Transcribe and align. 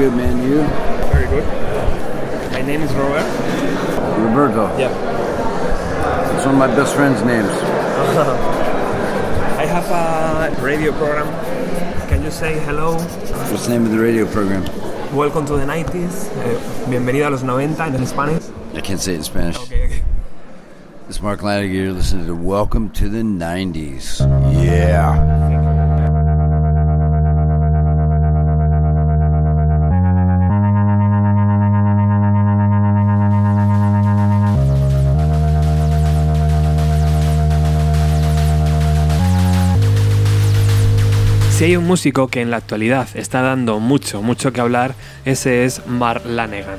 good, 0.00 0.14
man. 0.14 0.42
You? 0.42 0.62
Very 1.12 1.26
good. 1.26 1.44
My 2.52 2.62
name 2.62 2.80
is 2.80 2.90
Robert. 2.94 3.26
Roberto. 4.18 4.64
Yeah. 4.78 4.88
It's 6.34 6.46
one 6.46 6.54
of 6.54 6.58
my 6.58 6.68
best 6.68 6.94
friends' 6.94 7.22
names. 7.22 7.50
I 9.60 9.66
have 9.66 9.90
a 9.90 10.62
radio 10.62 10.92
program. 10.92 11.28
Can 12.08 12.22
you 12.22 12.30
say 12.30 12.58
hello? 12.60 12.94
What's 13.50 13.66
the 13.66 13.72
name 13.72 13.84
of 13.84 13.92
the 13.92 13.98
radio 13.98 14.24
program? 14.24 14.64
Welcome 15.14 15.44
to 15.44 15.58
the 15.58 15.66
90s. 15.66 16.30
Eh, 16.46 16.58
bienvenido 16.88 17.26
a 17.26 17.30
los 17.30 17.42
90 17.42 17.94
en 17.94 18.06
Spanish. 18.06 18.44
I 18.72 18.80
can't 18.80 19.00
say 19.00 19.12
it 19.12 19.16
in 19.16 19.24
Spanish. 19.24 19.58
Okay, 19.58 19.84
okay. 19.84 20.02
This 21.08 21.16
is 21.16 21.22
Mark 21.22 21.42
Lanigan. 21.42 21.76
You're 21.76 21.92
listening 21.92 22.26
to 22.26 22.34
Welcome 22.34 22.88
to 22.92 23.10
the 23.10 23.20
90s. 23.20 24.20
Yeah. 24.64 25.39
Si 41.60 41.66
hay 41.66 41.76
un 41.76 41.86
músico 41.86 42.28
que 42.28 42.40
en 42.40 42.50
la 42.50 42.56
actualidad 42.56 43.06
está 43.12 43.42
dando 43.42 43.80
mucho, 43.80 44.22
mucho 44.22 44.50
que 44.50 44.62
hablar, 44.62 44.94
ese 45.26 45.66
es 45.66 45.86
Mark 45.86 46.22
Lanegan. 46.24 46.78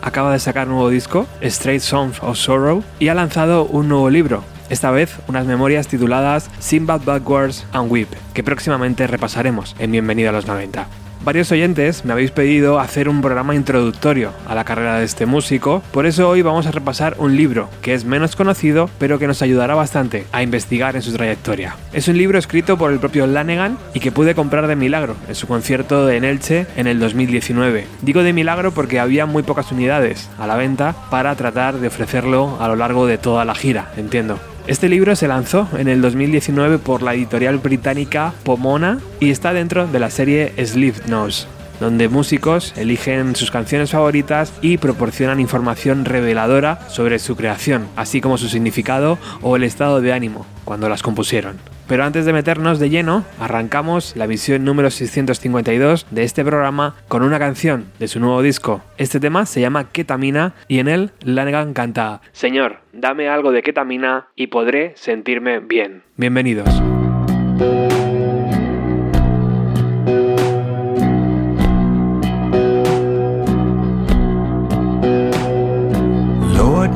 Acaba 0.00 0.32
de 0.32 0.38
sacar 0.38 0.68
un 0.68 0.72
nuevo 0.72 0.88
disco, 0.88 1.26
Straight 1.42 1.82
Songs 1.82 2.16
of 2.22 2.38
Sorrow, 2.38 2.82
y 2.98 3.08
ha 3.08 3.14
lanzado 3.14 3.66
un 3.66 3.88
nuevo 3.88 4.08
libro, 4.08 4.42
esta 4.70 4.90
vez 4.90 5.18
unas 5.28 5.44
memorias 5.44 5.86
tituladas 5.86 6.48
Sinbad 6.60 7.02
Backwards 7.04 7.66
and 7.72 7.92
Whip, 7.92 8.08
que 8.32 8.42
próximamente 8.42 9.06
repasaremos 9.06 9.76
en 9.78 9.92
Bienvenido 9.92 10.30
a 10.30 10.32
los 10.32 10.46
90. 10.46 11.01
Varios 11.24 11.52
oyentes 11.52 12.04
me 12.04 12.12
habéis 12.12 12.32
pedido 12.32 12.80
hacer 12.80 13.08
un 13.08 13.20
programa 13.20 13.54
introductorio 13.54 14.32
a 14.48 14.56
la 14.56 14.64
carrera 14.64 14.98
de 14.98 15.04
este 15.04 15.24
músico, 15.24 15.80
por 15.92 16.04
eso 16.04 16.28
hoy 16.28 16.42
vamos 16.42 16.66
a 16.66 16.72
repasar 16.72 17.14
un 17.18 17.36
libro 17.36 17.68
que 17.80 17.94
es 17.94 18.04
menos 18.04 18.34
conocido, 18.34 18.90
pero 18.98 19.20
que 19.20 19.28
nos 19.28 19.40
ayudará 19.40 19.76
bastante 19.76 20.26
a 20.32 20.42
investigar 20.42 20.96
en 20.96 21.02
su 21.02 21.12
trayectoria. 21.12 21.76
Es 21.92 22.08
un 22.08 22.18
libro 22.18 22.38
escrito 22.38 22.76
por 22.76 22.90
el 22.90 22.98
propio 22.98 23.28
Lanegan 23.28 23.78
y 23.94 24.00
que 24.00 24.10
pude 24.10 24.34
comprar 24.34 24.66
de 24.66 24.74
milagro 24.74 25.14
en 25.28 25.36
su 25.36 25.46
concierto 25.46 26.10
en 26.10 26.24
Elche 26.24 26.66
en 26.76 26.88
el 26.88 26.98
2019. 26.98 27.86
Digo 28.00 28.24
de 28.24 28.32
milagro 28.32 28.72
porque 28.72 28.98
había 28.98 29.24
muy 29.24 29.44
pocas 29.44 29.70
unidades 29.70 30.28
a 30.40 30.48
la 30.48 30.56
venta 30.56 30.96
para 31.08 31.36
tratar 31.36 31.78
de 31.78 31.86
ofrecerlo 31.86 32.58
a 32.60 32.66
lo 32.66 32.74
largo 32.74 33.06
de 33.06 33.18
toda 33.18 33.44
la 33.44 33.54
gira, 33.54 33.92
entiendo. 33.96 34.40
Este 34.68 34.88
libro 34.88 35.16
se 35.16 35.26
lanzó 35.26 35.68
en 35.76 35.88
el 35.88 36.00
2019 36.00 36.78
por 36.78 37.02
la 37.02 37.14
editorial 37.14 37.58
británica 37.58 38.32
Pomona 38.44 39.00
y 39.18 39.30
está 39.30 39.52
dentro 39.52 39.88
de 39.88 39.98
la 39.98 40.08
serie 40.08 40.52
Sleep 40.64 41.06
Nose, 41.08 41.48
donde 41.80 42.08
músicos 42.08 42.72
eligen 42.76 43.34
sus 43.34 43.50
canciones 43.50 43.90
favoritas 43.90 44.52
y 44.62 44.78
proporcionan 44.78 45.40
información 45.40 46.04
reveladora 46.04 46.88
sobre 46.88 47.18
su 47.18 47.34
creación, 47.34 47.88
así 47.96 48.20
como 48.20 48.38
su 48.38 48.48
significado 48.48 49.18
o 49.40 49.56
el 49.56 49.64
estado 49.64 50.00
de 50.00 50.12
ánimo 50.12 50.46
cuando 50.64 50.88
las 50.88 51.02
compusieron. 51.02 51.71
Pero 51.92 52.04
antes 52.04 52.24
de 52.24 52.32
meternos 52.32 52.78
de 52.78 52.88
lleno, 52.88 53.22
arrancamos 53.38 54.16
la 54.16 54.26
visión 54.26 54.64
número 54.64 54.88
652 54.88 56.06
de 56.10 56.22
este 56.22 56.42
programa 56.42 56.94
con 57.06 57.22
una 57.22 57.38
canción 57.38 57.84
de 57.98 58.08
su 58.08 58.18
nuevo 58.18 58.40
disco. 58.40 58.80
Este 58.96 59.20
tema 59.20 59.44
se 59.44 59.60
llama 59.60 59.92
Ketamina 59.92 60.54
y 60.68 60.78
en 60.78 60.88
él 60.88 61.10
Lanegan 61.22 61.74
canta 61.74 62.22
Señor, 62.32 62.78
dame 62.94 63.28
algo 63.28 63.52
de 63.52 63.62
ketamina 63.62 64.28
y 64.34 64.46
podré 64.46 64.94
sentirme 64.96 65.58
bien. 65.58 66.02
Bienvenidos. 66.16 66.70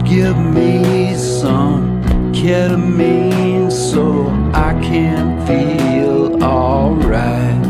Give 0.08 0.38
me 0.38 1.14
some 1.16 2.00
ketamine 2.32 3.70
can 4.86 5.44
feel 5.46 6.42
alright. 6.42 7.62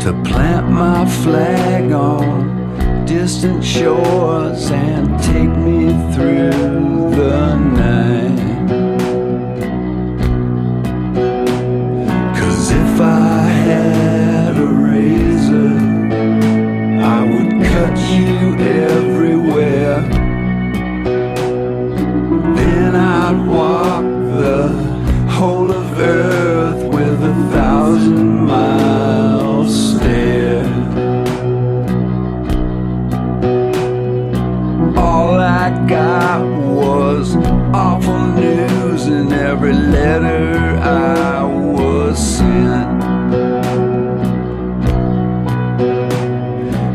To 0.00 0.10
plant 0.24 0.68
my 0.68 1.06
flag 1.22 1.92
on 1.92 3.06
distant 3.06 3.64
shores 3.64 4.70
and 4.72 5.06
take 5.22 5.54
me 5.68 5.80
through 6.12 7.14
the 7.20 7.54
night. 7.84 8.38
Cause 12.38 12.70
if 12.72 13.00
I 13.00 13.44
had 13.70 14.56
a 14.56 14.70
razor, 14.88 15.74
I 17.16 17.20
would 17.30 17.52
cut 17.70 17.96
you 18.16 18.56
everywhere. 18.58 19.21
Letter 40.02 40.78
I 40.82 41.44
was 41.44 42.18
sent. 42.36 43.02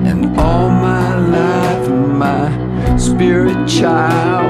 And 0.09 0.38
all 0.38 0.69
my 0.69 1.16
life, 1.38 1.88
my 2.23 2.97
spirit 2.97 3.59
child 3.68 4.47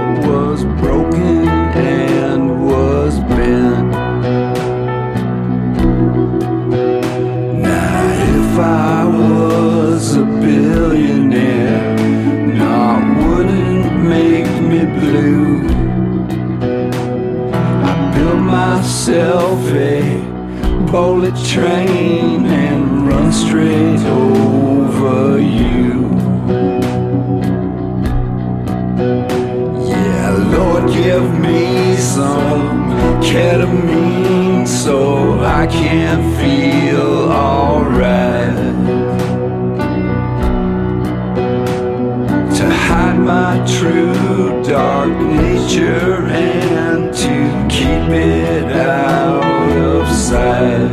a 19.10 20.22
bullet 20.92 21.36
train 21.46 22.46
and 22.46 23.08
run 23.08 23.32
straight 23.32 24.02
over 24.06 25.40
you. 25.40 26.10
Yeah, 29.88 30.32
Lord, 30.52 30.92
give 30.92 31.40
me 31.40 31.96
some 31.96 32.90
ketamine 33.22 34.68
so 34.68 35.40
I 35.40 35.68
can 35.68 36.20
feel 36.38 37.32
alright. 37.32 38.56
To 42.58 42.70
hide 42.70 43.20
my 43.20 43.66
true 43.66 44.64
dark 44.64 45.10
nature 45.10 46.28
keep 47.88 48.10
it 48.10 48.72
out 48.74 49.78
of 49.78 50.08
sight. 50.10 50.87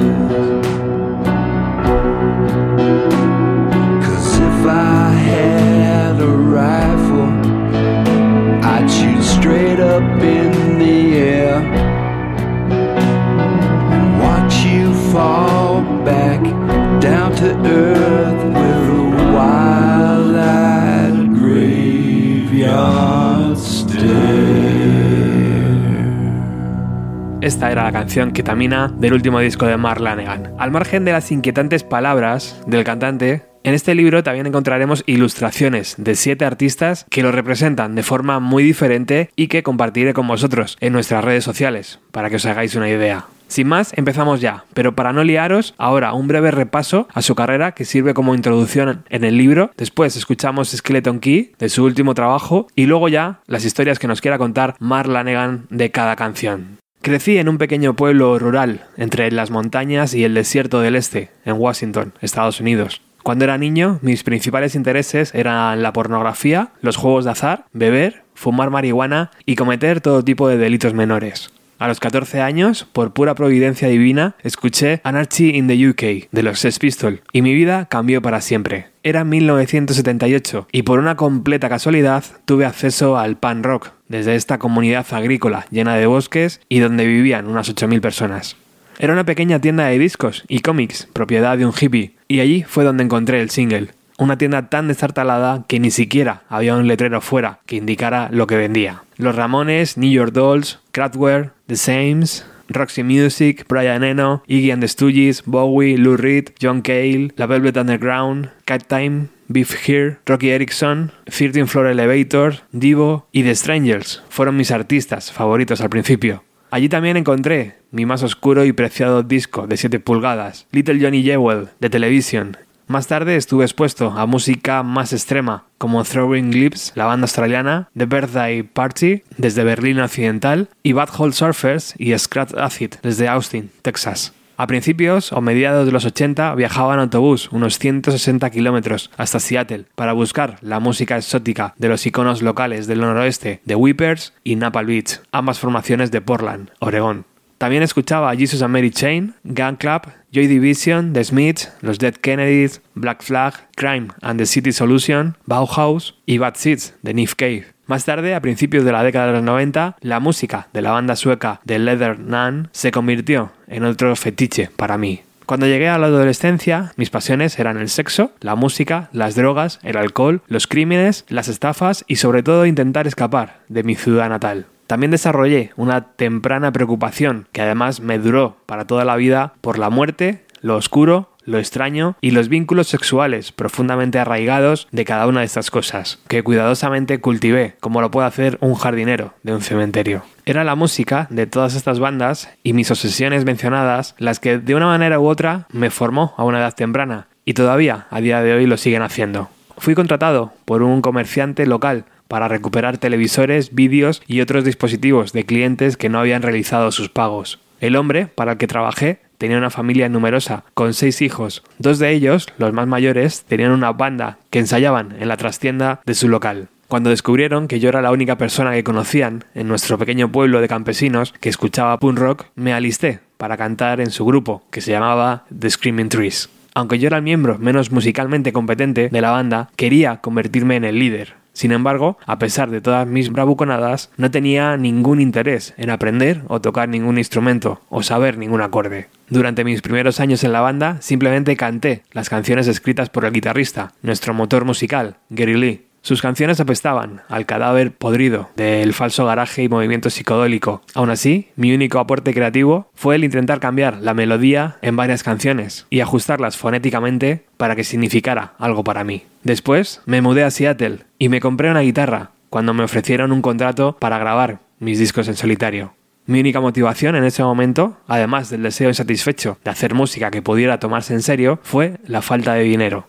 Esta 27.44 27.70
era 27.70 27.84
la 27.84 27.92
canción 27.92 28.32
Ketamina 28.32 28.90
del 28.96 29.12
último 29.12 29.38
disco 29.38 29.66
de 29.66 29.76
Mark 29.76 30.00
Lanegan. 30.00 30.54
Al 30.58 30.70
margen 30.70 31.04
de 31.04 31.12
las 31.12 31.30
inquietantes 31.30 31.84
palabras 31.84 32.58
del 32.66 32.84
cantante, 32.84 33.42
en 33.64 33.74
este 33.74 33.94
libro 33.94 34.22
también 34.22 34.46
encontraremos 34.46 35.04
ilustraciones 35.04 35.94
de 35.98 36.14
siete 36.14 36.46
artistas 36.46 37.04
que 37.10 37.22
lo 37.22 37.32
representan 37.32 37.96
de 37.96 38.02
forma 38.02 38.40
muy 38.40 38.62
diferente 38.62 39.28
y 39.36 39.48
que 39.48 39.62
compartiré 39.62 40.14
con 40.14 40.26
vosotros 40.26 40.78
en 40.80 40.94
nuestras 40.94 41.22
redes 41.22 41.44
sociales 41.44 42.00
para 42.12 42.30
que 42.30 42.36
os 42.36 42.46
hagáis 42.46 42.76
una 42.76 42.88
idea. 42.88 43.26
Sin 43.46 43.68
más, 43.68 43.92
empezamos 43.94 44.40
ya, 44.40 44.64
pero 44.72 44.94
para 44.94 45.12
no 45.12 45.22
liaros, 45.22 45.74
ahora 45.76 46.14
un 46.14 46.26
breve 46.26 46.50
repaso 46.50 47.08
a 47.12 47.20
su 47.20 47.34
carrera 47.34 47.72
que 47.72 47.84
sirve 47.84 48.14
como 48.14 48.34
introducción 48.34 49.04
en 49.10 49.22
el 49.22 49.36
libro, 49.36 49.70
después 49.76 50.16
escuchamos 50.16 50.70
Skeleton 50.70 51.20
Key 51.20 51.52
de 51.58 51.68
su 51.68 51.84
último 51.84 52.14
trabajo 52.14 52.68
y 52.74 52.86
luego 52.86 53.10
ya 53.10 53.40
las 53.46 53.66
historias 53.66 53.98
que 53.98 54.08
nos 54.08 54.22
quiera 54.22 54.38
contar 54.38 54.76
Mark 54.78 55.10
Lanegan 55.10 55.66
de 55.68 55.90
cada 55.90 56.16
canción. 56.16 56.78
Crecí 57.04 57.36
en 57.36 57.50
un 57.50 57.58
pequeño 57.58 57.94
pueblo 57.96 58.38
rural, 58.38 58.86
entre 58.96 59.30
las 59.30 59.50
montañas 59.50 60.14
y 60.14 60.24
el 60.24 60.32
desierto 60.32 60.80
del 60.80 60.96
este, 60.96 61.28
en 61.44 61.56
Washington, 61.58 62.14
Estados 62.22 62.62
Unidos. 62.62 63.02
Cuando 63.22 63.44
era 63.44 63.58
niño, 63.58 63.98
mis 64.00 64.22
principales 64.22 64.74
intereses 64.74 65.34
eran 65.34 65.82
la 65.82 65.92
pornografía, 65.92 66.70
los 66.80 66.96
juegos 66.96 67.26
de 67.26 67.32
azar, 67.32 67.66
beber, 67.74 68.22
fumar 68.32 68.70
marihuana 68.70 69.30
y 69.44 69.54
cometer 69.54 70.00
todo 70.00 70.24
tipo 70.24 70.48
de 70.48 70.56
delitos 70.56 70.94
menores. 70.94 71.52
A 71.78 71.88
los 71.88 71.98
14 71.98 72.40
años, 72.40 72.86
por 72.92 73.12
pura 73.12 73.34
providencia 73.34 73.88
divina, 73.88 74.36
escuché 74.42 75.00
Anarchy 75.02 75.50
in 75.50 75.66
the 75.66 75.88
UK 75.88 76.30
de 76.30 76.42
los 76.42 76.60
Sex 76.60 76.78
Pistols 76.78 77.20
y 77.32 77.42
mi 77.42 77.52
vida 77.54 77.86
cambió 77.90 78.22
para 78.22 78.40
siempre. 78.40 78.86
Era 79.02 79.24
1978 79.24 80.68
y 80.70 80.82
por 80.82 80.98
una 80.98 81.16
completa 81.16 81.68
casualidad 81.68 82.24
tuve 82.44 82.64
acceso 82.64 83.18
al 83.18 83.36
pan 83.36 83.62
rock 83.62 83.90
desde 84.08 84.36
esta 84.36 84.58
comunidad 84.58 85.06
agrícola 85.10 85.66
llena 85.70 85.96
de 85.96 86.06
bosques 86.06 86.60
y 86.68 86.78
donde 86.78 87.06
vivían 87.06 87.48
unas 87.48 87.74
8.000 87.74 88.00
personas. 88.00 88.56
Era 88.98 89.12
una 89.12 89.24
pequeña 89.24 89.60
tienda 89.60 89.86
de 89.86 89.98
discos 89.98 90.44
y 90.46 90.60
cómics, 90.60 91.08
propiedad 91.12 91.58
de 91.58 91.66
un 91.66 91.72
hippie, 91.78 92.14
y 92.28 92.40
allí 92.40 92.62
fue 92.62 92.84
donde 92.84 93.02
encontré 93.02 93.40
el 93.40 93.50
single. 93.50 93.88
Una 94.16 94.38
tienda 94.38 94.68
tan 94.68 94.86
destartalada 94.86 95.64
que 95.66 95.80
ni 95.80 95.90
siquiera 95.90 96.42
había 96.48 96.76
un 96.76 96.86
letrero 96.86 97.20
fuera 97.20 97.58
que 97.66 97.76
indicara 97.76 98.28
lo 98.30 98.46
que 98.46 98.56
vendía. 98.56 99.02
Los 99.16 99.34
Ramones, 99.34 99.98
New 99.98 100.10
York 100.10 100.32
Dolls, 100.32 100.78
Kraftwerk, 100.92 101.52
The 101.66 101.76
Sames, 101.76 102.46
Roxy 102.68 103.02
Music, 103.02 103.66
Brian 103.68 104.04
Eno, 104.04 104.42
Iggy 104.46 104.70
and 104.70 104.80
the 104.80 104.88
Stooges, 104.88 105.42
Bowie, 105.44 105.98
Lou 105.98 106.16
Reed, 106.16 106.50
John 106.60 106.80
Cale, 106.82 107.32
La 107.36 107.46
Velvet 107.46 107.76
Underground, 107.76 108.50
Cat 108.64 108.84
Time, 108.86 109.28
Beef 109.48 109.88
Here, 109.88 110.18
Rocky 110.26 110.50
Erickson, 110.50 111.10
13 111.26 111.66
Floor 111.66 111.88
Elevator, 111.88 112.60
Divo 112.72 113.26
y 113.32 113.42
The 113.42 113.54
Strangers 113.54 114.22
fueron 114.28 114.56
mis 114.56 114.70
artistas 114.70 115.32
favoritos 115.32 115.80
al 115.80 115.90
principio. 115.90 116.44
Allí 116.70 116.88
también 116.88 117.16
encontré 117.16 117.76
mi 117.90 118.06
más 118.06 118.22
oscuro 118.22 118.64
y 118.64 118.72
preciado 118.72 119.22
disco 119.22 119.66
de 119.66 119.76
7 119.76 120.00
pulgadas, 120.00 120.66
Little 120.72 121.00
Johnny 121.00 121.22
Jewel, 121.22 121.68
de 121.78 121.90
Television, 121.90 122.56
más 122.86 123.06
tarde 123.06 123.36
estuve 123.36 123.64
expuesto 123.64 124.12
a 124.16 124.26
música 124.26 124.82
más 124.82 125.12
extrema, 125.12 125.64
como 125.78 126.04
Throwing 126.04 126.52
Lips, 126.52 126.92
la 126.94 127.06
banda 127.06 127.24
australiana, 127.24 127.88
The 127.96 128.06
Birthday 128.06 128.62
Party, 128.62 129.22
desde 129.36 129.64
Berlín 129.64 130.00
Occidental, 130.00 130.68
y 130.82 130.92
Bad 130.92 131.10
Hole 131.16 131.32
Surfers 131.32 131.94
y 131.98 132.16
Scratch 132.18 132.54
Acid, 132.54 132.94
desde 133.02 133.28
Austin, 133.28 133.70
Texas. 133.82 134.32
A 134.56 134.68
principios 134.68 135.32
o 135.32 135.40
mediados 135.40 135.84
de 135.84 135.90
los 135.90 136.04
80 136.04 136.54
viajaba 136.54 136.94
en 136.94 137.00
autobús 137.00 137.48
unos 137.50 137.78
160 137.80 138.50
kilómetros 138.50 139.10
hasta 139.16 139.40
Seattle 139.40 139.86
para 139.96 140.12
buscar 140.12 140.58
la 140.60 140.78
música 140.78 141.16
exótica 141.16 141.74
de 141.76 141.88
los 141.88 142.06
iconos 142.06 142.40
locales 142.40 142.86
del 142.86 143.00
noroeste, 143.00 143.60
The 143.66 143.74
Whippers 143.74 144.32
y 144.44 144.54
Napalm 144.54 144.86
Beach, 144.86 145.20
ambas 145.32 145.58
formaciones 145.58 146.12
de 146.12 146.20
Portland, 146.20 146.70
Oregón. 146.78 147.24
También 147.64 147.82
escuchaba 147.82 148.30
a 148.30 148.36
Jesus 148.36 148.60
and 148.60 148.74
Mary 148.74 148.90
Chain, 148.90 149.32
Gun 149.42 149.76
Club, 149.76 150.02
Joy 150.30 150.48
Division, 150.48 151.14
The 151.14 151.24
Smiths, 151.24 151.72
Los 151.80 151.98
Dead 151.98 152.12
Kennedys, 152.12 152.82
Black 152.94 153.22
Flag, 153.22 153.54
Crime 153.74 154.08
and 154.20 154.38
the 154.38 154.44
City 154.44 154.70
Solution, 154.70 155.38
Bauhaus 155.46 156.14
y 156.26 156.36
Bad 156.36 156.56
Seeds 156.56 156.92
de 157.00 157.14
Nick 157.14 157.34
Cave. 157.36 157.64
Más 157.86 158.04
tarde, 158.04 158.34
a 158.34 158.42
principios 158.42 158.84
de 158.84 158.92
la 158.92 159.02
década 159.02 159.28
de 159.28 159.32
los 159.32 159.42
90, 159.44 159.96
la 160.02 160.20
música 160.20 160.68
de 160.74 160.82
la 160.82 160.90
banda 160.90 161.16
sueca 161.16 161.62
The 161.64 161.78
Leather 161.78 162.18
Nun 162.18 162.68
se 162.72 162.90
convirtió 162.90 163.52
en 163.66 163.84
otro 163.84 164.14
fetiche 164.14 164.68
para 164.76 164.98
mí. 164.98 165.22
Cuando 165.46 165.66
llegué 165.66 165.88
a 165.88 165.96
la 165.96 166.08
adolescencia, 166.08 166.92
mis 166.96 167.08
pasiones 167.08 167.58
eran 167.58 167.78
el 167.78 167.88
sexo, 167.88 168.32
la 168.40 168.56
música, 168.56 169.08
las 169.12 169.36
drogas, 169.36 169.80
el 169.82 169.96
alcohol, 169.96 170.42
los 170.48 170.66
crímenes, 170.66 171.24
las 171.30 171.48
estafas 171.48 172.04
y 172.08 172.16
sobre 172.16 172.42
todo 172.42 172.66
intentar 172.66 173.06
escapar 173.06 173.60
de 173.70 173.84
mi 173.84 173.94
ciudad 173.94 174.28
natal. 174.28 174.66
También 174.86 175.10
desarrollé 175.10 175.72
una 175.76 176.12
temprana 176.12 176.72
preocupación 176.72 177.48
que 177.52 177.62
además 177.62 178.00
me 178.00 178.18
duró 178.18 178.56
para 178.66 178.86
toda 178.86 179.04
la 179.04 179.16
vida 179.16 179.54
por 179.60 179.78
la 179.78 179.90
muerte, 179.90 180.44
lo 180.60 180.76
oscuro, 180.76 181.30
lo 181.44 181.58
extraño 181.58 182.16
y 182.20 182.30
los 182.30 182.48
vínculos 182.48 182.88
sexuales 182.88 183.52
profundamente 183.52 184.18
arraigados 184.18 184.88
de 184.92 185.04
cada 185.04 185.26
una 185.26 185.40
de 185.40 185.46
estas 185.46 185.70
cosas, 185.70 186.18
que 186.28 186.42
cuidadosamente 186.42 187.20
cultivé, 187.20 187.76
como 187.80 188.00
lo 188.00 188.10
puede 188.10 188.26
hacer 188.26 188.58
un 188.60 188.74
jardinero 188.74 189.34
de 189.42 189.54
un 189.54 189.60
cementerio. 189.60 190.22
Era 190.46 190.64
la 190.64 190.74
música 190.74 191.26
de 191.30 191.46
todas 191.46 191.74
estas 191.74 191.98
bandas 191.98 192.50
y 192.62 192.72
mis 192.72 192.90
obsesiones 192.90 193.44
mencionadas 193.44 194.14
las 194.18 194.40
que 194.40 194.58
de 194.58 194.74
una 194.74 194.86
manera 194.86 195.20
u 195.20 195.26
otra 195.26 195.66
me 195.70 195.90
formó 195.90 196.34
a 196.36 196.44
una 196.44 196.58
edad 196.58 196.74
temprana 196.74 197.28
y 197.44 197.54
todavía 197.54 198.06
a 198.10 198.20
día 198.20 198.42
de 198.42 198.54
hoy 198.54 198.66
lo 198.66 198.76
siguen 198.76 199.02
haciendo. 199.02 199.50
Fui 199.76 199.94
contratado 199.94 200.52
por 200.64 200.82
un 200.82 201.02
comerciante 201.02 201.66
local 201.66 202.04
para 202.28 202.48
recuperar 202.48 202.98
televisores, 202.98 203.74
vídeos 203.74 204.22
y 204.26 204.40
otros 204.40 204.64
dispositivos 204.64 205.32
de 205.32 205.44
clientes 205.44 205.96
que 205.96 206.08
no 206.08 206.18
habían 206.18 206.42
realizado 206.42 206.90
sus 206.92 207.08
pagos. 207.08 207.60
El 207.80 207.96
hombre 207.96 208.26
para 208.26 208.52
el 208.52 208.58
que 208.58 208.66
trabajé 208.66 209.20
tenía 209.38 209.58
una 209.58 209.70
familia 209.70 210.08
numerosa, 210.08 210.64
con 210.74 210.94
seis 210.94 211.20
hijos. 211.20 211.62
Dos 211.78 211.98
de 211.98 212.12
ellos, 212.12 212.46
los 212.58 212.72
más 212.72 212.86
mayores, 212.86 213.44
tenían 213.44 213.72
una 213.72 213.92
banda 213.92 214.38
que 214.50 214.58
ensayaban 214.58 215.16
en 215.20 215.28
la 215.28 215.36
trastienda 215.36 216.00
de 216.06 216.14
su 216.14 216.28
local. 216.28 216.68
Cuando 216.88 217.10
descubrieron 217.10 217.66
que 217.66 217.80
yo 217.80 217.88
era 217.88 218.02
la 218.02 218.12
única 218.12 218.38
persona 218.38 218.72
que 218.72 218.84
conocían 218.84 219.44
en 219.54 219.68
nuestro 219.68 219.98
pequeño 219.98 220.30
pueblo 220.30 220.60
de 220.60 220.68
campesinos 220.68 221.34
que 221.40 221.48
escuchaba 221.48 221.98
punk 221.98 222.18
rock, 222.18 222.46
me 222.54 222.72
alisté 222.72 223.20
para 223.36 223.56
cantar 223.56 224.00
en 224.00 224.10
su 224.10 224.24
grupo, 224.24 224.62
que 224.70 224.80
se 224.80 224.92
llamaba 224.92 225.44
The 225.58 225.70
Screaming 225.70 226.08
Trees. 226.08 226.48
Aunque 226.74 226.98
yo 226.98 227.06
era 227.06 227.18
el 227.18 227.22
miembro 227.22 227.58
menos 227.58 227.90
musicalmente 227.90 228.52
competente 228.52 229.08
de 229.08 229.20
la 229.20 229.30
banda, 229.30 229.70
quería 229.76 230.18
convertirme 230.18 230.76
en 230.76 230.84
el 230.84 230.98
líder. 230.98 231.34
Sin 231.54 231.72
embargo, 231.72 232.18
a 232.26 232.38
pesar 232.38 232.70
de 232.70 232.80
todas 232.80 233.06
mis 233.06 233.30
bravuconadas, 233.30 234.10
no 234.16 234.30
tenía 234.30 234.76
ningún 234.76 235.20
interés 235.20 235.72
en 235.76 235.88
aprender 235.88 236.42
o 236.48 236.60
tocar 236.60 236.88
ningún 236.88 237.16
instrumento 237.16 237.80
o 237.88 238.02
saber 238.02 238.36
ningún 238.36 238.60
acorde. 238.60 239.06
Durante 239.30 239.64
mis 239.64 239.80
primeros 239.80 240.20
años 240.20 240.44
en 240.44 240.52
la 240.52 240.60
banda, 240.60 240.98
simplemente 241.00 241.56
canté 241.56 242.02
las 242.12 242.28
canciones 242.28 242.66
escritas 242.66 243.08
por 243.08 243.24
el 243.24 243.32
guitarrista, 243.32 243.92
nuestro 244.02 244.34
motor 244.34 244.64
musical, 244.64 245.16
Gary 245.30 245.56
Lee. 245.56 245.93
Sus 246.04 246.20
canciones 246.20 246.60
apestaban 246.60 247.22
al 247.30 247.46
cadáver 247.46 247.90
podrido 247.90 248.50
del 248.56 248.92
falso 248.92 249.24
garaje 249.24 249.62
y 249.62 249.70
movimiento 249.70 250.10
psicodélico. 250.10 250.82
Aún 250.92 251.08
así, 251.08 251.48
mi 251.56 251.72
único 251.72 251.98
aporte 251.98 252.34
creativo 252.34 252.90
fue 252.92 253.14
el 253.14 253.24
intentar 253.24 253.58
cambiar 253.58 254.02
la 254.02 254.12
melodía 254.12 254.76
en 254.82 254.96
varias 254.96 255.22
canciones 255.22 255.86
y 255.88 256.00
ajustarlas 256.00 256.58
fonéticamente 256.58 257.46
para 257.56 257.74
que 257.74 257.84
significara 257.84 258.52
algo 258.58 258.84
para 258.84 259.02
mí. 259.02 259.22
Después 259.44 260.02
me 260.04 260.20
mudé 260.20 260.44
a 260.44 260.50
Seattle 260.50 260.98
y 261.18 261.30
me 261.30 261.40
compré 261.40 261.70
una 261.70 261.80
guitarra 261.80 262.32
cuando 262.50 262.74
me 262.74 262.84
ofrecieron 262.84 263.32
un 263.32 263.40
contrato 263.40 263.96
para 263.98 264.18
grabar 264.18 264.58
mis 264.80 264.98
discos 264.98 265.26
en 265.28 265.36
solitario. 265.36 265.94
Mi 266.26 266.38
única 266.38 266.60
motivación 266.60 267.16
en 267.16 267.24
ese 267.24 267.42
momento, 267.42 267.96
además 268.06 268.50
del 268.50 268.62
deseo 268.62 268.90
insatisfecho 268.90 269.56
de 269.64 269.70
hacer 269.70 269.94
música 269.94 270.30
que 270.30 270.42
pudiera 270.42 270.78
tomarse 270.78 271.14
en 271.14 271.22
serio, 271.22 271.60
fue 271.62 271.96
la 272.06 272.20
falta 272.20 272.52
de 272.52 272.64
dinero. 272.64 273.06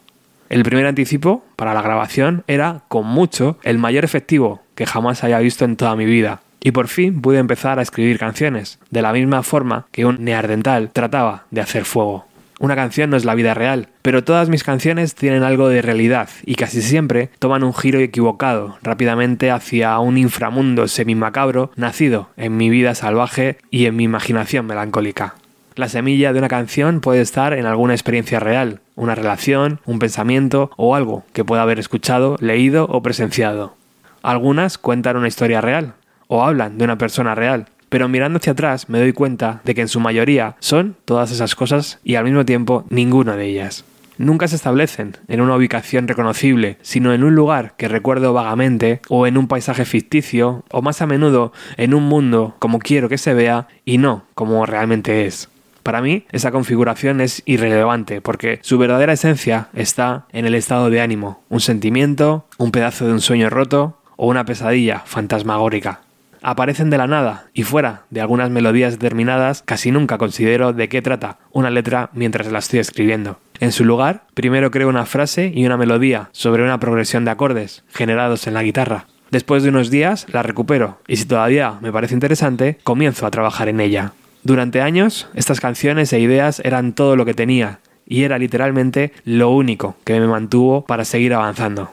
El 0.49 0.63
primer 0.63 0.85
anticipo 0.85 1.43
para 1.55 1.73
la 1.73 1.81
grabación 1.81 2.43
era, 2.47 2.81
con 2.87 3.07
mucho, 3.07 3.57
el 3.63 3.77
mayor 3.77 4.03
efectivo 4.03 4.61
que 4.75 4.85
jamás 4.85 5.23
haya 5.23 5.39
visto 5.39 5.65
en 5.65 5.75
toda 5.75 5.95
mi 5.95 6.05
vida. 6.05 6.41
Y 6.59 6.71
por 6.71 6.87
fin 6.87 7.21
pude 7.21 7.39
empezar 7.39 7.79
a 7.79 7.81
escribir 7.81 8.19
canciones, 8.19 8.79
de 8.89 9.01
la 9.01 9.13
misma 9.13 9.43
forma 9.43 9.87
que 9.91 10.05
un 10.05 10.23
neardental 10.23 10.91
trataba 10.91 11.45
de 11.51 11.61
hacer 11.61 11.85
fuego. 11.85 12.25
Una 12.59 12.75
canción 12.75 13.09
no 13.09 13.17
es 13.17 13.25
la 13.25 13.35
vida 13.35 13.53
real, 13.53 13.89
pero 14.01 14.23
todas 14.23 14.47
mis 14.49 14.63
canciones 14.63 15.13
tienen 15.13 15.43
algo 15.43 15.67
de 15.67 15.81
realidad 15.81 16.29
y 16.45 16.55
casi 16.55 16.81
siempre 16.81 17.29
toman 17.37 17.63
un 17.63 17.73
giro 17.73 17.99
equivocado 17.99 18.77
rápidamente 18.81 19.51
hacia 19.51 19.99
un 19.99 20.17
inframundo 20.17 20.87
semimacabro 20.87 21.71
nacido 21.75 22.29
en 22.37 22.55
mi 22.55 22.69
vida 22.69 22.95
salvaje 22.95 23.57
y 23.71 23.87
en 23.87 23.97
mi 23.97 24.05
imaginación 24.05 24.65
melancólica. 24.67 25.35
La 25.75 25.89
semilla 25.89 26.31
de 26.31 26.39
una 26.39 26.47
canción 26.47 27.01
puede 27.01 27.19
estar 27.19 27.53
en 27.53 27.65
alguna 27.65 27.93
experiencia 27.93 28.39
real, 28.39 28.79
una 28.95 29.15
relación, 29.15 29.79
un 29.85 29.99
pensamiento 29.99 30.71
o 30.77 30.95
algo 30.95 31.23
que 31.33 31.43
pueda 31.43 31.61
haber 31.61 31.79
escuchado, 31.79 32.37
leído 32.39 32.85
o 32.89 33.01
presenciado. 33.01 33.75
Algunas 34.23 34.77
cuentan 34.77 35.17
una 35.17 35.27
historia 35.27 35.61
real 35.61 35.93
o 36.27 36.43
hablan 36.43 36.77
de 36.77 36.85
una 36.85 36.97
persona 36.97 37.35
real, 37.35 37.67
pero 37.89 38.07
mirando 38.07 38.37
hacia 38.37 38.53
atrás 38.53 38.89
me 38.89 38.99
doy 38.99 39.13
cuenta 39.13 39.61
de 39.63 39.75
que 39.75 39.81
en 39.81 39.87
su 39.87 39.99
mayoría 39.99 40.55
son 40.59 40.95
todas 41.05 41.31
esas 41.31 41.55
cosas 41.55 41.99
y 42.03 42.15
al 42.15 42.25
mismo 42.25 42.45
tiempo 42.45 42.85
ninguna 42.89 43.35
de 43.35 43.45
ellas. 43.45 43.85
Nunca 44.17 44.47
se 44.47 44.55
establecen 44.55 45.17
en 45.27 45.41
una 45.41 45.55
ubicación 45.55 46.07
reconocible, 46.07 46.77
sino 46.81 47.13
en 47.13 47.23
un 47.23 47.35
lugar 47.35 47.73
que 47.77 47.89
recuerdo 47.89 48.31
vagamente, 48.31 49.01
o 49.09 49.27
en 49.27 49.37
un 49.37 49.49
paisaje 49.49 49.83
ficticio, 49.83 50.63
o 50.71 50.81
más 50.81 51.01
a 51.01 51.05
menudo 51.05 51.51
en 51.75 51.93
un 51.93 52.03
mundo 52.03 52.55
como 52.59 52.79
quiero 52.79 53.09
que 53.09 53.17
se 53.17 53.33
vea 53.33 53.67
y 53.83 53.97
no 53.97 54.23
como 54.33 54.65
realmente 54.65 55.25
es. 55.25 55.49
Para 55.85 56.01
mí, 56.01 56.25
esa 56.31 56.49
configuración 56.49 57.21
es 57.21 57.43
irrelevante 57.45 58.19
porque 58.19 58.57
su 58.63 58.79
verdadera 58.79 59.13
esencia 59.13 59.67
está 59.75 60.25
en 60.31 60.47
el 60.47 60.55
estado 60.55 60.89
de 60.89 60.99
ánimo, 60.99 61.43
un 61.47 61.59
sentimiento, 61.59 62.47
un 62.57 62.71
pedazo 62.71 63.05
de 63.05 63.13
un 63.13 63.21
sueño 63.21 63.51
roto 63.51 63.99
o 64.15 64.25
una 64.25 64.45
pesadilla 64.45 65.03
fantasmagórica. 65.05 66.01
Aparecen 66.41 66.89
de 66.89 66.97
la 66.97 67.05
nada 67.05 67.45
y 67.53 67.61
fuera 67.61 68.01
de 68.09 68.19
algunas 68.19 68.49
melodías 68.49 68.93
determinadas, 68.93 69.61
casi 69.61 69.91
nunca 69.91 70.17
considero 70.17 70.73
de 70.73 70.89
qué 70.89 71.03
trata 71.03 71.37
una 71.51 71.69
letra 71.69 72.09
mientras 72.13 72.51
la 72.51 72.57
estoy 72.57 72.79
escribiendo. 72.79 73.37
En 73.59 73.71
su 73.71 73.85
lugar, 73.85 74.23
primero 74.33 74.71
creo 74.71 74.89
una 74.89 75.05
frase 75.05 75.51
y 75.53 75.67
una 75.67 75.77
melodía 75.77 76.29
sobre 76.31 76.63
una 76.63 76.79
progresión 76.79 77.25
de 77.25 77.31
acordes 77.31 77.83
generados 77.93 78.47
en 78.47 78.55
la 78.55 78.63
guitarra. 78.63 79.05
Después 79.29 79.61
de 79.61 79.69
unos 79.69 79.91
días 79.91 80.25
la 80.33 80.41
recupero 80.41 80.97
y 81.07 81.17
si 81.17 81.25
todavía 81.25 81.75
me 81.79 81.91
parece 81.91 82.15
interesante, 82.15 82.79
comienzo 82.83 83.27
a 83.27 83.31
trabajar 83.31 83.69
en 83.69 83.81
ella. 83.81 84.13
Durante 84.45 84.79
años, 84.79 85.27
estas 85.33 85.59
canciones 85.59 86.13
e 86.13 86.19
ideas 86.19 86.61
eran 86.63 86.93
todo 86.93 87.15
lo 87.15 87.25
que 87.25 87.33
tenía 87.33 87.79
y 88.05 88.25
era 88.25 88.37
literalmente 88.37 89.11
lo 89.23 89.49
único 89.49 89.95
que 90.03 90.19
me 90.19 90.27
mantuvo 90.27 90.85
para 90.85 91.03
seguir 91.03 91.33
avanzando. 91.33 91.89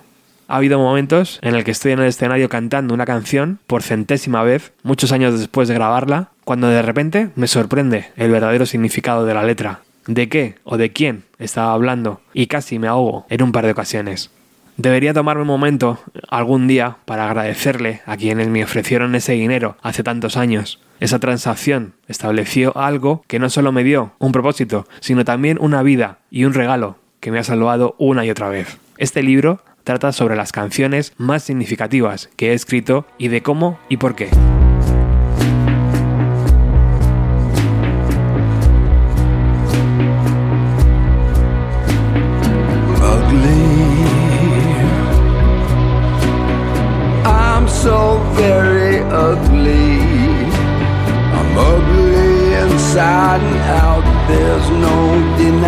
Ha 0.49 0.57
habido 0.57 0.79
momentos 0.79 1.39
en 1.41 1.55
el 1.55 1.65
que 1.65 1.71
estoy 1.71 1.93
en 1.93 2.01
el 2.01 2.09
escenario 2.09 2.51
cantando 2.51 2.93
una 2.93 3.07
canción 3.07 3.59
por 3.67 3.83
centésima 3.83 4.43
vez, 4.43 4.75
muchos 4.83 5.13
años 5.13 5.41
después 5.41 5.67
de 5.67 5.73
grabarla, 5.73 6.29
cuando 6.45 6.69
de 6.69 6.83
repente 6.83 7.31
me 7.37 7.47
sorprende 7.47 8.09
el 8.17 8.31
verdadero 8.31 8.67
significado 8.67 9.25
de 9.25 9.33
la 9.33 9.45
letra, 9.45 9.81
de 10.07 10.29
qué 10.29 10.57
o 10.65 10.77
de 10.77 10.93
quién 10.93 11.25
estaba 11.39 11.73
hablando, 11.73 12.21
y 12.35 12.49
casi 12.49 12.79
me 12.79 12.87
ahogo 12.87 13.25
en 13.31 13.43
un 13.43 13.53
par 13.53 13.65
de 13.65 13.73
ocasiones. 13.73 14.31
Debería 14.77 15.13
tomarme 15.13 15.43
un 15.43 15.49
momento 15.49 15.99
algún 16.29 16.67
día 16.67 16.97
para 17.05 17.27
agradecerle 17.27 18.01
a 18.07 18.17
quienes 18.17 18.49
me 18.49 18.65
ofrecieron 18.65 19.15
ese 19.15 19.33
dinero 19.33 19.77
hace 19.83 20.03
tantos 20.03 20.37
años. 20.37 20.81
Esa 20.99 21.19
transacción 21.19 21.95
estableció 22.09 22.77
algo 22.77 23.25
que 23.27 23.39
no 23.39 23.51
solo 23.51 23.73
me 23.73 23.85
dio 23.85 24.13
un 24.19 24.33
propósito, 24.33 24.87
sino 25.01 25.25
también 25.25 25.59
una 25.61 25.83
vida 25.83 26.19
y 26.31 26.45
un 26.45 26.55
regalo 26.55 26.97
que 27.21 27.31
me 27.31 27.39
ha 27.39 27.45
salvado 27.45 27.97
una 27.99 28.25
y 28.25 28.31
otra 28.31 28.49
vez. 28.49 28.79
Este 28.99 29.23
libro 29.23 29.63
trata 29.85 30.13
sobre 30.13 30.37
las 30.37 30.53
canciones 30.53 31.13
más 31.19 31.43
significativas 31.43 32.31
que 32.37 32.51
he 32.51 32.55
escrito 32.55 33.07
y 33.19 33.29
de 33.29 33.43
cómo 33.43 33.79
y 33.89 33.99
por 33.99 34.15
qué. 34.15 34.29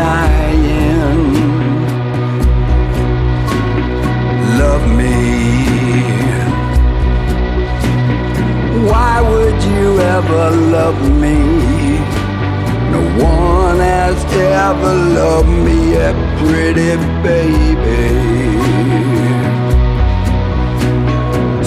Denying. 0.05 1.33
Love 4.61 4.87
me. 5.01 5.19
Why 8.91 9.15
would 9.31 9.61
you 9.73 9.99
ever 10.17 10.45
love 10.77 11.01
me? 11.23 11.39
No 12.95 13.03
one 13.25 13.79
has 13.79 14.19
ever 14.35 14.95
loved 15.21 15.55
me, 15.67 15.79
a 16.09 16.13
pretty 16.41 16.93
baby. 17.27 18.05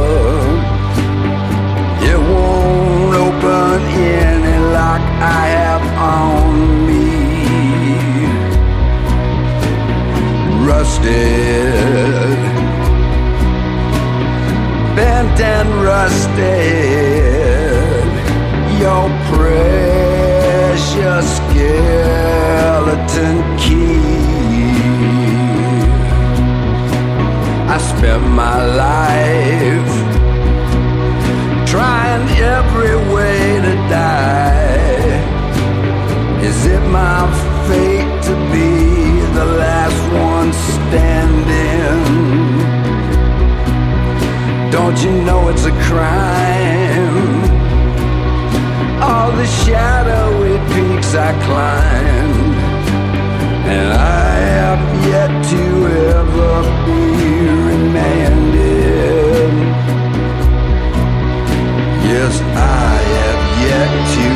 I 5.19 5.47
have 5.47 5.83
on 5.99 6.87
me. 6.87 7.05
Rusted, 10.67 12.39
bent 14.95 15.41
and 15.41 15.69
rusted. 15.83 16.37
Your 18.79 19.09
precious 19.33 21.27
skeleton 21.39 22.57
key. 23.57 23.97
I 27.75 27.79
spent 27.79 28.25
my 28.43 28.59
life 28.87 29.95
trying 31.67 32.27
every 32.39 32.97
way 33.15 33.46
my 36.91 37.27
fate 37.69 38.23
to 38.25 38.35
be 38.53 38.71
the 39.35 39.45
last 39.45 40.01
one 40.13 40.53
standing? 40.53 42.03
Don't 44.71 44.99
you 45.03 45.13
know 45.25 45.49
it's 45.49 45.65
a 45.65 45.73
crime? 45.89 47.45
All 49.03 49.31
the 49.33 49.47
shadowy 49.47 50.59
peaks 50.73 51.15
I 51.15 51.33
climbed, 51.47 52.55
and 53.75 53.93
I 53.93 54.35
have 54.59 54.83
yet 55.07 55.31
to 55.53 55.65
ever 56.17 56.55
be 56.87 57.03
remanded. 57.71 58.57
Yes, 62.11 62.41
I 62.41 62.97
have 63.19 63.43
yet 63.69 63.93
to 64.17 64.27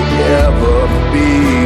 ever 0.44 0.78
be 1.12 1.59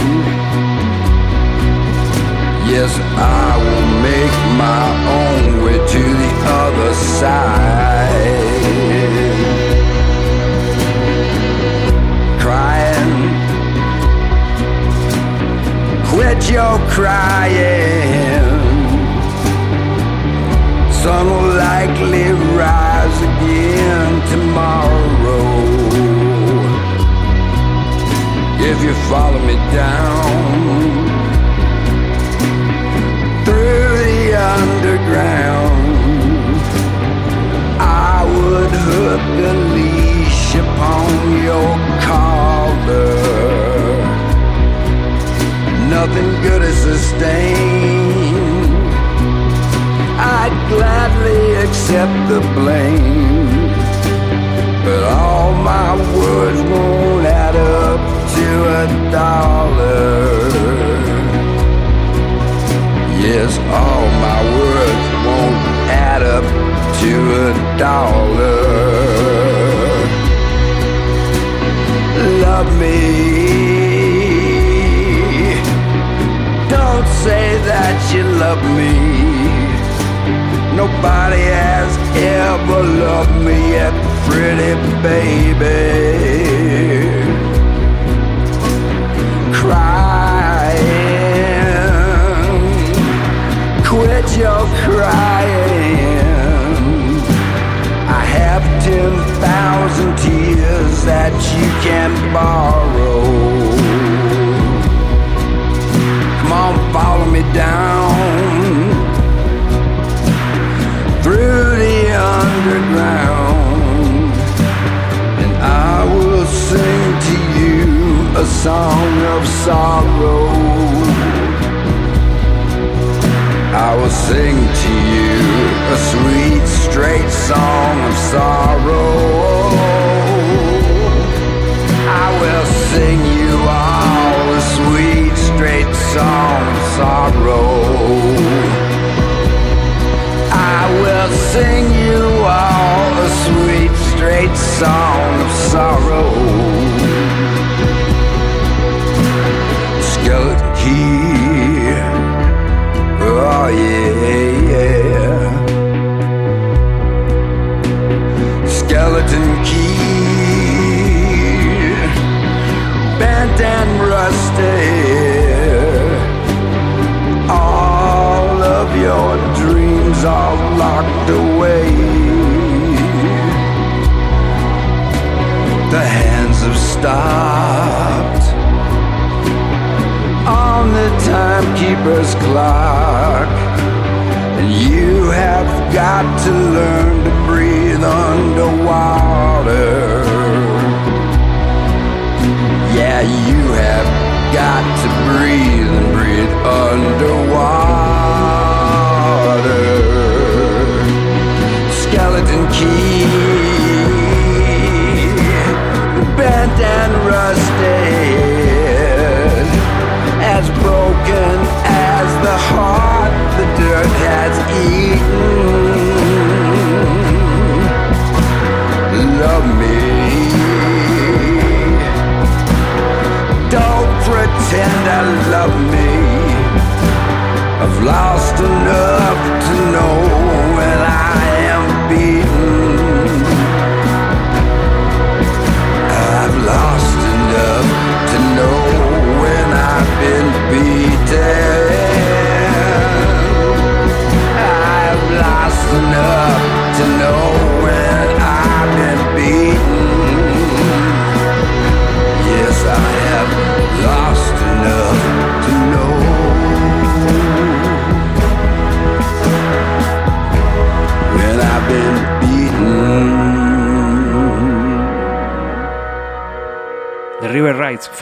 Yes, 2.72 2.92
I 3.42 3.50
will 3.64 3.88
make 4.08 4.36
my 4.64 4.86
own 5.18 5.42
way 5.64 5.78
to 5.94 6.02
the 6.22 6.32
other 6.62 6.92
side. 7.18 8.54
Crying 12.42 13.14
quit 16.10 16.40
your 16.56 16.76
crying. 16.96 18.46
Sun 21.02 21.24
will 21.32 21.52
likely 21.68 22.28
rise 22.62 23.18
again 23.30 24.12
tomorrow. 24.32 25.15
If 28.68 28.82
you 28.82 28.92
follow 29.08 29.38
me 29.46 29.54
down 29.72 30.15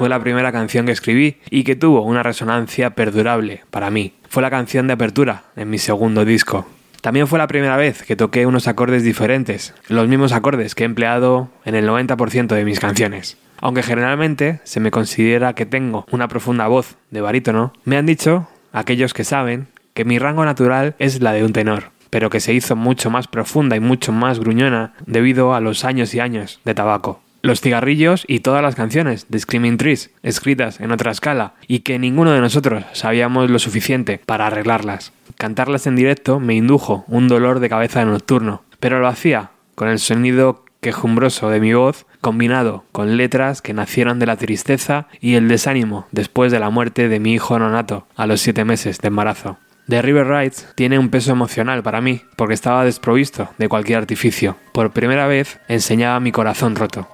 fue 0.04 0.10
la 0.10 0.20
primera 0.20 0.52
canción 0.52 0.84
que 0.84 0.92
escribí 0.92 1.38
y 1.48 1.64
que 1.64 1.76
tuvo 1.76 2.02
una 2.02 2.22
resonancia 2.22 2.90
perdurable 2.90 3.62
para 3.70 3.90
mí. 3.90 4.12
Fue 4.28 4.42
la 4.42 4.50
canción 4.50 4.86
de 4.86 4.92
apertura 4.92 5.44
en 5.56 5.70
mi 5.70 5.78
segundo 5.78 6.26
disco. 6.26 6.66
También 7.00 7.26
fue 7.26 7.38
la 7.38 7.46
primera 7.46 7.78
vez 7.78 8.02
que 8.02 8.14
toqué 8.14 8.44
unos 8.44 8.68
acordes 8.68 9.02
diferentes, 9.02 9.72
los 9.88 10.06
mismos 10.06 10.32
acordes 10.32 10.74
que 10.74 10.82
he 10.82 10.84
empleado 10.84 11.48
en 11.64 11.74
el 11.74 11.88
90% 11.88 12.48
de 12.48 12.66
mis 12.66 12.80
canciones. 12.80 13.38
Aunque 13.62 13.82
generalmente 13.82 14.60
se 14.64 14.78
me 14.78 14.90
considera 14.90 15.54
que 15.54 15.64
tengo 15.64 16.04
una 16.10 16.28
profunda 16.28 16.66
voz 16.66 16.96
de 17.10 17.22
barítono, 17.22 17.72
me 17.86 17.96
han 17.96 18.04
dicho, 18.04 18.46
aquellos 18.72 19.14
que 19.14 19.24
saben, 19.24 19.68
que 19.94 20.04
mi 20.04 20.18
rango 20.18 20.44
natural 20.44 20.96
es 20.98 21.22
la 21.22 21.32
de 21.32 21.44
un 21.44 21.54
tenor, 21.54 21.84
pero 22.10 22.28
que 22.28 22.40
se 22.40 22.52
hizo 22.52 22.76
mucho 22.76 23.08
más 23.08 23.26
profunda 23.26 23.74
y 23.74 23.80
mucho 23.80 24.12
más 24.12 24.38
gruñona 24.38 24.92
debido 25.06 25.54
a 25.54 25.60
los 25.60 25.86
años 25.86 26.12
y 26.12 26.20
años 26.20 26.60
de 26.66 26.74
tabaco. 26.74 27.23
Los 27.44 27.60
cigarrillos 27.60 28.24
y 28.26 28.40
todas 28.40 28.62
las 28.62 28.74
canciones 28.74 29.26
de 29.28 29.38
Screaming 29.38 29.76
Trees, 29.76 30.10
escritas 30.22 30.80
en 30.80 30.92
otra 30.92 31.10
escala, 31.10 31.52
y 31.68 31.80
que 31.80 31.98
ninguno 31.98 32.32
de 32.32 32.40
nosotros 32.40 32.84
sabíamos 32.94 33.50
lo 33.50 33.58
suficiente 33.58 34.18
para 34.24 34.46
arreglarlas. 34.46 35.12
Cantarlas 35.36 35.86
en 35.86 35.94
directo 35.94 36.40
me 36.40 36.54
indujo 36.54 37.04
un 37.06 37.28
dolor 37.28 37.60
de 37.60 37.68
cabeza 37.68 38.02
nocturno, 38.06 38.62
pero 38.80 38.98
lo 38.98 39.08
hacía 39.08 39.50
con 39.74 39.88
el 39.88 39.98
sonido 39.98 40.64
quejumbroso 40.80 41.50
de 41.50 41.60
mi 41.60 41.74
voz, 41.74 42.06
combinado 42.22 42.84
con 42.92 43.18
letras 43.18 43.60
que 43.60 43.74
nacieron 43.74 44.18
de 44.18 44.24
la 44.24 44.36
tristeza 44.36 45.08
y 45.20 45.34
el 45.34 45.46
desánimo 45.46 46.06
después 46.12 46.50
de 46.50 46.60
la 46.60 46.70
muerte 46.70 47.10
de 47.10 47.20
mi 47.20 47.34
hijo 47.34 47.58
nonato 47.58 48.06
a 48.16 48.26
los 48.26 48.40
siete 48.40 48.64
meses 48.64 49.00
de 49.02 49.08
embarazo. 49.08 49.58
The 49.86 50.00
River 50.00 50.28
Rides 50.28 50.66
tiene 50.76 50.98
un 50.98 51.10
peso 51.10 51.32
emocional 51.32 51.82
para 51.82 52.00
mí, 52.00 52.22
porque 52.36 52.54
estaba 52.54 52.86
desprovisto 52.86 53.50
de 53.58 53.68
cualquier 53.68 53.98
artificio. 53.98 54.56
Por 54.72 54.92
primera 54.92 55.26
vez 55.26 55.60
enseñaba 55.68 56.20
mi 56.20 56.32
corazón 56.32 56.74
roto. 56.74 57.06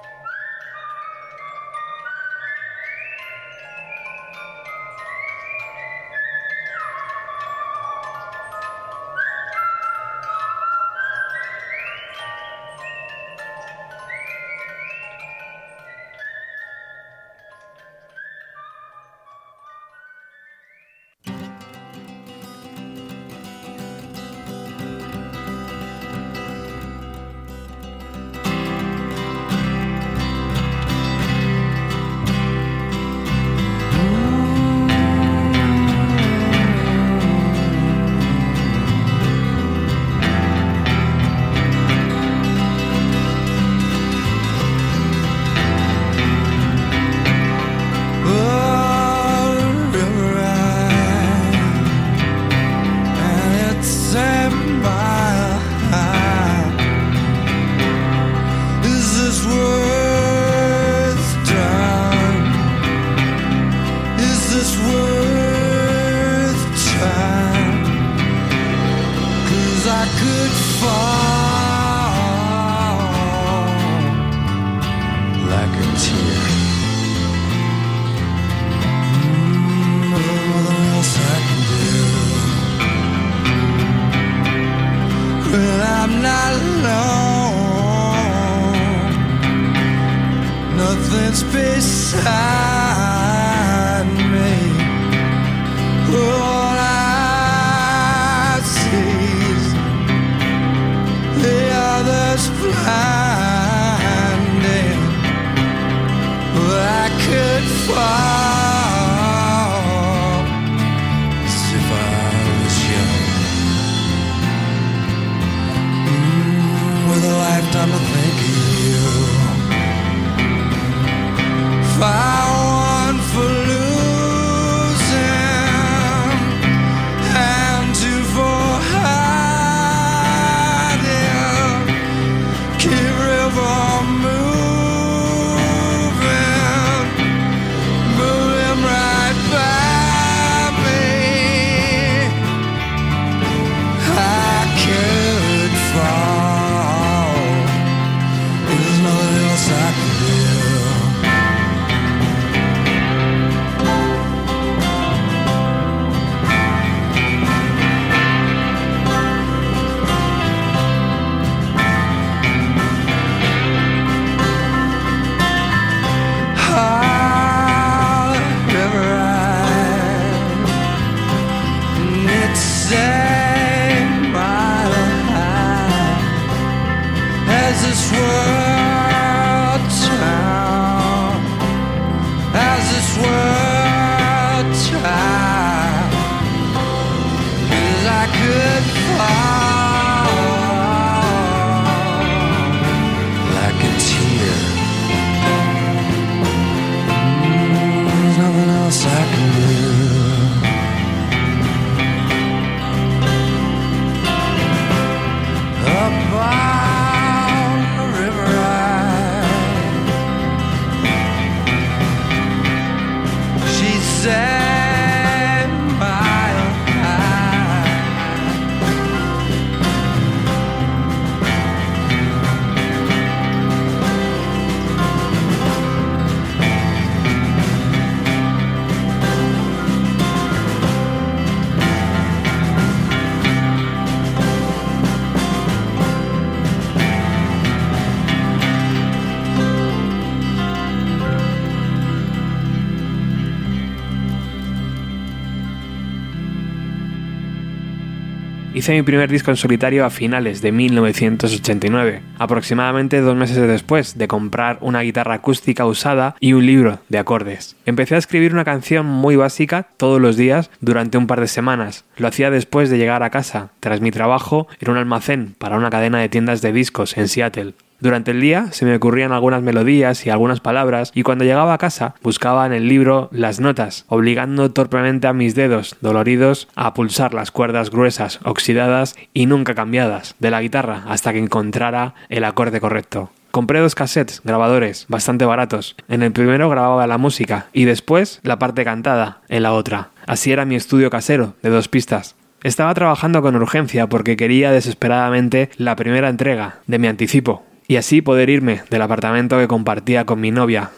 Hice 248.81 248.93
mi 248.93 249.03
primer 249.03 249.29
disco 249.29 249.51
en 249.51 249.57
solitario 249.57 250.03
a 250.03 250.09
finales 250.09 250.63
de 250.63 250.71
1989, 250.71 252.23
aproximadamente 252.39 253.21
dos 253.21 253.35
meses 253.35 253.57
después 253.67 254.17
de 254.17 254.27
comprar 254.27 254.79
una 254.81 255.01
guitarra 255.01 255.35
acústica 255.35 255.85
usada 255.85 256.35
y 256.39 256.53
un 256.53 256.65
libro 256.65 256.97
de 257.07 257.19
acordes. 257.19 257.75
Empecé 257.85 258.15
a 258.15 258.17
escribir 258.17 258.53
una 258.53 258.65
canción 258.65 259.05
muy 259.05 259.35
básica 259.35 259.89
todos 259.97 260.19
los 260.19 260.35
días 260.35 260.71
durante 260.79 261.19
un 261.19 261.27
par 261.27 261.41
de 261.41 261.47
semanas. 261.47 262.05
Lo 262.17 262.27
hacía 262.27 262.49
después 262.49 262.89
de 262.89 262.97
llegar 262.97 263.21
a 263.21 263.29
casa, 263.29 263.69
tras 263.81 264.01
mi 264.01 264.09
trabajo 264.09 264.67
en 264.79 264.89
un 264.89 264.97
almacén 264.97 265.53
para 265.59 265.77
una 265.77 265.91
cadena 265.91 266.17
de 266.17 266.29
tiendas 266.29 266.63
de 266.63 266.73
discos 266.73 267.15
en 267.17 267.27
Seattle. 267.27 267.75
Durante 268.01 268.31
el 268.31 268.41
día 268.41 268.71
se 268.71 268.83
me 268.83 268.95
ocurrían 268.95 269.31
algunas 269.31 269.61
melodías 269.61 270.25
y 270.25 270.31
algunas 270.31 270.59
palabras 270.59 271.11
y 271.13 271.21
cuando 271.21 271.45
llegaba 271.45 271.75
a 271.75 271.77
casa 271.77 272.15
buscaba 272.23 272.65
en 272.65 272.73
el 272.73 272.87
libro 272.87 273.29
las 273.31 273.59
notas, 273.59 274.05
obligando 274.07 274.71
torpemente 274.71 275.27
a 275.27 275.33
mis 275.33 275.53
dedos 275.53 275.95
doloridos 276.01 276.67
a 276.75 276.95
pulsar 276.95 277.35
las 277.35 277.51
cuerdas 277.51 277.91
gruesas, 277.91 278.39
oxidadas 278.43 279.15
y 279.35 279.45
nunca 279.45 279.75
cambiadas 279.75 280.33
de 280.39 280.49
la 280.49 280.61
guitarra 280.63 281.03
hasta 281.07 281.31
que 281.31 281.37
encontrara 281.37 282.15
el 282.29 282.43
acorde 282.43 282.81
correcto. 282.81 283.29
Compré 283.51 283.81
dos 283.81 283.93
cassettes 283.93 284.41
grabadores 284.43 285.05
bastante 285.07 285.45
baratos. 285.45 285.95
En 286.07 286.23
el 286.23 286.31
primero 286.31 286.69
grababa 286.69 287.05
la 287.05 287.19
música 287.19 287.67
y 287.71 287.85
después 287.85 288.39
la 288.41 288.57
parte 288.57 288.83
cantada 288.83 289.41
en 289.47 289.61
la 289.61 289.73
otra. 289.73 290.09
Así 290.25 290.51
era 290.51 290.65
mi 290.65 290.75
estudio 290.75 291.11
casero 291.11 291.53
de 291.61 291.69
dos 291.69 291.87
pistas. 291.87 292.35
Estaba 292.63 292.93
trabajando 292.95 293.43
con 293.43 293.55
urgencia 293.55 294.07
porque 294.07 294.37
quería 294.37 294.71
desesperadamente 294.71 295.69
la 295.77 295.95
primera 295.95 296.29
entrega 296.29 296.79
de 296.87 296.97
mi 296.97 297.07
anticipo, 297.07 297.63
y 297.87 297.97
así 297.97 298.21
poder 298.21 298.49
irme 298.49 298.81
del 298.89 299.01
apartamento 299.01 299.57
que 299.57 299.67
compartía 299.67 300.25
con 300.25 300.39
mi 300.39 300.51
novia. 300.51 300.91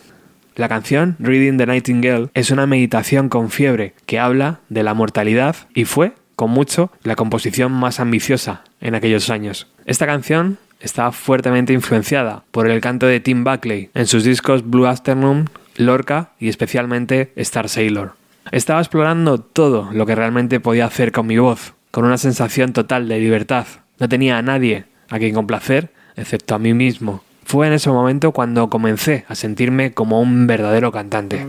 La 0.55 0.69
canción 0.69 1.15
Reading 1.19 1.57
the 1.57 1.65
Nightingale 1.65 2.29
es 2.33 2.51
una 2.51 2.67
meditación 2.67 3.27
con 3.27 3.49
fiebre 3.49 3.93
que 4.05 4.19
habla 4.19 4.59
de 4.69 4.83
la 4.83 4.93
mortalidad 4.93 5.55
y 5.73 5.85
fue, 5.85 6.13
con 6.35 6.51
mucho, 6.51 6.91
la 7.03 7.15
composición 7.15 7.71
más 7.71 7.99
ambiciosa 7.99 8.63
en 8.79 8.93
aquellos 8.93 9.31
años. 9.31 9.67
Esta 9.85 10.05
canción 10.05 10.59
está 10.79 11.11
fuertemente 11.11 11.73
influenciada 11.73 12.43
por 12.51 12.69
el 12.69 12.81
canto 12.81 13.07
de 13.07 13.19
Tim 13.19 13.43
Buckley 13.43 13.89
en 13.95 14.05
sus 14.05 14.23
discos 14.23 14.69
Blue 14.69 14.85
Afternoon, 14.85 15.49
Lorca 15.77 16.31
y 16.39 16.49
especialmente 16.49 17.31
Star 17.35 17.67
Sailor. 17.67 18.13
Estaba 18.51 18.81
explorando 18.81 19.39
todo 19.39 19.89
lo 19.91 20.05
que 20.05 20.15
realmente 20.15 20.59
podía 20.59 20.85
hacer 20.85 21.11
con 21.11 21.25
mi 21.25 21.37
voz, 21.37 21.73
con 21.89 22.05
una 22.05 22.17
sensación 22.17 22.73
total 22.73 23.07
de 23.07 23.19
libertad. 23.19 23.65
No 23.99 24.09
tenía 24.09 24.37
a 24.37 24.41
nadie 24.41 24.85
a 25.09 25.17
quien 25.17 25.33
complacer 25.33 25.91
excepto 26.15 26.55
a 26.55 26.59
mí 26.59 26.73
mismo. 26.73 27.21
Fue 27.45 27.67
en 27.67 27.73
ese 27.73 27.89
momento 27.89 28.31
cuando 28.31 28.69
comencé 28.69 29.25
a 29.27 29.35
sentirme 29.35 29.93
como 29.93 30.21
un 30.21 30.47
verdadero 30.47 30.91
cantante. 30.91 31.45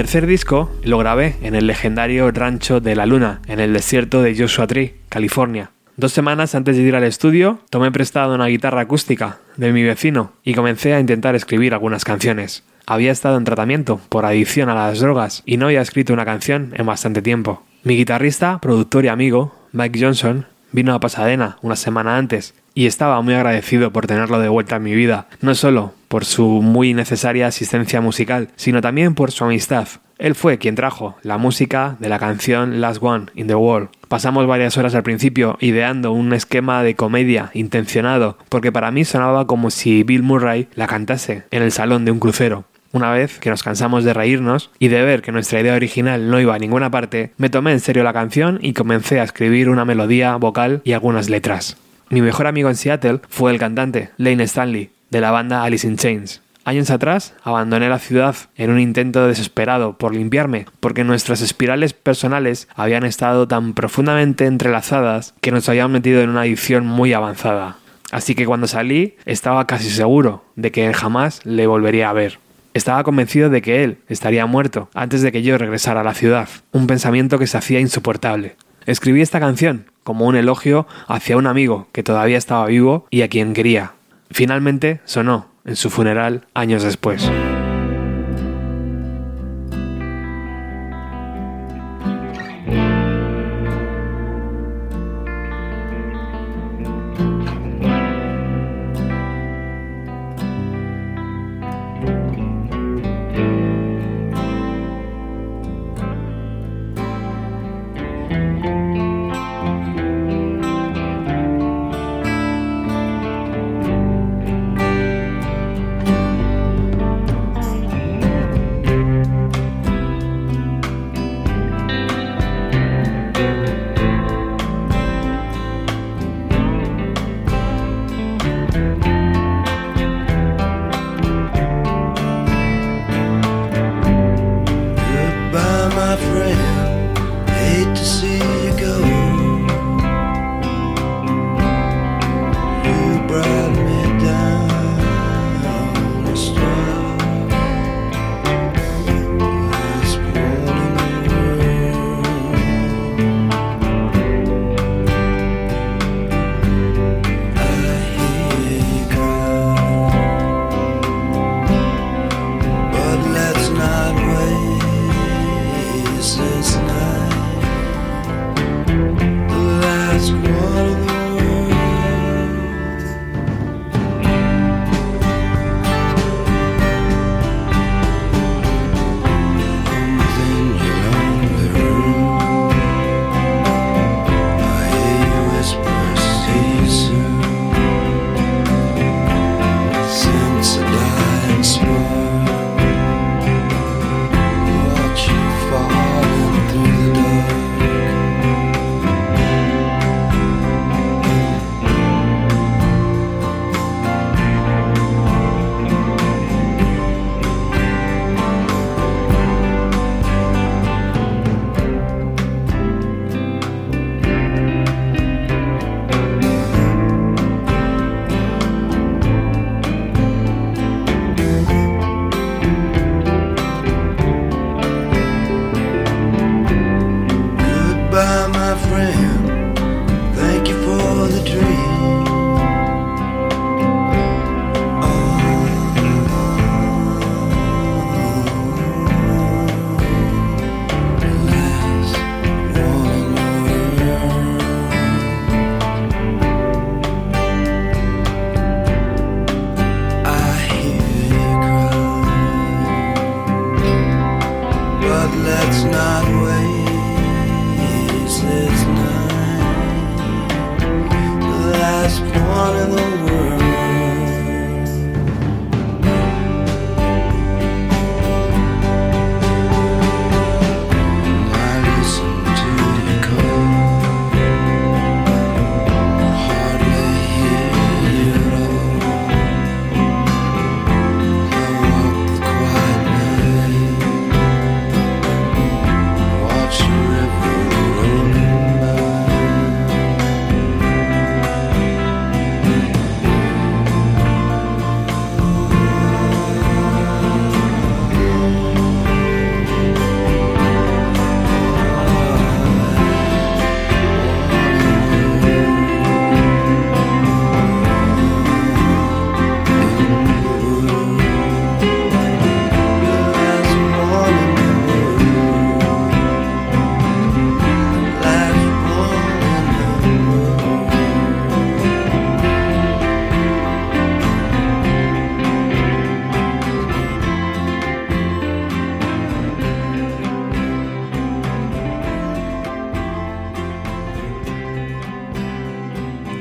Tercer 0.00 0.26
disco 0.26 0.72
lo 0.82 0.96
grabé 0.96 1.36
en 1.42 1.54
el 1.54 1.66
legendario 1.66 2.30
Rancho 2.30 2.80
de 2.80 2.96
la 2.96 3.04
Luna, 3.04 3.42
en 3.46 3.60
el 3.60 3.74
desierto 3.74 4.22
de 4.22 4.34
Joshua 4.34 4.66
Tree, 4.66 4.94
California. 5.10 5.72
Dos 5.98 6.14
semanas 6.14 6.54
antes 6.54 6.78
de 6.78 6.82
ir 6.84 6.96
al 6.96 7.04
estudio, 7.04 7.58
tomé 7.68 7.92
prestado 7.92 8.34
una 8.34 8.46
guitarra 8.46 8.80
acústica 8.80 9.40
de 9.58 9.74
mi 9.74 9.82
vecino 9.82 10.32
y 10.42 10.54
comencé 10.54 10.94
a 10.94 11.00
intentar 11.00 11.34
escribir 11.34 11.74
algunas 11.74 12.06
canciones. 12.06 12.64
Había 12.86 13.12
estado 13.12 13.36
en 13.36 13.44
tratamiento 13.44 14.00
por 14.08 14.24
adicción 14.24 14.70
a 14.70 14.74
las 14.74 15.00
drogas 15.00 15.42
y 15.44 15.58
no 15.58 15.66
había 15.66 15.82
escrito 15.82 16.14
una 16.14 16.24
canción 16.24 16.72
en 16.78 16.86
bastante 16.86 17.20
tiempo. 17.20 17.62
Mi 17.84 17.94
guitarrista, 17.94 18.58
productor 18.58 19.04
y 19.04 19.08
amigo, 19.08 19.54
Mike 19.72 20.00
Johnson, 20.00 20.46
vino 20.72 20.94
a 20.94 21.00
Pasadena 21.00 21.58
una 21.60 21.76
semana 21.76 22.16
antes 22.16 22.54
y 22.72 22.86
estaba 22.86 23.20
muy 23.20 23.34
agradecido 23.34 23.92
por 23.92 24.06
tenerlo 24.06 24.40
de 24.40 24.48
vuelta 24.48 24.76
en 24.76 24.82
mi 24.82 24.94
vida, 24.94 25.26
no 25.42 25.54
solo 25.54 25.92
por 26.10 26.24
su 26.24 26.44
muy 26.60 26.92
necesaria 26.92 27.46
asistencia 27.46 28.00
musical, 28.00 28.48
sino 28.56 28.80
también 28.80 29.14
por 29.14 29.30
su 29.30 29.44
amistad. 29.44 29.86
Él 30.18 30.34
fue 30.34 30.58
quien 30.58 30.74
trajo 30.74 31.16
la 31.22 31.38
música 31.38 31.96
de 32.00 32.08
la 32.08 32.18
canción 32.18 32.80
Last 32.80 33.00
One 33.00 33.26
in 33.36 33.46
the 33.46 33.54
World. 33.54 33.90
Pasamos 34.08 34.48
varias 34.48 34.76
horas 34.76 34.96
al 34.96 35.04
principio 35.04 35.56
ideando 35.60 36.10
un 36.10 36.32
esquema 36.32 36.82
de 36.82 36.96
comedia 36.96 37.52
intencionado, 37.54 38.36
porque 38.48 38.72
para 38.72 38.90
mí 38.90 39.04
sonaba 39.04 39.46
como 39.46 39.70
si 39.70 40.02
Bill 40.02 40.24
Murray 40.24 40.66
la 40.74 40.88
cantase 40.88 41.44
en 41.52 41.62
el 41.62 41.70
salón 41.70 42.04
de 42.04 42.10
un 42.10 42.18
crucero. 42.18 42.64
Una 42.90 43.12
vez 43.12 43.38
que 43.38 43.50
nos 43.50 43.62
cansamos 43.62 44.02
de 44.02 44.12
reírnos 44.12 44.72
y 44.80 44.88
de 44.88 45.04
ver 45.04 45.22
que 45.22 45.30
nuestra 45.30 45.60
idea 45.60 45.76
original 45.76 46.28
no 46.28 46.40
iba 46.40 46.56
a 46.56 46.58
ninguna 46.58 46.90
parte, 46.90 47.30
me 47.36 47.50
tomé 47.50 47.70
en 47.70 47.78
serio 47.78 48.02
la 48.02 48.12
canción 48.12 48.58
y 48.60 48.72
comencé 48.72 49.20
a 49.20 49.24
escribir 49.24 49.68
una 49.68 49.84
melodía 49.84 50.34
vocal 50.34 50.82
y 50.82 50.92
algunas 50.92 51.30
letras. 51.30 51.76
Mi 52.08 52.20
mejor 52.20 52.48
amigo 52.48 52.68
en 52.68 52.74
Seattle 52.74 53.20
fue 53.28 53.52
el 53.52 53.60
cantante 53.60 54.10
Lane 54.16 54.42
Stanley, 54.42 54.90
de 55.10 55.20
la 55.20 55.30
banda 55.30 55.62
Alice 55.62 55.86
in 55.86 55.96
Chains. 55.96 56.40
Años 56.64 56.90
atrás 56.90 57.34
abandoné 57.42 57.88
la 57.88 57.98
ciudad 57.98 58.36
en 58.56 58.70
un 58.70 58.78
intento 58.78 59.26
desesperado 59.26 59.96
por 59.96 60.14
limpiarme, 60.14 60.66
porque 60.78 61.04
nuestras 61.04 61.40
espirales 61.40 61.94
personales 61.94 62.68
habían 62.76 63.04
estado 63.04 63.48
tan 63.48 63.72
profundamente 63.74 64.46
entrelazadas 64.46 65.34
que 65.40 65.52
nos 65.52 65.68
habían 65.68 65.90
metido 65.90 66.20
en 66.20 66.30
una 66.30 66.42
adicción 66.42 66.86
muy 66.86 67.12
avanzada. 67.12 67.78
Así 68.12 68.34
que 68.34 68.44
cuando 68.44 68.66
salí 68.66 69.16
estaba 69.24 69.66
casi 69.66 69.88
seguro 69.88 70.44
de 70.56 70.70
que 70.70 70.92
jamás 70.92 71.44
le 71.44 71.66
volvería 71.66 72.10
a 72.10 72.12
ver. 72.12 72.38
Estaba 72.74 73.02
convencido 73.02 73.50
de 73.50 73.62
que 73.62 73.82
él 73.82 73.98
estaría 74.08 74.46
muerto 74.46 74.90
antes 74.94 75.22
de 75.22 75.32
que 75.32 75.42
yo 75.42 75.58
regresara 75.58 76.02
a 76.02 76.04
la 76.04 76.14
ciudad, 76.14 76.48
un 76.72 76.86
pensamiento 76.86 77.38
que 77.38 77.46
se 77.46 77.58
hacía 77.58 77.80
insoportable. 77.80 78.56
Escribí 78.86 79.22
esta 79.22 79.40
canción 79.40 79.86
como 80.04 80.26
un 80.26 80.36
elogio 80.36 80.86
hacia 81.08 81.36
un 81.36 81.46
amigo 81.46 81.88
que 81.92 82.02
todavía 82.02 82.38
estaba 82.38 82.66
vivo 82.66 83.06
y 83.10 83.22
a 83.22 83.28
quien 83.28 83.54
quería. 83.54 83.92
Finalmente 84.30 85.00
sonó 85.04 85.50
en 85.64 85.76
su 85.76 85.90
funeral 85.90 86.46
años 86.54 86.82
después. 86.82 87.30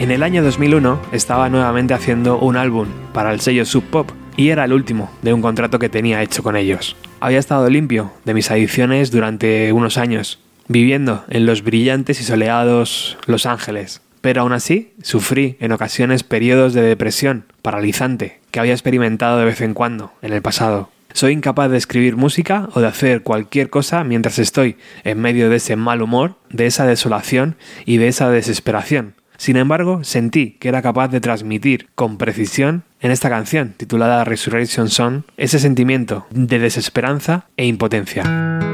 En 0.10 0.16
el 0.16 0.24
año 0.24 0.42
2001 0.42 1.00
estaba 1.12 1.50
nuevamente 1.50 1.94
haciendo 1.94 2.40
un 2.40 2.58
álbum 2.58 2.88
para 3.14 3.32
el 3.32 3.42
sello 3.42 3.64
Sub 3.64 3.84
Pop 3.84 4.10
y 4.36 4.50
era 4.50 4.66
el 4.66 4.74
último 4.74 5.12
de 5.22 5.34
un 5.34 5.44
contrato 5.44 5.78
que 5.78 5.88
tenía 5.88 6.24
hecho 6.24 6.42
con 6.42 6.56
ellos. 6.56 6.96
Había 7.20 7.38
estado 7.38 7.70
limpio 7.70 8.12
de 8.26 8.34
mis 8.34 8.50
adicciones 8.50 9.12
durante 9.12 9.72
unos 9.72 10.00
años, 10.00 10.40
viviendo 10.68 11.26
en 11.30 11.46
los 11.46 11.62
brillantes 11.62 12.20
y 12.22 12.24
soleados 12.24 13.20
Los 13.28 13.46
Ángeles, 13.46 14.02
pero 14.22 14.42
aún 14.42 14.52
así 14.52 14.94
sufrí 15.04 15.58
en 15.60 15.74
ocasiones 15.74 16.24
periodos 16.24 16.74
de 16.74 16.82
depresión 16.82 17.46
paralizante 17.62 18.40
que 18.50 18.60
había 18.60 18.74
experimentado 18.74 19.38
de 19.38 19.46
vez 19.46 19.62
en 19.62 19.76
cuando 19.76 20.12
en 20.24 20.34
el 20.34 20.42
pasado. 20.42 20.90
Soy 21.14 21.34
incapaz 21.34 21.70
de 21.70 21.78
escribir 21.78 22.16
música 22.16 22.68
o 22.74 22.82
de 22.82 22.88
hacer 22.88 23.22
cualquier 23.22 23.70
cosa 23.70 24.04
mientras 24.04 24.40
estoy 24.40 24.76
en 25.04 25.22
medio 25.22 25.52
de 25.52 25.58
ese 25.58 25.76
mal 25.76 26.02
humor, 26.02 26.34
de 26.50 26.66
esa 26.66 26.88
desolación 26.88 27.58
y 27.86 27.98
de 27.98 28.08
esa 28.08 28.32
desesperación. 28.32 29.19
Sin 29.40 29.56
embargo, 29.56 30.04
sentí 30.04 30.58
que 30.60 30.68
era 30.68 30.82
capaz 30.82 31.08
de 31.08 31.22
transmitir 31.22 31.88
con 31.96 32.18
precisión 32.18 32.84
en 33.00 33.12
esta 33.12 33.30
canción 33.30 33.74
titulada 33.78 34.26
Resurrection 34.26 34.90
Song 34.90 35.22
ese 35.38 35.60
sentimiento 35.60 36.28
de 36.30 36.60
desesperanza 36.60 37.46
e 37.56 37.66
impotencia. 37.66 38.69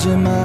Damage 0.00 0.06
in 0.06 0.39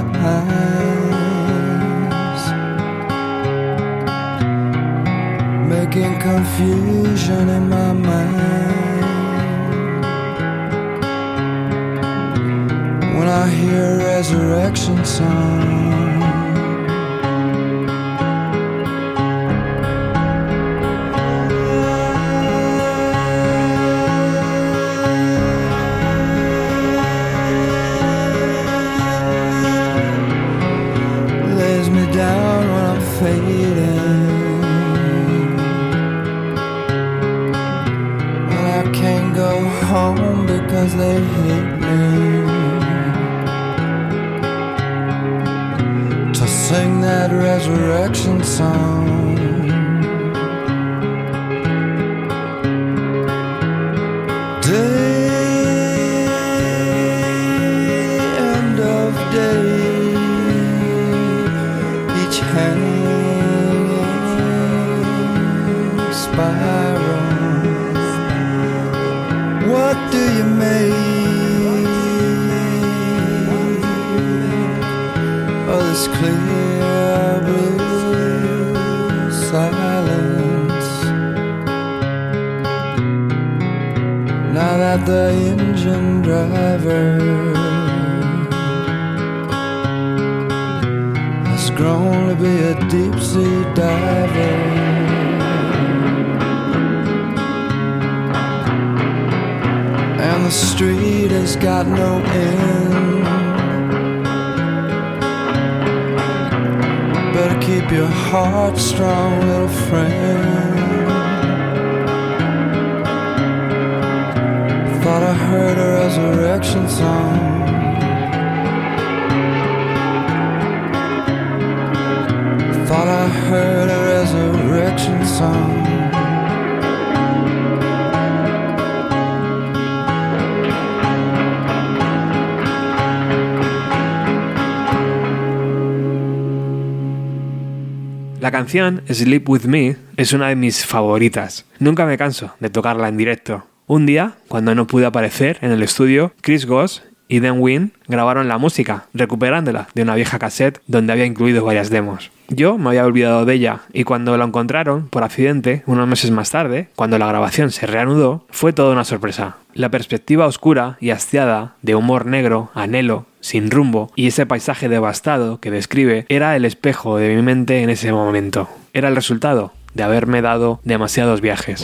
canción 138.66 139.02
Sleep 139.08 139.48
With 139.48 139.66
Me 139.66 139.96
es 140.16 140.32
una 140.32 140.48
de 140.48 140.56
mis 140.56 140.84
favoritas. 140.84 141.66
Nunca 141.78 142.04
me 142.04 142.18
canso 142.18 142.52
de 142.58 142.68
tocarla 142.68 143.06
en 143.06 143.16
directo. 143.16 143.64
Un 143.86 144.06
día, 144.06 144.32
cuando 144.48 144.74
no 144.74 144.88
pude 144.88 145.06
aparecer 145.06 145.56
en 145.60 145.70
el 145.70 145.84
estudio, 145.84 146.32
Chris 146.40 146.66
Goss 146.66 147.04
y 147.28 147.38
Dan 147.38 147.60
Wynn 147.60 147.92
grabaron 148.08 148.48
la 148.48 148.58
música, 148.58 149.04
recuperándola 149.14 149.86
de 149.94 150.02
una 150.02 150.16
vieja 150.16 150.40
cassette 150.40 150.80
donde 150.88 151.12
había 151.12 151.26
incluido 151.26 151.64
varias 151.64 151.90
demos. 151.90 152.32
Yo 152.48 152.76
me 152.76 152.88
había 152.88 153.06
olvidado 153.06 153.44
de 153.44 153.54
ella 153.54 153.82
y 153.92 154.02
cuando 154.02 154.36
la 154.36 154.44
encontraron, 154.44 155.06
por 155.10 155.22
accidente, 155.22 155.84
unos 155.86 156.08
meses 156.08 156.32
más 156.32 156.50
tarde, 156.50 156.88
cuando 156.96 157.18
la 157.18 157.28
grabación 157.28 157.70
se 157.70 157.86
reanudó, 157.86 158.46
fue 158.50 158.72
toda 158.72 158.92
una 158.92 159.04
sorpresa. 159.04 159.58
La 159.74 159.92
perspectiva 159.92 160.46
oscura 160.46 160.96
y 161.00 161.10
hastiada, 161.10 161.74
de 161.82 161.94
humor 161.94 162.26
negro, 162.26 162.72
anhelo, 162.74 163.26
sin 163.56 163.70
rumbo, 163.70 164.10
y 164.16 164.26
ese 164.26 164.44
paisaje 164.44 164.90
devastado 164.90 165.60
que 165.60 165.70
describe 165.70 166.26
era 166.28 166.56
el 166.56 166.66
espejo 166.66 167.16
de 167.16 167.34
mi 167.34 167.40
mente 167.40 167.82
en 167.82 167.88
ese 167.88 168.12
momento. 168.12 168.68
Era 168.92 169.08
el 169.08 169.16
resultado 169.16 169.72
de 169.94 170.02
haberme 170.02 170.42
dado 170.42 170.78
demasiados 170.84 171.40
viajes. 171.40 171.82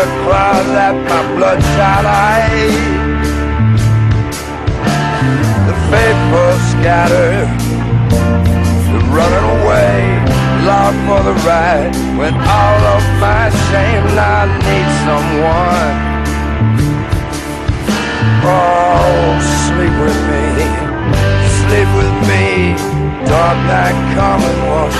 Sackcloth 0.00 0.72
at 0.86 0.96
my 1.10 1.22
bloodshot 1.36 2.04
eyes. 2.08 2.76
The 5.68 5.76
faithful 5.92 6.52
scattered, 6.72 7.48
they're 8.88 9.10
running 9.12 9.46
away, 9.60 9.96
long 10.68 10.94
for 11.04 11.20
the 11.28 11.36
ride. 11.44 11.92
When 12.16 12.34
all 12.34 12.80
of 12.96 13.04
my 13.20 13.50
shame, 13.68 14.06
I 14.16 14.48
need 14.64 14.88
someone. 15.04 15.94
Oh, 18.42 19.36
sleep 19.68 19.94
with 20.04 20.20
me, 20.30 20.44
sleep 21.60 21.90
with 22.00 22.16
me. 22.30 22.46
Dark 23.28 23.58
night 23.68 23.98
coming, 24.16 24.58
won't 24.66 24.92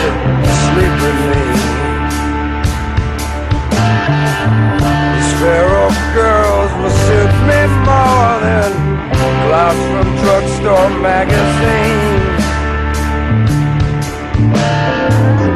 sleep 0.68 0.94
with 1.02 1.18
me? 1.30 1.69
These 5.14 5.32
feral 5.40 5.90
girls 6.14 6.70
will 6.80 6.96
suit 7.06 7.34
me 7.48 7.60
more 7.88 8.32
than 8.46 8.70
glass 9.46 9.78
from 9.90 10.08
drugstore 10.22 10.90
magazines. 11.00 12.30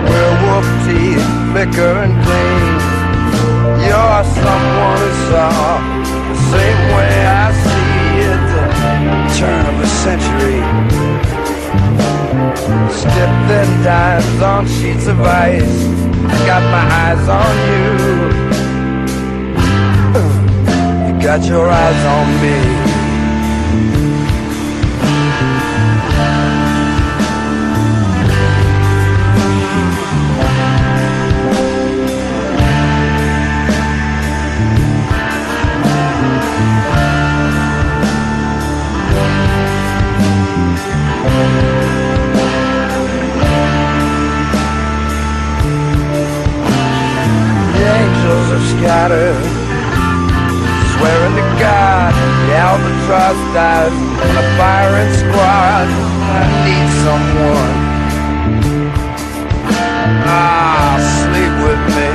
Werewolf 0.09 0.69
teeth 0.85 1.27
flicker 1.55 1.95
and 2.05 2.15
gleam. 2.25 2.75
You're 3.87 4.25
someone 4.43 4.99
who 5.03 5.13
saw 5.31 5.79
the 6.31 6.39
same 6.53 6.81
way 6.97 7.15
I 7.27 7.47
see 7.65 7.95
it. 8.31 8.45
The 8.53 8.65
turn 9.39 9.65
of 9.71 9.77
a 9.81 9.89
century. 10.05 10.61
Step 12.93 13.33
then 13.49 13.85
dives 13.85 14.43
on 14.43 14.67
sheets 14.67 15.07
of 15.07 15.21
ice. 15.21 16.14
I 16.27 16.47
got 16.47 16.63
my 16.77 16.85
eyes 17.05 17.29
on 17.29 17.55
you. 17.71 17.85
You 21.07 21.15
got 21.23 21.41
your 21.47 21.69
eyes 21.69 22.05
on 22.05 22.27
me. 22.43 23.04
Are 48.85 49.09
scattered, 49.09 49.45
swearing 50.97 51.35
to 51.37 51.47
God. 51.59 52.13
The 52.47 52.55
albatross 52.55 53.39
dies 53.55 53.93
in 53.93 54.35
a 54.37 54.47
firing 54.57 55.13
squad. 55.15 55.87
I 55.89 56.45
need 56.65 56.89
someone. 57.05 57.77
Ah, 60.27 60.97
sleep 61.23 61.55
with 61.65 61.83
me, 61.97 62.13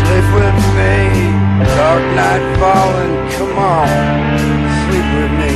sleep 0.00 0.28
with 0.34 0.58
me. 0.78 0.94
Dark 1.76 2.02
night 2.14 2.44
falling, 2.58 3.14
come 3.34 3.58
on, 3.58 3.88
sleep 4.86 5.08
with 5.18 5.32
me. 5.38 5.54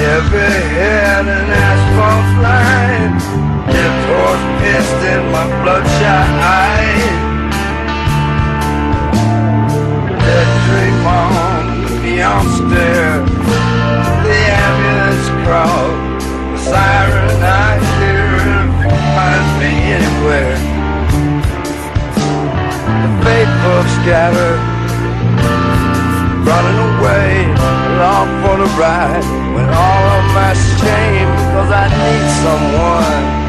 Heavy 0.00 0.52
head 0.76 1.24
and 1.26 1.50
asphalt 1.68 2.28
line. 2.44 3.14
Dead 3.72 3.94
pissed 4.60 5.02
in 5.12 5.22
my 5.32 5.44
bloodshot 5.62 6.28
eyes. 6.60 7.14
Dead 10.24 10.48
dream 10.66 11.06
on 11.06 11.64
the 11.84 11.92
neon. 12.04 12.44
The 14.26 14.40
ambulance 14.64 15.28
crowd. 15.44 15.94
The 16.52 16.58
siren 16.70 17.40
I 17.42 17.70
hear 17.96 18.28
finds 19.16 19.52
me 19.60 19.72
anywhere. 19.98 20.56
The 23.02 23.10
faithful 23.24 23.82
scattered 23.96 24.60
running 26.46 26.78
away, 26.90 27.46
long 28.00 28.28
for 28.42 28.56
the 28.62 28.70
ride. 28.78 29.24
When 29.54 29.68
all 29.68 30.04
of 30.18 30.24
my 30.34 30.52
shame, 30.78 31.30
cause 31.52 31.70
I 31.82 31.86
need 32.00 32.24
someone. 32.44 33.39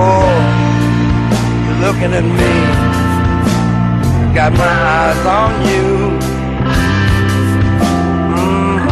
Oh, 0.00 0.30
you're 1.64 1.80
looking 1.86 2.12
at 2.14 2.26
me. 2.40 2.54
Got 4.32 4.52
my 4.52 4.74
eyes 4.96 5.26
on 5.26 5.52
you. 5.68 5.86
Mhm. 8.34 8.86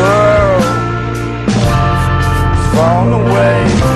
World 0.00 0.64
falling 2.72 3.12
away. 3.20 3.93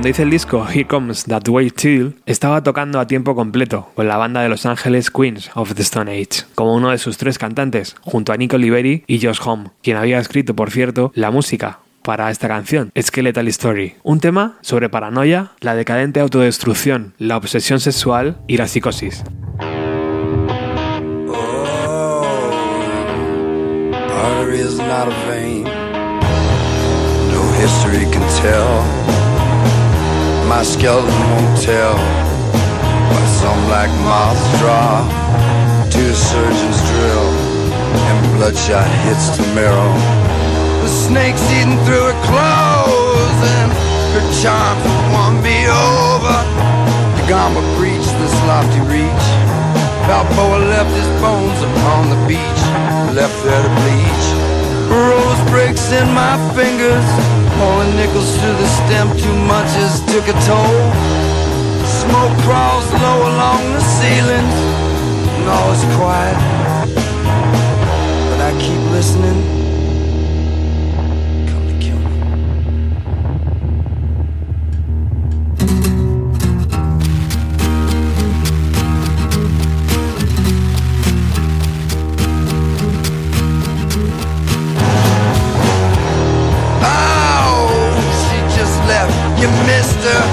Cuando 0.00 0.08
hice 0.08 0.22
el 0.22 0.30
disco 0.30 0.66
Here 0.66 0.86
Comes 0.86 1.24
That 1.24 1.46
Way 1.46 1.72
Till, 1.72 2.16
estaba 2.24 2.62
tocando 2.62 3.00
a 3.00 3.06
tiempo 3.06 3.34
completo 3.34 3.90
con 3.94 4.08
la 4.08 4.16
banda 4.16 4.40
de 4.40 4.48
Los 4.48 4.64
Ángeles 4.64 5.10
Queens 5.10 5.50
of 5.54 5.74
the 5.74 5.82
Stone 5.82 6.10
Age, 6.10 6.46
como 6.54 6.74
uno 6.74 6.88
de 6.88 6.96
sus 6.96 7.18
tres 7.18 7.36
cantantes, 7.36 7.96
junto 8.00 8.32
a 8.32 8.38
Nico 8.38 8.56
Oliveri 8.56 9.04
y 9.06 9.20
Josh 9.20 9.40
Home, 9.44 9.72
quien 9.82 9.98
había 9.98 10.18
escrito, 10.18 10.56
por 10.56 10.70
cierto, 10.70 11.12
la 11.14 11.30
música 11.30 11.80
para 12.00 12.30
esta 12.30 12.48
canción, 12.48 12.90
Skeletal 12.98 13.46
Story, 13.48 13.96
un 14.02 14.20
tema 14.20 14.56
sobre 14.62 14.88
paranoia, 14.88 15.52
la 15.60 15.74
decadente 15.74 16.20
autodestrucción, 16.20 17.12
la 17.18 17.36
obsesión 17.36 17.78
sexual 17.78 18.38
y 18.46 18.56
la 18.56 18.68
psicosis. 18.68 19.22
Oh. 28.48 29.19
My 30.50 30.64
skeleton 30.64 31.14
won't 31.30 31.62
tell. 31.62 31.94
But 33.14 33.26
some 33.38 33.60
like 33.70 33.92
moths 34.02 34.42
draw 34.58 35.06
to 35.94 36.00
a 36.10 36.12
surgeon's 36.12 36.80
drill, 36.90 37.30
and 37.94 38.18
bloodshot 38.34 38.90
hits 39.06 39.30
the 39.38 39.46
marrow. 39.54 39.94
The 40.82 40.90
snake's 40.90 41.46
eating 41.54 41.78
through 41.86 42.02
her 42.02 42.18
clothes, 42.26 43.40
and 43.62 43.70
her 44.10 44.26
charms 44.42 44.82
won't 45.14 45.38
be 45.38 45.70
over. 45.70 46.38
The 47.14 47.24
Gamba 47.30 47.62
breached 47.78 48.10
this 48.18 48.34
lofty 48.50 48.82
reach. 48.90 49.26
Balboa 50.10 50.66
left 50.66 50.90
his 50.98 51.10
bones 51.22 51.62
upon 51.62 52.10
the 52.10 52.20
beach, 52.26 52.62
left 53.14 53.38
there 53.46 53.62
to 53.62 53.72
bleach. 53.86 54.26
Rose 54.90 55.42
breaks 55.54 55.92
in 55.94 56.10
my 56.10 56.34
fingers, 56.58 57.06
pulling 57.60 57.94
nickels 57.94 58.30
through 58.38 58.56
the 58.56 58.70
stem. 58.80 59.06
Too 59.24 59.36
much 59.52 59.70
has 59.80 60.00
took 60.12 60.26
a 60.34 60.36
toll. 60.48 60.80
Smoke 62.00 62.34
crawls 62.44 62.88
low 63.04 63.18
along 63.32 63.62
the 63.76 63.84
ceilings, 63.98 64.56
and 65.36 65.46
all 65.54 65.70
is 65.76 65.84
quiet. 66.00 66.40
But 68.28 68.40
I 68.48 68.50
keep 68.64 68.80
listening. 68.96 69.59
Her. 89.50 90.24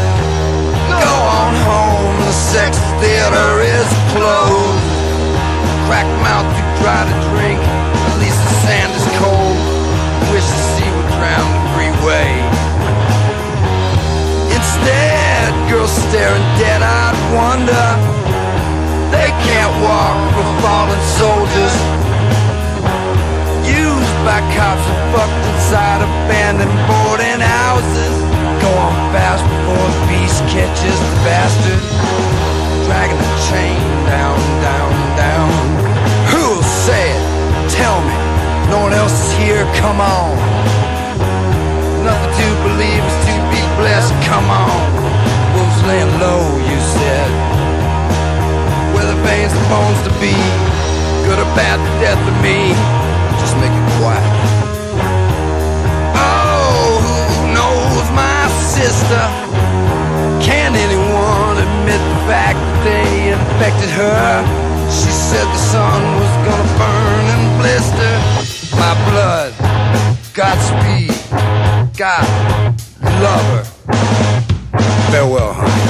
Go 1.01 1.13
on 1.41 1.53
home. 1.65 2.15
The 2.25 2.31
sex 2.31 2.77
theater 3.01 3.49
is 3.61 3.89
closed. 4.13 4.87
Crack 5.87 6.07
mouth, 6.23 6.47
you 6.57 6.65
try 6.83 7.01
to 7.07 7.15
drink. 7.31 7.59
At 7.59 8.15
least 8.19 8.39
the 8.39 8.53
sand 8.65 8.91
is 8.93 9.07
cold. 9.21 9.59
Wish 10.31 10.47
the 10.47 10.61
sea 10.75 10.89
would 10.91 11.09
drown 11.15 11.47
the 11.55 11.63
freeway. 11.73 12.29
Instead, 14.51 15.49
girls 15.69 15.93
staring 16.09 16.47
dead-eyed 16.59 17.17
wonder. 17.35 17.87
They 19.11 19.29
can't 19.47 19.73
walk 19.83 20.17
for 20.35 20.47
fallen 20.61 21.01
soldiers 21.15 21.75
used 23.67 24.17
by 24.27 24.39
cops 24.55 24.83
and 24.83 25.01
fucked 25.15 25.43
inside 25.51 25.99
abandoned 26.03 26.75
boarding 26.87 27.39
houses. 27.39 28.16
So 28.67 28.73
I'm 28.75 28.99
fast 29.15 29.47
before 29.47 29.87
the 29.95 30.03
beast 30.11 30.43
catches 30.51 30.97
the 30.99 31.15
bastard. 31.23 31.79
Dragging 32.83 33.15
the 33.15 33.31
chain 33.47 33.79
down, 34.03 34.35
down, 34.59 34.91
down. 35.15 35.47
Who'll 36.27 36.67
say 36.83 37.15
it? 37.15 37.23
Tell 37.71 38.03
me. 38.03 38.11
No 38.67 38.83
one 38.83 38.91
else 38.91 39.15
is 39.15 39.31
here, 39.39 39.63
come 39.79 40.03
on. 40.03 40.35
Nothing 42.03 42.33
to 42.43 42.47
believe 42.67 42.99
is 43.07 43.17
to 43.31 43.35
be 43.55 43.63
blessed, 43.79 44.11
come 44.27 44.51
on. 44.51 44.75
Wolves 45.55 45.79
laying 45.87 46.11
low, 46.19 46.43
you 46.67 46.79
said. 46.91 47.29
Where 48.91 49.07
the 49.07 49.15
veins 49.23 49.55
and 49.55 49.65
bones 49.71 50.01
to 50.03 50.11
be. 50.19 50.35
Good 51.23 51.39
or 51.39 51.47
bad, 51.55 51.79
the 51.79 51.93
death 52.03 52.19
of 52.19 52.35
me. 52.43 52.75
Just 53.39 53.55
make 53.63 53.71
it 53.71 53.87
quiet. 53.95 54.56
Sister? 58.77 59.25
Can 60.45 60.75
anyone 60.77 61.55
admit 61.57 61.97
the 61.97 62.19
fact 62.29 62.59
that 62.61 62.77
they 62.85 63.33
infected 63.33 63.89
her? 63.89 64.29
She 64.93 65.09
said 65.09 65.45
the 65.49 65.63
sun 65.73 65.99
was 66.21 66.33
gonna 66.45 66.69
burn 66.77 67.25
and 67.33 67.45
blister 67.57 68.13
my 68.77 68.93
blood. 69.09 69.51
Godspeed. 70.37 71.17
God, 71.97 72.25
love 73.25 73.47
her. 73.55 73.65
Farewell, 75.09 75.53
honey. 75.57 75.85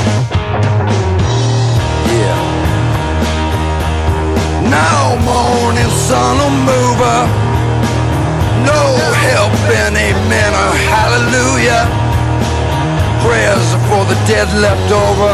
Yeah. 2.15 2.39
No 4.71 5.19
morning 5.27 5.91
sun 6.07 6.33
will 6.39 6.57
move 6.71 6.97
her. 7.03 7.23
No 8.71 8.81
help 9.27 9.53
and 9.75 9.95
amen 10.07 10.51
or 10.63 10.71
hallelujah. 10.87 12.06
Prayers 13.25 13.67
are 13.73 13.85
for 13.89 14.03
the 14.05 14.17
dead 14.29 14.47
left 14.61 14.89
over. 14.91 15.31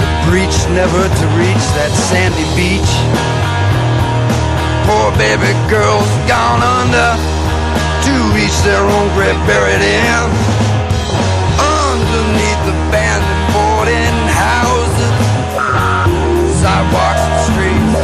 The 0.00 0.10
breach 0.28 0.58
never 0.76 1.02
to 1.08 1.24
reach 1.40 1.64
that 1.80 1.92
sandy 2.08 2.44
beach. 2.54 2.92
Poor 4.84 5.08
baby 5.16 5.52
girls 5.68 6.08
gone 6.28 6.60
under 6.60 7.10
to 8.04 8.14
reach 8.36 8.56
their 8.64 8.84
own 8.84 9.08
grave 9.16 9.36
buried 9.48 9.80
in. 9.80 10.24
Underneath 11.60 12.62
the 12.68 12.76
abandoned 12.88 13.44
boarding 13.52 14.18
houses, 14.32 15.16
sidewalks 16.60 17.24
and 17.26 17.40
streets, 17.48 17.96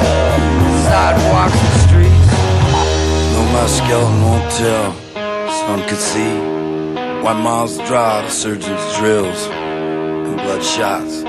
sidewalks 0.88 1.60
and 1.60 1.76
streets. 1.84 2.28
No, 3.32 3.40
my 3.52 3.66
skeleton 3.68 4.20
won't 4.24 4.48
tell. 4.56 4.92
Some 5.64 5.82
could 5.88 6.00
see. 6.00 6.32
Why 7.24 7.32
miles 7.32 7.78
dry 7.78 8.20
the 8.20 8.28
surgeon's 8.28 8.96
drills 8.98 9.46
and 9.46 10.36
blood 10.36 10.62
shots 10.62 11.24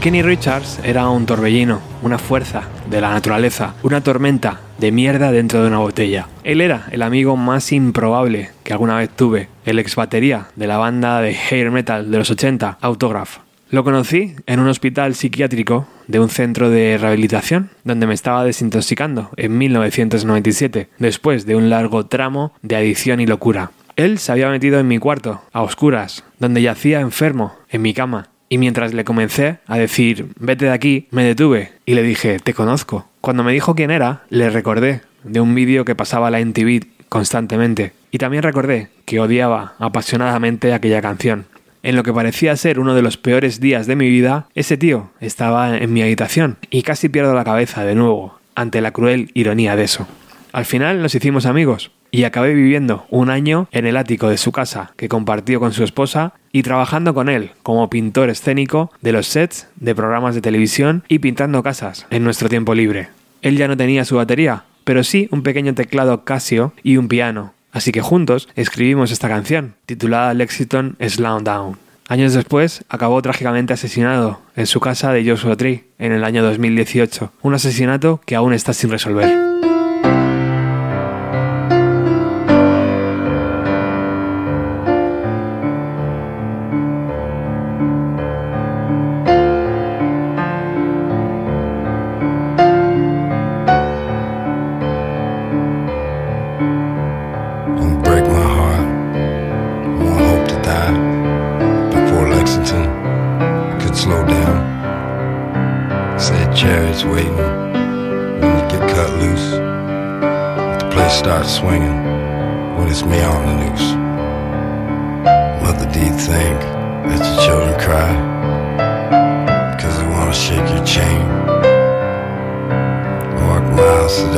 Kenny 0.00 0.22
Richards 0.22 0.80
era 0.82 1.10
un 1.10 1.26
torbellino, 1.26 1.78
una 2.00 2.16
fuerza 2.16 2.62
de 2.88 3.02
la 3.02 3.10
naturaleza, 3.10 3.74
una 3.82 4.00
tormenta 4.00 4.58
de 4.78 4.92
mierda 4.92 5.30
dentro 5.30 5.60
de 5.60 5.68
una 5.68 5.80
botella. 5.80 6.26
Él 6.42 6.62
era 6.62 6.86
el 6.90 7.02
amigo 7.02 7.36
más 7.36 7.70
improbable 7.70 8.48
que 8.64 8.72
alguna 8.72 8.96
vez 8.96 9.10
tuve, 9.10 9.50
el 9.66 9.78
ex 9.78 9.96
batería 9.96 10.46
de 10.56 10.66
la 10.66 10.78
banda 10.78 11.20
de 11.20 11.36
hair 11.36 11.70
metal 11.70 12.10
de 12.10 12.16
los 12.16 12.30
80, 12.30 12.78
Autograph. 12.80 13.40
Lo 13.68 13.84
conocí 13.84 14.36
en 14.46 14.60
un 14.60 14.68
hospital 14.68 15.14
psiquiátrico 15.14 15.86
de 16.06 16.18
un 16.18 16.30
centro 16.30 16.70
de 16.70 16.96
rehabilitación 16.96 17.68
donde 17.84 18.06
me 18.06 18.14
estaba 18.14 18.42
desintoxicando 18.44 19.28
en 19.36 19.58
1997, 19.58 20.88
después 20.98 21.44
de 21.44 21.56
un 21.56 21.68
largo 21.68 22.06
tramo 22.06 22.54
de 22.62 22.76
adicción 22.76 23.20
y 23.20 23.26
locura. 23.26 23.72
Él 23.96 24.18
se 24.18 24.32
había 24.32 24.48
metido 24.48 24.80
en 24.80 24.88
mi 24.88 24.98
cuarto, 24.98 25.42
a 25.52 25.60
oscuras, 25.60 26.24
donde 26.38 26.62
yacía 26.62 27.00
enfermo, 27.00 27.54
en 27.68 27.82
mi 27.82 27.92
cama, 27.92 28.30
y 28.50 28.58
mientras 28.58 28.92
le 28.92 29.04
comencé 29.04 29.58
a 29.66 29.78
decir, 29.78 30.26
vete 30.38 30.66
de 30.66 30.72
aquí, 30.72 31.06
me 31.12 31.24
detuve 31.24 31.70
y 31.86 31.94
le 31.94 32.02
dije, 32.02 32.40
te 32.40 32.52
conozco. 32.52 33.06
Cuando 33.20 33.44
me 33.44 33.52
dijo 33.52 33.76
quién 33.76 33.92
era, 33.92 34.24
le 34.28 34.50
recordé 34.50 35.02
de 35.22 35.40
un 35.40 35.54
vídeo 35.54 35.84
que 35.84 35.94
pasaba 35.94 36.32
la 36.32 36.44
MTV 36.44 36.84
constantemente. 37.08 37.92
Y 38.10 38.18
también 38.18 38.42
recordé 38.42 38.88
que 39.04 39.20
odiaba 39.20 39.74
apasionadamente 39.78 40.74
aquella 40.74 41.00
canción. 41.00 41.46
En 41.84 41.94
lo 41.94 42.02
que 42.02 42.12
parecía 42.12 42.56
ser 42.56 42.80
uno 42.80 42.94
de 42.94 43.02
los 43.02 43.16
peores 43.16 43.60
días 43.60 43.86
de 43.86 43.96
mi 43.96 44.10
vida, 44.10 44.48
ese 44.56 44.76
tío 44.76 45.10
estaba 45.20 45.78
en 45.78 45.92
mi 45.92 46.02
habitación 46.02 46.58
y 46.70 46.82
casi 46.82 47.08
pierdo 47.08 47.34
la 47.34 47.44
cabeza 47.44 47.84
de 47.84 47.94
nuevo 47.94 48.40
ante 48.56 48.80
la 48.80 48.90
cruel 48.90 49.30
ironía 49.32 49.76
de 49.76 49.84
eso. 49.84 50.08
Al 50.52 50.64
final 50.64 51.00
nos 51.00 51.14
hicimos 51.14 51.46
amigos 51.46 51.92
y 52.10 52.24
acabé 52.24 52.54
viviendo 52.54 53.06
un 53.10 53.30
año 53.30 53.68
en 53.72 53.86
el 53.86 53.96
ático 53.96 54.28
de 54.28 54.38
su 54.38 54.52
casa 54.52 54.92
que 54.96 55.08
compartió 55.08 55.60
con 55.60 55.72
su 55.72 55.84
esposa 55.84 56.34
y 56.52 56.62
trabajando 56.62 57.14
con 57.14 57.28
él 57.28 57.50
como 57.62 57.90
pintor 57.90 58.30
escénico 58.30 58.90
de 59.00 59.12
los 59.12 59.26
sets 59.26 59.68
de 59.76 59.94
programas 59.94 60.34
de 60.34 60.40
televisión 60.40 61.04
y 61.08 61.20
pintando 61.20 61.62
casas 61.62 62.06
en 62.10 62.24
nuestro 62.24 62.48
tiempo 62.48 62.74
libre. 62.74 63.08
Él 63.42 63.56
ya 63.56 63.68
no 63.68 63.76
tenía 63.76 64.04
su 64.04 64.16
batería, 64.16 64.64
pero 64.84 65.04
sí 65.04 65.28
un 65.30 65.42
pequeño 65.42 65.74
teclado 65.74 66.24
Casio 66.24 66.72
y 66.82 66.96
un 66.96 67.08
piano, 67.08 67.54
así 67.72 67.92
que 67.92 68.02
juntos 68.02 68.48
escribimos 68.56 69.12
esta 69.12 69.28
canción, 69.28 69.74
titulada 69.86 70.34
Lexington 70.34 70.96
Slow 71.00 71.40
Down. 71.40 71.78
Años 72.08 72.34
después, 72.34 72.84
acabó 72.88 73.22
trágicamente 73.22 73.72
asesinado 73.72 74.40
en 74.56 74.66
su 74.66 74.80
casa 74.80 75.12
de 75.12 75.24
Joshua 75.24 75.56
Tree 75.56 75.84
en 76.00 76.10
el 76.10 76.24
año 76.24 76.42
2018, 76.42 77.32
un 77.42 77.54
asesinato 77.54 78.20
que 78.26 78.34
aún 78.34 78.52
está 78.52 78.72
sin 78.72 78.90
resolver. 78.90 79.69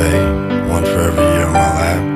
Miles 0.03 0.49
today, 0.49 0.69
one 0.69 0.83
for 0.83 0.99
every 0.99 1.23
year 1.23 1.47
of 1.47 1.53
my 1.53 1.73
life 1.73 2.12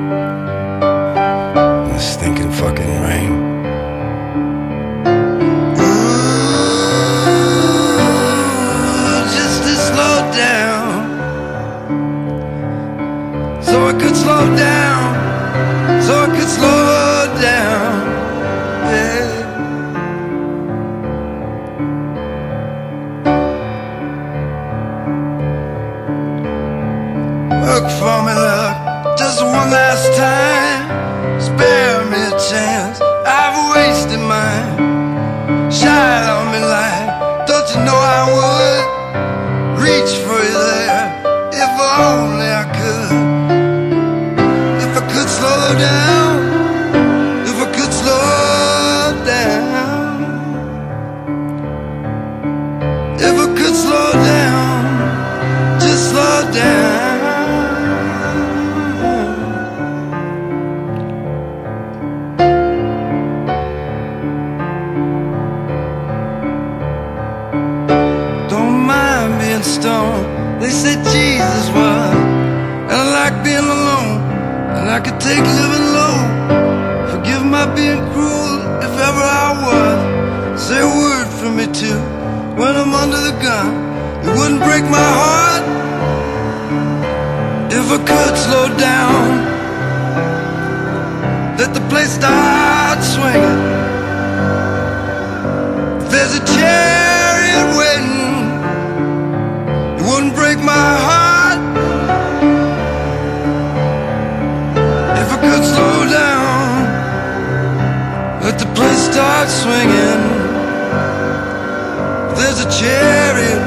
swinging. 109.48 110.38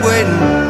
Waiting. 0.03 0.61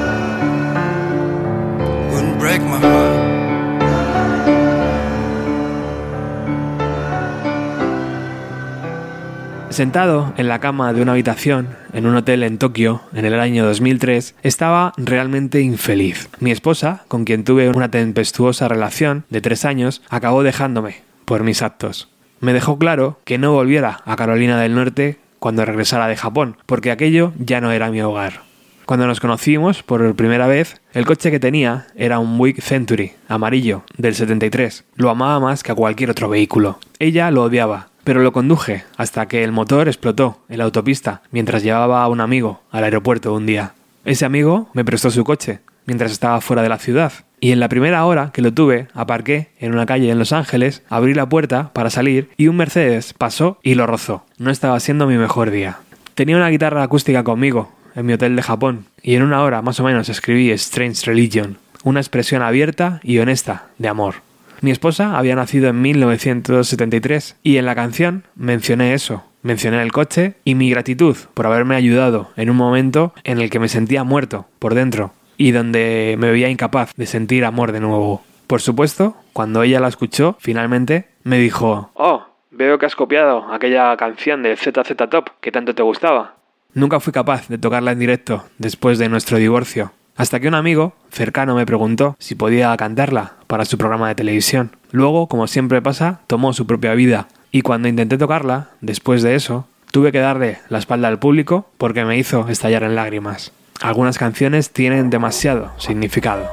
Sentado 9.72 10.34
en 10.38 10.48
la 10.50 10.60
cama 10.60 10.92
de 10.92 11.02
una 11.02 11.14
habitación 11.14 11.70
en 11.94 12.06
un 12.06 12.16
hotel 12.16 12.44
en 12.44 12.58
Tokio 12.58 13.02
en 13.14 13.24
el 13.26 13.40
año 13.40 13.66
2003, 13.66 14.36
estaba 14.44 14.94
realmente 14.98 15.62
infeliz. 15.62 16.30
Mi 16.40 16.52
esposa, 16.52 17.04
con 17.08 17.24
quien 17.24 17.46
tuve 17.46 17.70
una 17.70 17.90
tempestuosa 17.90 18.68
relación 18.68 19.24
de 19.30 19.40
tres 19.40 19.64
años, 19.64 20.02
acabó 20.10 20.44
dejándome 20.44 21.04
por 21.26 21.44
mis 21.44 21.62
actos. 21.62 22.11
Me 22.42 22.54
dejó 22.54 22.80
claro 22.80 23.20
que 23.24 23.38
no 23.38 23.54
volviera 23.54 24.02
a 24.04 24.16
Carolina 24.16 24.60
del 24.60 24.74
Norte 24.74 25.20
cuando 25.38 25.64
regresara 25.64 26.08
de 26.08 26.18
Japón, 26.18 26.58
porque 26.66 26.90
aquello 26.90 27.34
ya 27.38 27.62
no 27.62 27.72
era 27.72 27.92
mi 27.92 28.02
hogar. 28.02 28.42
Cuando 28.88 29.06
nos 29.06 29.20
conocimos 29.20 29.84
por 29.84 30.16
primera 30.16 30.48
vez, 30.48 30.82
el 30.94 31.06
coche 31.06 31.30
que 31.30 31.40
tenía 31.40 31.86
era 31.96 32.18
un 32.18 32.40
Buick 32.40 32.60
Century, 32.62 33.14
amarillo, 33.28 33.84
del 33.96 34.16
73. 34.16 34.84
Lo 34.96 35.12
amaba 35.12 35.40
más 35.40 35.62
que 35.62 35.72
a 35.72 35.76
cualquier 35.76 36.10
otro 36.10 36.30
vehículo. 36.30 36.80
Ella 36.98 37.30
lo 37.30 37.44
odiaba, 37.44 37.90
pero 38.04 38.22
lo 38.22 38.34
conduje 38.34 38.86
hasta 38.98 39.28
que 39.28 39.44
el 39.44 39.52
motor 39.52 39.88
explotó 39.88 40.40
en 40.50 40.58
la 40.58 40.64
autopista 40.64 41.22
mientras 41.30 41.62
llevaba 41.62 42.02
a 42.02 42.08
un 42.08 42.22
amigo 42.22 42.62
al 42.72 42.84
aeropuerto 42.84 43.34
un 43.34 43.46
día. 43.46 43.74
Ese 44.04 44.26
amigo 44.26 44.70
me 44.74 44.84
prestó 44.84 45.12
su 45.12 45.24
coche 45.24 45.60
mientras 45.86 46.12
estaba 46.12 46.42
fuera 46.42 46.64
de 46.64 46.70
la 46.70 46.80
ciudad. 46.80 47.14
Y 47.44 47.52
en 47.52 47.60
la 47.60 47.70
primera 47.70 48.06
hora 48.06 48.30
que 48.32 48.44
lo 48.44 48.54
tuve, 48.54 48.88
aparqué 48.94 49.50
en 49.60 49.74
una 49.74 49.88
calle 49.88 50.12
en 50.12 50.20
Los 50.20 50.32
Ángeles, 50.32 50.84
abrí 50.90 51.16
la 51.16 51.28
puerta 51.28 51.74
para 51.74 51.90
salir 51.90 52.30
y 52.38 52.48
un 52.48 52.56
Mercedes 52.56 53.16
pasó 53.18 53.58
y 53.64 53.74
lo 53.74 53.88
rozó. 53.88 54.24
No 54.38 54.52
estaba 54.52 54.80
siendo 54.80 55.08
mi 55.08 55.18
mejor 55.18 55.50
día. 55.50 55.80
Tenía 56.14 56.38
una 56.38 56.50
guitarra 56.50 56.84
acústica 56.84 57.24
conmigo, 57.24 57.74
en 57.96 58.06
mi 58.06 58.14
hotel 58.14 58.36
de 58.36 58.44
Japón, 58.44 58.86
y 59.02 59.16
en 59.16 59.24
una 59.24 59.42
hora 59.42 59.64
más 59.64 59.80
o 59.80 59.84
menos 59.84 60.08
escribí 60.08 60.52
Strange 60.52 61.08
Religion, 61.08 61.58
una 61.84 62.00
expresión 62.00 62.44
abierta 62.44 63.00
y 63.02 63.18
honesta 63.18 63.70
de 63.80 63.88
amor. 63.88 64.16
Mi 64.62 64.70
esposa 64.70 65.18
había 65.18 65.36
nacido 65.36 65.68
en 65.70 65.82
1973 65.82 67.38
y 67.42 67.58
en 67.58 67.66
la 67.66 67.74
canción 67.74 68.24
mencioné 68.36 68.94
eso. 68.94 69.24
Mencioné 69.42 69.82
el 69.82 69.92
coche 69.92 70.36
y 70.46 70.54
mi 70.54 70.70
gratitud 70.70 71.18
por 71.34 71.48
haberme 71.48 71.76
ayudado 71.76 72.30
en 72.38 72.52
un 72.52 72.58
momento 72.58 73.16
en 73.24 73.42
el 73.42 73.50
que 73.50 73.58
me 73.58 73.68
sentía 73.68 74.04
muerto 74.04 74.46
por 74.60 74.76
dentro 74.76 75.14
y 75.42 75.52
donde 75.52 76.18
me 76.20 76.30
veía 76.30 76.50
incapaz 76.50 76.94
de 76.96 77.08
sentir 77.08 77.46
amor 77.46 77.72
de 77.72 77.80
nuevo. 77.80 78.22
Por 78.46 78.62
supuesto, 78.62 79.16
cuando 79.34 79.64
ella 79.64 79.80
la 79.80 79.88
escuchó, 79.88 80.38
finalmente 80.40 81.08
me 81.24 81.40
dijo: 81.40 81.90
Oh, 81.96 82.24
veo 82.52 82.78
que 82.78 82.86
has 82.86 82.96
copiado 82.96 83.52
aquella 83.52 83.98
canción 83.98 84.44
de 84.44 84.56
ZZ 84.56 84.96
Top 85.10 85.30
que 85.42 85.52
tanto 85.52 85.74
te 85.74 85.82
gustaba. 85.82 86.36
Nunca 86.76 87.00
fui 87.00 87.12
capaz 87.12 87.48
de 87.48 87.58
tocarla 87.58 87.94
en 87.94 87.98
directo 87.98 88.44
después 88.60 89.00
de 89.00 89.10
nuestro 89.10 89.40
divorcio, 89.40 89.92
hasta 90.16 90.40
que 90.40 90.48
un 90.48 90.54
amigo 90.54 90.94
cercano 91.10 91.56
me 91.56 91.66
preguntó 91.66 92.16
si 92.20 92.36
podía 92.36 92.78
cantarla 92.78 93.34
para 93.48 93.66
su 93.66 93.80
programa 93.80 94.10
de 94.10 94.16
televisión. 94.16 94.76
Luego, 94.92 95.26
como 95.26 95.48
siempre 95.48 95.82
pasa, 95.82 96.22
tomó 96.28 96.54
su 96.54 96.68
propia 96.68 96.94
vida, 96.94 97.28
y 97.50 97.64
cuando 97.64 97.88
intenté 97.88 98.20
tocarla, 98.20 98.70
después 98.82 99.24
de 99.24 99.34
eso, 99.34 99.68
tuve 99.92 100.12
que 100.12 100.20
darle 100.20 100.60
la 100.70 100.78
espalda 100.78 101.08
al 101.08 101.18
público 101.18 101.66
porque 101.80 102.06
me 102.06 102.20
hizo 102.20 102.48
estallar 102.48 102.84
en 102.84 102.96
lágrimas. 102.96 103.52
Algunas 103.82 104.20
canciones 104.20 104.70
tienen 104.70 105.10
demasiado 105.10 105.72
significado. 105.80 106.48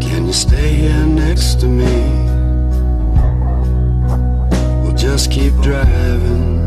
Can 0.00 0.26
you 0.26 0.32
stay 0.32 0.74
here 0.76 1.04
next 1.04 1.58
to 1.60 1.66
me? 1.66 1.84
We'll 4.84 4.94
just 4.94 5.32
keep 5.32 5.52
driving. 5.60 6.58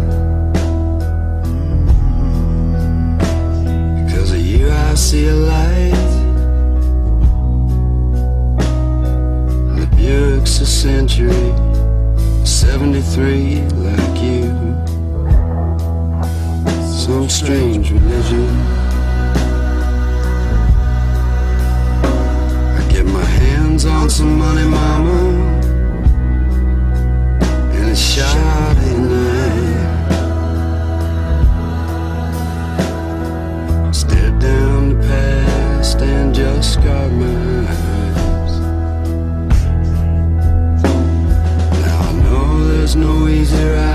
Because 4.05 4.33
of 4.33 4.41
you, 4.41 4.69
I 4.69 4.93
see 4.95 5.29
a 5.29 5.33
light. 5.33 5.80
Buick's 10.41 10.59
a 10.59 10.65
century, 10.65 11.53
73 12.43 13.61
like 13.85 14.21
you. 14.23 14.49
Some 16.81 17.29
strange 17.29 17.91
religion. 17.91 18.49
I 22.75 22.87
get 22.89 23.05
my 23.05 23.23
hands 23.23 23.85
on 23.85 24.09
some 24.09 24.39
money, 24.39 24.67
mama. 24.67 25.19
And 27.75 27.89
it's 27.91 27.99
shoddy 27.99 28.97
night. 28.97 29.91
Stare 33.93 34.39
down 34.39 34.89
the 34.89 35.07
past 35.07 36.01
and 36.01 36.33
just 36.33 36.73
scar 36.73 37.09
my 37.09 38.00
no 43.51 43.57
easy 43.57 43.90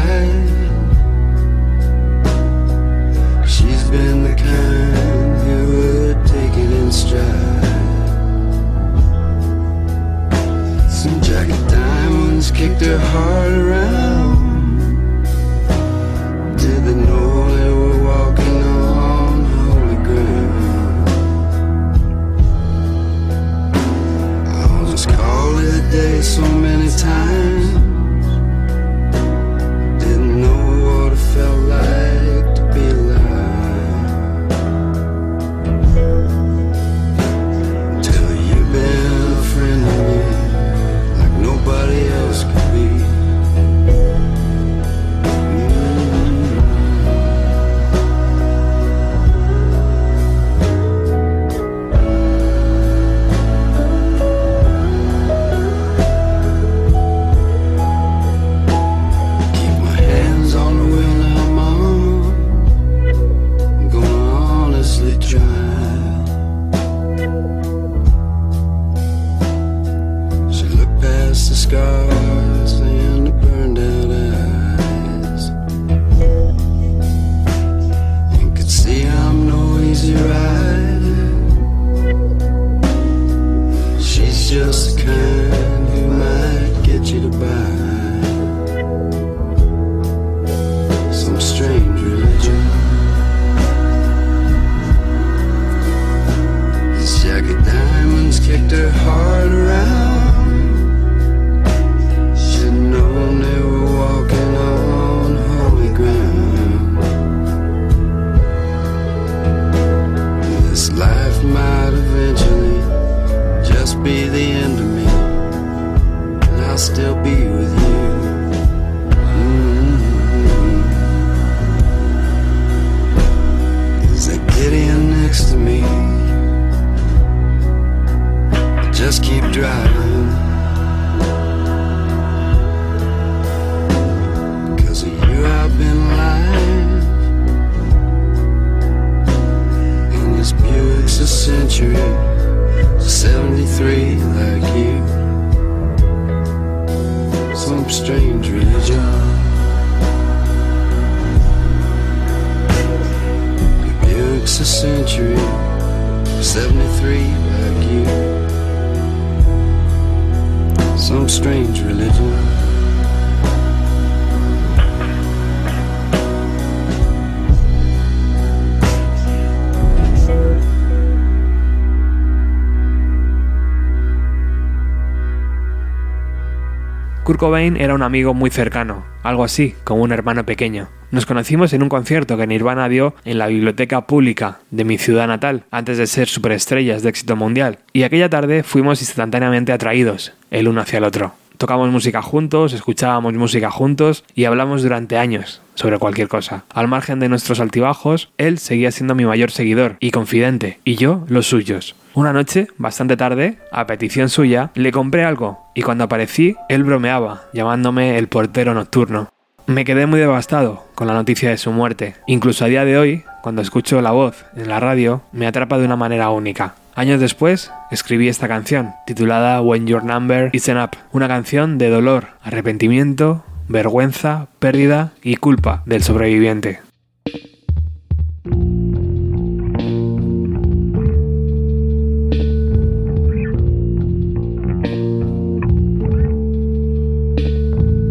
Cobain 177.47 177.77
era 177.77 177.95
un 177.95 178.03
amigo 178.03 178.35
muy 178.35 178.51
cercano, 178.51 179.05
algo 179.23 179.45
así, 179.45 179.77
como 179.85 180.03
un 180.03 180.11
hermano 180.11 180.45
pequeño. 180.45 180.89
Nos 181.13 181.27
conocimos 181.27 181.73
en 181.73 181.85
un 181.85 181.89
concierto 181.89 182.37
que 182.37 182.45
Nirvana 182.45 182.89
dio 182.89 183.15
en 183.25 183.39
la 183.39 183.47
biblioteca 183.47 184.09
pública 184.09 184.59
de 184.73 184.83
mi 184.83 184.99
ciudad 184.99 185.29
natal, 185.29 185.63
antes 185.71 185.97
de 185.97 186.09
ser 186.09 186.27
superestrellas 186.27 187.05
de 187.05 187.11
éxito 187.11 187.37
mundial, 187.37 187.79
y 187.93 188.03
aquella 188.03 188.29
tarde 188.29 188.65
fuimos 188.65 189.01
instantáneamente 189.01 189.71
atraídos, 189.71 190.33
el 190.51 190.67
uno 190.67 190.81
hacia 190.81 190.99
el 190.99 191.05
otro. 191.05 191.35
Tocamos 191.57 191.89
música 191.91 192.21
juntos, 192.21 192.75
escuchábamos 192.75 193.33
música 193.33 193.71
juntos 193.71 194.25
y 194.35 194.45
hablamos 194.45 194.83
durante 194.83 195.17
años 195.17 195.63
sobre 195.75 195.99
cualquier 195.99 196.29
cosa. 196.29 196.65
Al 196.75 196.87
margen 196.87 197.19
de 197.19 197.31
nuestros 197.31 197.61
altibajos, 197.61 198.31
él 198.37 198.59
seguía 198.59 198.91
siendo 198.91 199.15
mi 199.15 199.25
mayor 199.25 199.51
seguidor 199.51 199.97
y 200.01 200.11
confidente, 200.11 200.81
y 200.85 200.97
yo 200.97 201.25
los 201.29 201.47
suyos. 201.47 201.95
Una 202.13 202.33
noche, 202.33 202.67
bastante 202.77 203.17
tarde, 203.17 203.59
a 203.73 203.87
petición 203.87 204.29
suya, 204.29 204.71
le 204.75 204.93
compré 204.93 205.25
algo 205.25 205.59
y 205.75 205.83
cuando 205.83 206.05
aparecí, 206.05 206.57
él 206.69 206.85
bromeaba, 206.85 207.45
llamándome 207.55 208.19
el 208.19 208.29
portero 208.29 208.75
nocturno. 208.75 209.31
Me 209.67 209.85
quedé 209.85 210.07
muy 210.07 210.21
devastado 210.21 210.85
con 210.95 211.09
la 211.09 211.15
noticia 211.15 211.51
de 211.51 211.59
su 211.59 211.73
muerte. 211.73 212.17
Incluso 212.27 212.65
a 212.65 212.69
día 212.69 212.85
de 212.85 212.99
hoy, 212.99 213.25
cuando 213.43 213.63
escucho 213.63 214.01
la 214.01 214.13
voz 214.13 214.45
en 214.57 214.69
la 214.69 214.79
radio, 214.79 215.23
me 215.33 215.47
atrapa 215.47 215.79
de 215.79 215.87
una 215.87 215.97
manera 215.97 216.31
única. 216.31 216.75
Años 216.97 217.21
después, 217.21 217.71
escribí 217.91 218.27
esta 218.29 218.49
canción, 218.49 218.95
titulada 219.07 219.61
When 219.61 219.87
Your 219.87 220.03
Number 220.03 220.49
Isn't 220.55 220.83
Up, 220.83 220.97
una 221.13 221.29
canción 221.29 221.77
de 221.77 221.91
dolor, 221.91 222.29
arrepentimiento, 222.43 223.45
vergüenza, 223.69 224.49
pérdida 224.61 225.13
y 225.23 225.37
culpa 225.37 225.83
del 225.85 226.03
sobreviviente. 226.03 226.81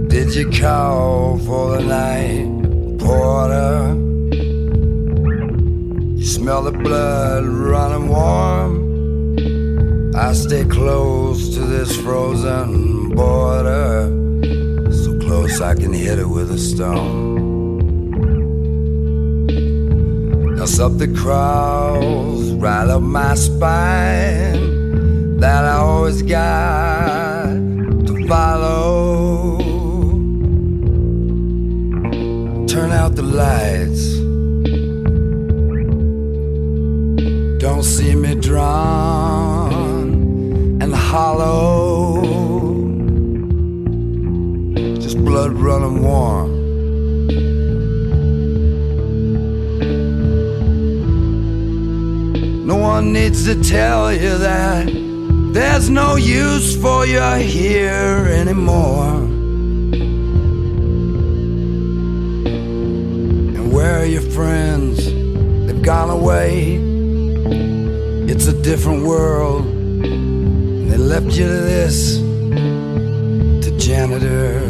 Did 0.10 0.30
you 0.36 0.52
call 0.52 1.40
for 1.40 1.80
the 1.80 1.84
night, 1.88 3.00
porter? 3.00 4.15
Smell 6.26 6.64
the 6.64 6.72
blood 6.72 7.46
running 7.46 8.10
warm. 8.10 10.16
I 10.16 10.34
stay 10.34 10.66
close 10.66 11.54
to 11.54 11.60
this 11.60 11.96
frozen 12.02 13.14
border, 13.14 14.10
so 14.92 15.20
close 15.20 15.62
I 15.62 15.76
can 15.76 15.94
hit 15.94 16.18
it 16.18 16.28
with 16.28 16.50
a 16.50 16.58
stone. 16.58 18.10
Now 20.56 20.66
something 20.66 21.16
crawls 21.16 22.50
right 22.54 22.88
up 22.88 23.04
my 23.04 23.36
spine 23.36 25.38
that 25.38 25.64
I 25.64 25.78
always 25.78 26.24
got 26.24 26.95
to 53.46 53.64
tell 53.64 54.12
you 54.12 54.40
that 54.40 54.88
there's 55.54 55.88
no 55.88 56.16
use 56.16 56.76
for 56.82 57.06
you 57.06 57.22
here 57.36 58.26
anymore. 58.42 59.22
And 63.54 63.72
where 63.72 64.00
are 64.00 64.06
your 64.06 64.24
friends? 64.24 65.06
They've 65.06 65.84
gone 65.84 66.10
away. 66.10 66.78
It's 68.28 68.48
a 68.48 68.62
different 68.64 69.06
world. 69.06 69.68
And 69.68 70.90
they 70.90 70.98
left 70.98 71.28
you 71.38 71.46
to 71.46 71.62
this, 71.72 72.18
to 72.18 73.78
janitor, 73.78 74.65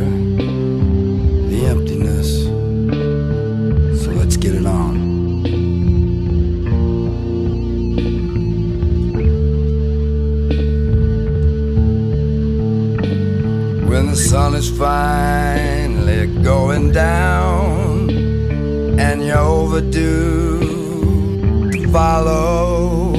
the 14.16 14.22
sun 14.22 14.55
is 14.55 14.70
finally 14.70 16.28
going 16.41 16.93
down 16.93 18.09
and 18.97 19.22
you're 19.22 19.38
overdue 19.38 20.61
to 21.70 21.91
follow, 21.91 23.11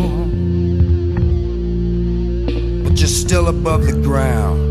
but 2.82 2.98
you're 2.98 3.16
still 3.24 3.48
above 3.48 3.84
the 3.84 3.92
ground. 3.92 4.62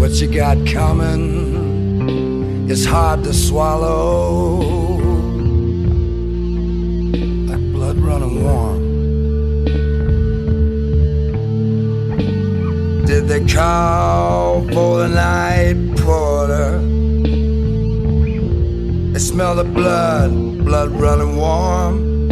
What 0.00 0.20
you 0.20 0.26
got 0.26 0.66
coming 0.66 2.68
is 2.68 2.84
hard 2.84 3.22
to 3.22 3.32
swallow, 3.32 4.77
call 13.46 14.62
for 14.68 14.98
the 15.00 15.08
night 15.08 15.76
porter? 15.98 16.78
They 19.12 19.18
smell 19.18 19.54
the 19.54 19.64
blood, 19.64 20.30
blood 20.64 20.90
running 20.92 21.36
warm. 21.36 22.28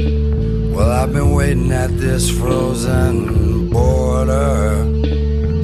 Well, 0.73 0.91
I've 0.91 1.13
been 1.13 1.33
waiting 1.33 1.73
at 1.73 1.97
this 1.99 2.31
frozen 2.31 3.69
border, 3.71 4.85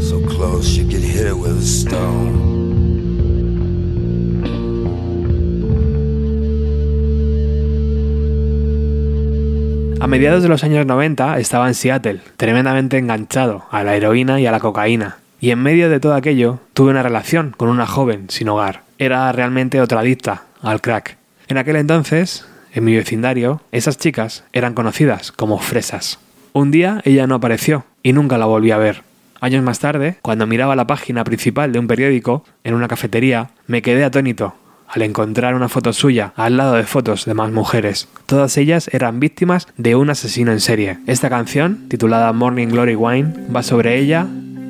so 0.01 0.21
close 0.27 0.77
you 0.77 0.85
could 0.85 1.03
hit 1.03 1.27
it 1.27 1.37
with 1.37 1.59
a 1.59 1.63
stone. 1.63 2.53
A 10.01 10.07
mediados 10.09 10.43
de 10.43 10.49
los 10.49 10.65
años 10.65 10.85
90 10.85 11.39
estaba 11.39 11.69
en 11.69 11.75
Seattle, 11.75 12.21
tremendamente 12.37 12.99
enganchado 12.99 13.67
a 13.71 13.85
la 13.85 13.95
heroína 13.95 14.41
y 14.41 14.47
a 14.47 14.51
la 14.51 14.59
cocaína. 14.59 15.22
Y 15.43 15.51
en 15.51 15.59
medio 15.59 15.91
de 15.91 15.99
todo 15.99 16.15
aquello 16.15 16.61
tuve 16.73 16.93
una 16.93 17.03
relación 17.03 17.53
con 17.57 17.69
una 17.69 17.85
joven 17.85 18.27
sin 18.29 18.49
hogar. 18.49 18.83
Era 18.97 19.33
realmente 19.33 19.81
otra 19.81 19.99
adicta 19.99 20.45
al 20.63 20.81
crack. 20.81 21.17
En 21.49 21.59
aquel 21.59 21.75
entonces, 21.75 22.47
en 22.73 22.85
mi 22.85 22.95
vecindario, 22.95 23.61
esas 23.73 23.99
chicas 23.99 24.45
eran 24.53 24.75
conocidas 24.75 25.33
como 25.33 25.59
fresas. 25.59 26.21
Un 26.53 26.71
día 26.71 27.03
ella 27.05 27.27
no 27.27 27.35
apareció 27.35 27.85
y 28.05 28.13
nunca 28.13 28.39
la 28.39 28.47
volví 28.47 28.71
a 28.71 28.79
ver. 28.79 29.03
Años 29.41 29.65
más 29.65 29.81
tarde, 29.81 30.17
cuando 30.23 30.47
miraba 30.47 30.77
la 30.77 30.87
página 30.87 31.25
principal 31.25 31.73
de 31.73 31.81
un 31.81 31.89
periódico 31.89 32.45
en 32.63 32.75
una 32.75 32.87
cafetería, 32.87 33.51
me 33.67 33.83
quedé 33.83 34.05
atónito 34.05 34.55
al 34.87 35.03
encontrar 35.03 35.57
una 35.57 35.69
foto 35.69 35.93
suya 35.93 36.33
al 36.37 36.57
lado 36.57 36.75
de 36.75 36.85
fotos 36.85 37.25
de 37.25 37.35
más 37.35 37.51
mujeres. 37.51 38.09
Todas 38.27 38.57
ellas 38.59 38.89
eran 38.93 39.19
víctimas 39.19 39.67
de 39.77 39.97
un 39.97 40.09
asesino 40.09 40.53
en 40.53 40.61
serie. 40.61 40.99
Esta 41.09 41.31
canción, 41.31 41.89
titulada 41.89 42.33
Morning 42.33 42.69
Glory 42.69 42.95
Wine, 42.95 43.35
va 43.53 43.65
sobre 43.65 43.99
ella, 43.99 44.29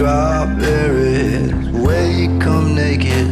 strawberries 0.00 1.52
where 1.72 2.10
you 2.10 2.38
come 2.38 2.74
naked. 2.74 3.28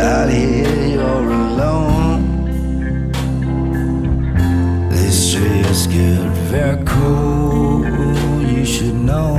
Out 0.00 0.30
here, 0.30 0.86
you're 0.94 1.30
alone. 1.44 2.22
These 4.88 5.18
streets 5.28 5.86
get 5.88 6.26
very 6.48 6.82
cold. 6.86 7.84
you 8.48 8.64
should 8.64 8.94
know. 8.94 9.36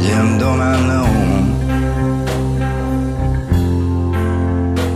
Jim, 0.00 0.38
don't 0.38 0.62
I 0.72 0.76
know? 0.90 1.08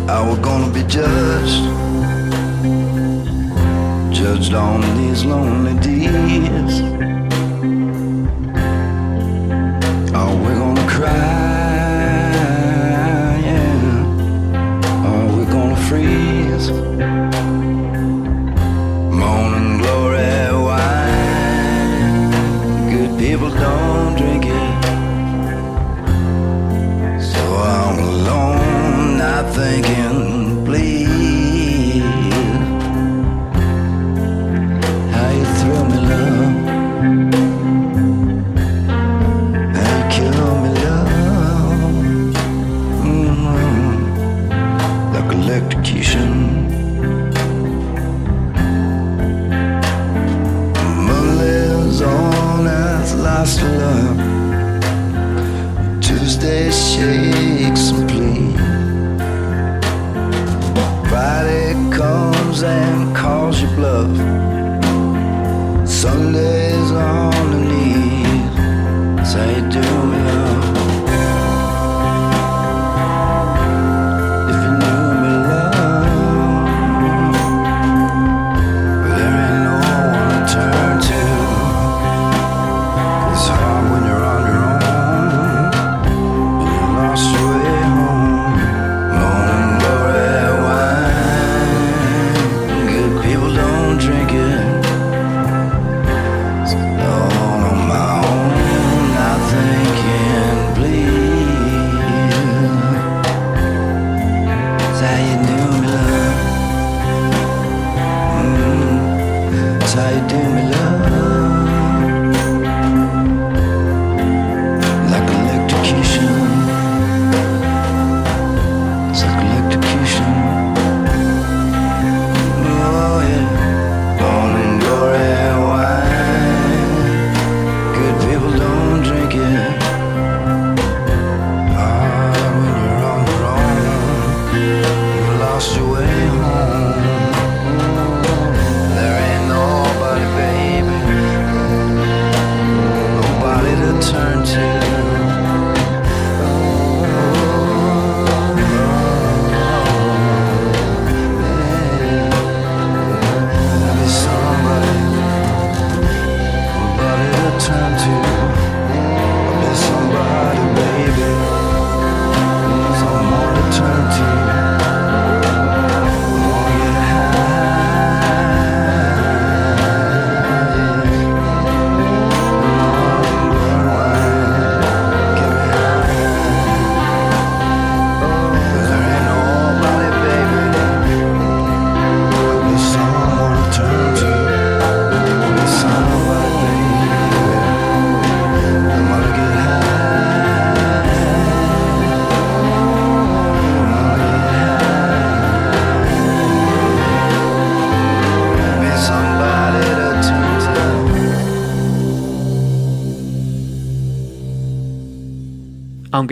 I 0.08 0.26
was 0.26 0.38
gonna 0.38 0.72
be 0.72 0.82
judged 0.84 1.91
judged 4.22 4.54
on 4.54 4.80
these 4.96 5.24
lonely 5.24 5.74
deeds. 5.80 7.21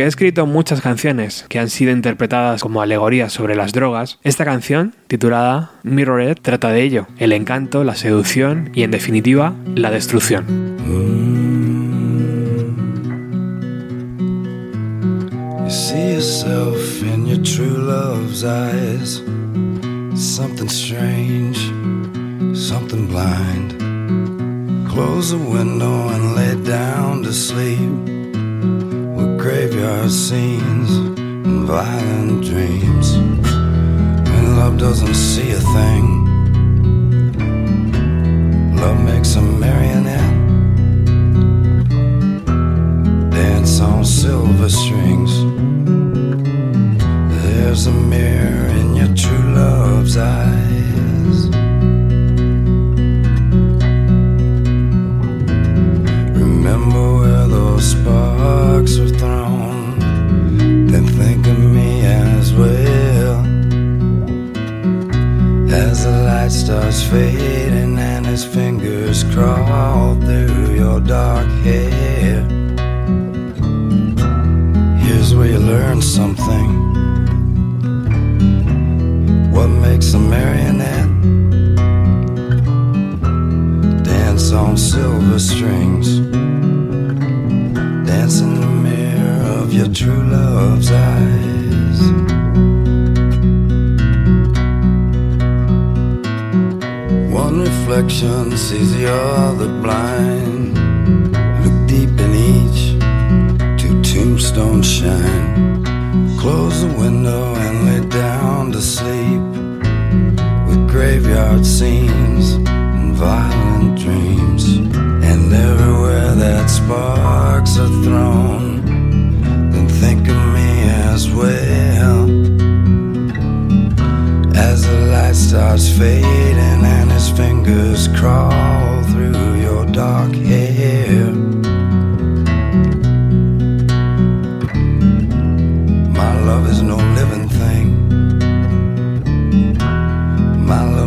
Aunque 0.01 0.07
he 0.07 0.09
escrito 0.09 0.47
muchas 0.47 0.81
canciones 0.81 1.45
que 1.51 1.59
han 1.59 1.69
sido 1.69 1.93
interpretadas 1.93 2.63
como 2.63 2.81
alegorías 2.81 3.35
sobre 3.35 3.55
las 3.55 3.75
drogas, 3.75 4.19
esta 4.23 4.47
canción, 4.47 4.95
titulada 5.09 5.73
Mirrored, 5.83 6.39
trata 6.41 6.71
de 6.71 6.83
ello, 6.83 7.07
el 7.19 7.35
encanto, 7.35 7.85
la 7.85 7.95
seducción 7.95 8.71
y 8.73 8.83
en 8.83 8.93
definitiva 8.93 9.53
la 9.75 9.91
destrucción. 9.91 10.60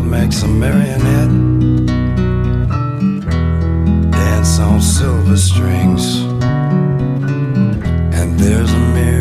Love 0.03 0.11
makes 0.11 0.43
a 0.43 0.47
marionette 0.47 1.29
dance 4.11 4.59
on 4.59 4.81
silver 4.81 5.37
strings. 5.37 6.23
And 8.13 8.39
there's 8.39 8.71
a 8.71 8.79
mirror 8.93 9.12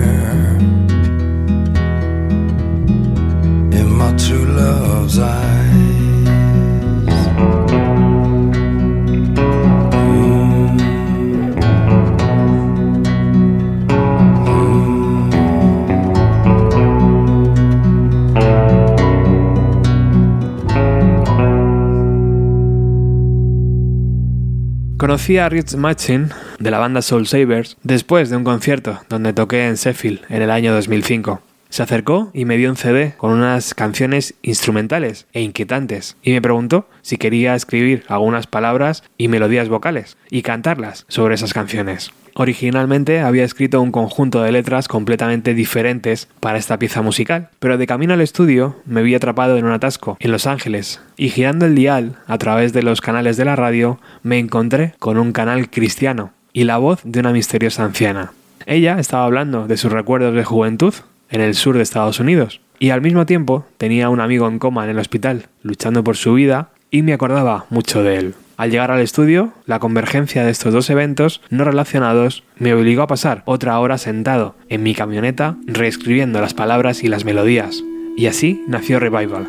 Conocí 25.13 25.37
a 25.37 25.51
Rich 25.51 25.75
Machin 25.75 26.31
de 26.59 26.71
la 26.71 26.79
banda 26.79 27.03
Soul 27.03 27.27
Savers 27.27 27.77
después 27.83 28.31
de 28.31 28.37
un 28.39 28.45
concierto 28.45 28.99
donde 29.11 29.35
toqué 29.35 29.67
en 29.67 29.75
Sheffield 29.75 30.23
en 30.31 30.41
el 30.41 30.51
año 30.51 30.73
2005. 30.73 31.43
Se 31.69 31.83
acercó 31.83 32.31
y 32.33 32.47
me 32.47 32.57
dio 32.57 32.71
un 32.71 32.77
CD 32.77 33.13
con 33.19 33.31
unas 33.31 33.75
canciones 33.75 34.33
instrumentales 34.41 35.27
e 35.35 35.43
inquietantes 35.43 36.17
y 36.23 36.33
me 36.33 36.41
preguntó 36.41 36.89
si 37.03 37.19
quería 37.19 37.55
escribir 37.55 38.05
algunas 38.09 38.47
palabras 38.47 39.05
y 39.19 39.29
melodías 39.29 39.69
vocales 39.69 40.17
y 40.31 40.41
cantarlas 40.41 41.05
sobre 41.09 41.35
esas 41.35 41.53
canciones. 41.53 42.11
Originalmente 42.35 43.21
había 43.21 43.45
escrito 43.45 43.81
un 43.81 43.93
conjunto 43.93 44.43
de 44.43 44.53
letras 44.53 44.89
completamente 44.89 45.55
diferentes 45.55 46.29
para 46.41 46.59
esta 46.59 46.79
pieza 46.79 47.03
musical, 47.03 47.51
pero 47.59 47.79
de 47.79 47.87
camino 47.87 48.15
al 48.15 48.21
estudio 48.21 48.77
me 48.87 49.03
vi 49.03 49.15
atrapado 49.15 49.57
en 49.59 49.65
un 49.65 49.73
atasco 49.73 50.17
en 50.19 50.33
Los 50.33 50.47
Ángeles 50.47 51.01
y 51.17 51.29
girando 51.29 51.67
el 51.67 51.75
dial 51.75 52.17
a 52.27 52.39
través 52.39 52.73
de 52.73 52.83
los 52.83 53.01
canales 53.01 53.37
de 53.37 53.45
la 53.45 53.57
radio 53.57 54.01
me 54.23 54.39
encontré 54.39 54.95
con 54.99 55.19
un 55.19 55.33
canal 55.33 55.69
cristiano 55.71 56.33
y 56.53 56.65
la 56.65 56.79
voz 56.79 57.01
de 57.05 57.21
una 57.21 57.33
misteriosa 57.33 57.85
anciana. 57.85 58.33
Ella 58.67 58.99
estaba 58.99 59.25
hablando 59.25 59.67
de 59.67 59.77
sus 59.77 59.93
recuerdos 59.93 60.35
de 60.35 60.45
juventud 60.45 60.95
en 61.31 61.41
el 61.41 61.55
sur 61.55 61.77
de 61.77 61.83
Estados 61.83 62.21
Unidos 62.21 62.61
y 62.79 62.91
al 62.91 63.01
mismo 63.01 63.27
tiempo 63.27 63.67
tenía 63.77 64.09
un 64.09 64.21
amigo 64.21 64.49
en 64.49 64.59
coma 64.59 64.85
en 64.85 64.91
el 64.91 64.99
hospital 64.99 65.49
luchando 65.63 66.05
por 66.05 66.17
su 66.17 66.35
vida 66.35 66.71
y 66.91 67.03
me 67.03 67.13
acordaba 67.13 67.67
mucho 67.71 68.03
de 68.03 68.17
él. 68.17 68.35
Al 68.63 68.71
llegar 68.71 68.93
al 68.93 69.01
estudio, 69.01 69.53
la 69.67 69.81
convergencia 69.81 70.45
de 70.45 70.53
estos 70.53 70.73
dos 70.73 70.89
eventos 70.89 71.41
no 71.51 71.65
relacionados 71.65 72.45
me 72.59 72.73
obligó 72.73 73.03
a 73.03 73.09
pasar 73.09 73.43
otra 73.45 73.77
hora 73.81 73.99
sentado 73.99 74.55
en 74.69 74.85
mi 74.85 74.95
camioneta 74.95 75.57
reescribiendo 75.67 76.41
las 76.41 76.55
palabras 76.55 77.03
y 77.03 77.09
las 77.09 77.25
melodías. 77.25 77.83
Y 78.17 78.27
así 78.27 78.63
nació 78.69 79.01
Revival. 79.01 79.49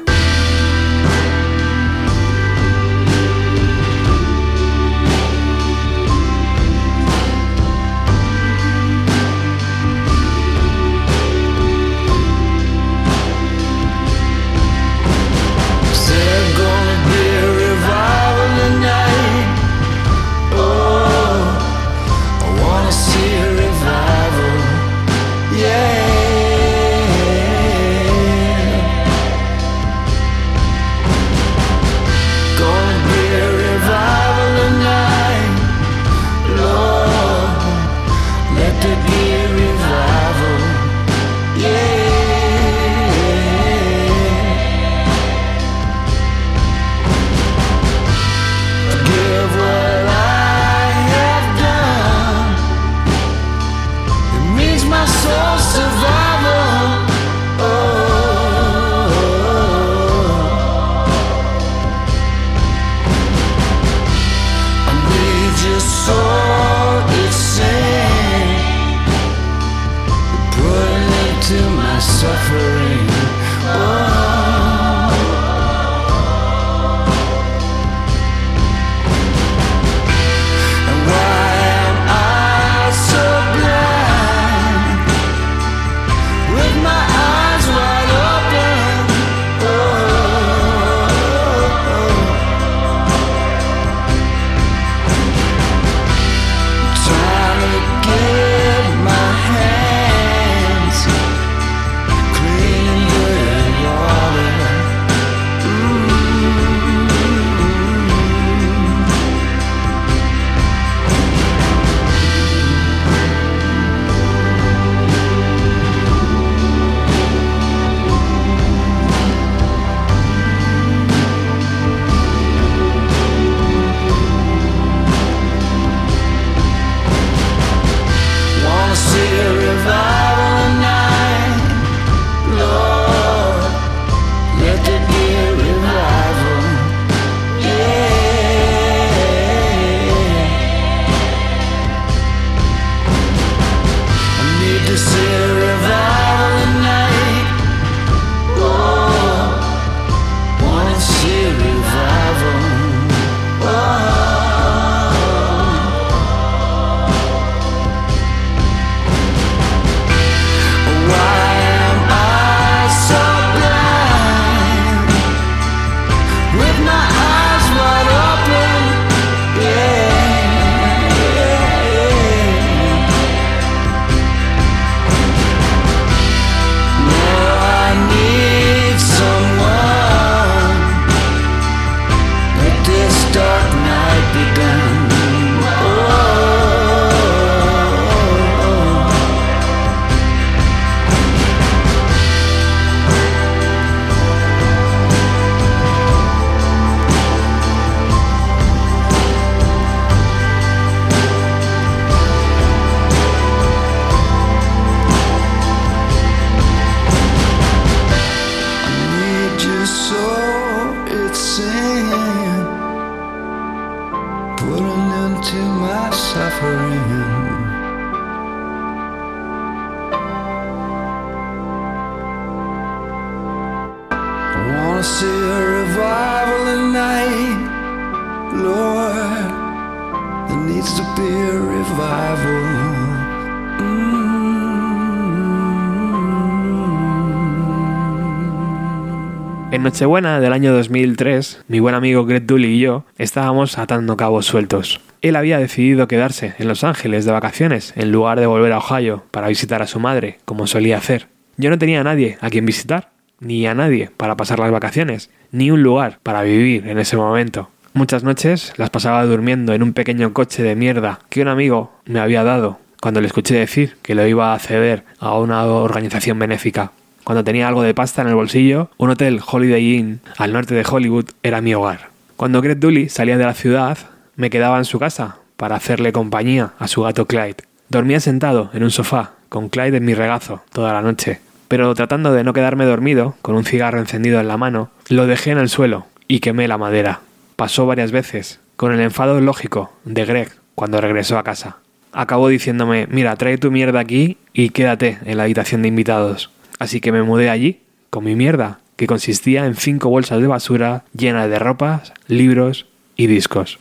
Nochebuena 239.93 240.39
del 240.39 240.53
año 240.53 240.73
2003, 240.73 241.65
mi 241.67 241.79
buen 241.79 241.93
amigo 241.93 242.25
Greg 242.25 242.47
Dooley 242.47 242.77
y 242.77 242.79
yo 242.79 243.05
estábamos 243.19 243.77
atando 243.77 244.17
cabos 244.17 244.47
sueltos. 244.47 244.99
Él 245.21 245.35
había 245.35 245.59
decidido 245.59 246.07
quedarse 246.07 246.55
en 246.57 246.67
Los 246.67 246.83
Ángeles 246.83 247.25
de 247.25 247.31
vacaciones 247.31 247.93
en 247.95 248.11
lugar 248.11 248.39
de 248.39 248.47
volver 248.47 248.71
a 248.71 248.79
Ohio 248.79 249.23
para 249.29 249.49
visitar 249.49 249.83
a 249.83 249.87
su 249.87 249.99
madre, 249.99 250.39
como 250.45 250.65
solía 250.65 250.97
hacer. 250.97 251.27
Yo 251.57 251.69
no 251.69 251.77
tenía 251.77 252.01
a 252.01 252.03
nadie 252.03 252.39
a 252.41 252.49
quien 252.49 252.65
visitar, 252.65 253.11
ni 253.39 253.67
a 253.67 253.75
nadie 253.75 254.09
para 254.17 254.35
pasar 254.35 254.57
las 254.57 254.71
vacaciones, 254.71 255.29
ni 255.51 255.69
un 255.69 255.83
lugar 255.83 256.17
para 256.23 256.41
vivir 256.41 256.87
en 256.87 256.97
ese 256.97 257.15
momento. 257.15 257.69
Muchas 257.93 258.23
noches 258.23 258.73
las 258.77 258.89
pasaba 258.89 259.23
durmiendo 259.25 259.75
en 259.75 259.83
un 259.83 259.93
pequeño 259.93 260.33
coche 260.33 260.63
de 260.63 260.75
mierda 260.75 261.19
que 261.29 261.43
un 261.43 261.49
amigo 261.49 261.93
me 262.05 262.19
había 262.19 262.43
dado 262.43 262.79
cuando 262.99 263.21
le 263.21 263.27
escuché 263.27 263.53
decir 263.53 263.97
que 264.01 264.15
lo 264.15 264.25
iba 264.25 264.55
a 264.55 264.59
ceder 264.59 265.03
a 265.19 265.37
una 265.37 265.63
organización 265.65 266.39
benéfica. 266.39 266.93
Cuando 267.23 267.43
tenía 267.43 267.67
algo 267.67 267.83
de 267.83 267.93
pasta 267.93 268.21
en 268.21 268.27
el 268.27 268.35
bolsillo, 268.35 268.89
un 268.97 269.09
hotel 269.09 269.41
Holiday 269.45 269.95
Inn 269.95 270.19
al 270.37 270.51
norte 270.51 270.75
de 270.75 270.85
Hollywood 270.89 271.29
era 271.41 271.61
mi 271.61 271.73
hogar. 271.73 272.09
Cuando 272.35 272.61
Greg 272.61 272.79
Dooley 272.79 273.07
salía 273.09 273.37
de 273.37 273.45
la 273.45 273.53
ciudad, 273.53 273.97
me 274.35 274.49
quedaba 274.49 274.77
en 274.77 274.85
su 274.85 274.99
casa 274.99 275.37
para 275.55 275.75
hacerle 275.75 276.11
compañía 276.11 276.73
a 276.79 276.87
su 276.87 277.03
gato 277.03 277.25
Clyde. 277.25 277.63
Dormía 277.87 278.19
sentado 278.19 278.71
en 278.73 278.83
un 278.83 278.91
sofá, 278.91 279.31
con 279.47 279.69
Clyde 279.69 279.97
en 279.97 280.05
mi 280.05 280.13
regazo, 280.13 280.63
toda 280.73 280.91
la 280.91 281.01
noche. 281.01 281.39
Pero 281.69 281.93
tratando 281.95 282.33
de 282.33 282.43
no 282.43 282.51
quedarme 282.51 282.85
dormido, 282.85 283.35
con 283.41 283.55
un 283.55 283.63
cigarro 283.63 283.99
encendido 283.99 284.39
en 284.39 284.47
la 284.47 284.57
mano, 284.57 284.89
lo 285.07 285.25
dejé 285.25 285.51
en 285.51 285.59
el 285.59 285.69
suelo 285.69 286.07
y 286.27 286.39
quemé 286.39 286.67
la 286.67 286.77
madera. 286.77 287.21
Pasó 287.55 287.85
varias 287.85 288.11
veces, 288.11 288.59
con 288.75 288.91
el 288.91 288.99
enfado 288.99 289.39
lógico 289.39 289.93
de 290.03 290.25
Greg 290.25 290.51
cuando 290.75 290.99
regresó 290.99 291.37
a 291.37 291.43
casa. 291.43 291.77
Acabó 292.11 292.49
diciéndome, 292.49 293.07
mira, 293.09 293.35
trae 293.37 293.57
tu 293.57 293.71
mierda 293.71 293.99
aquí 293.99 294.37
y 294.53 294.69
quédate 294.69 295.19
en 295.25 295.37
la 295.37 295.43
habitación 295.43 295.81
de 295.81 295.87
invitados. 295.87 296.49
Así 296.79 297.01
que 297.01 297.11
me 297.11 297.23
mudé 297.23 297.49
allí, 297.49 297.81
con 298.09 298.23
mi 298.23 298.35
mierda, 298.35 298.79
que 298.95 299.07
consistía 299.07 299.65
en 299.65 299.75
cinco 299.75 300.09
bolsas 300.09 300.41
de 300.41 300.47
basura 300.47 301.05
llenas 301.17 301.49
de 301.49 301.59
ropas, 301.59 302.13
libros 302.27 302.85
y 303.15 303.27
discos. 303.27 303.79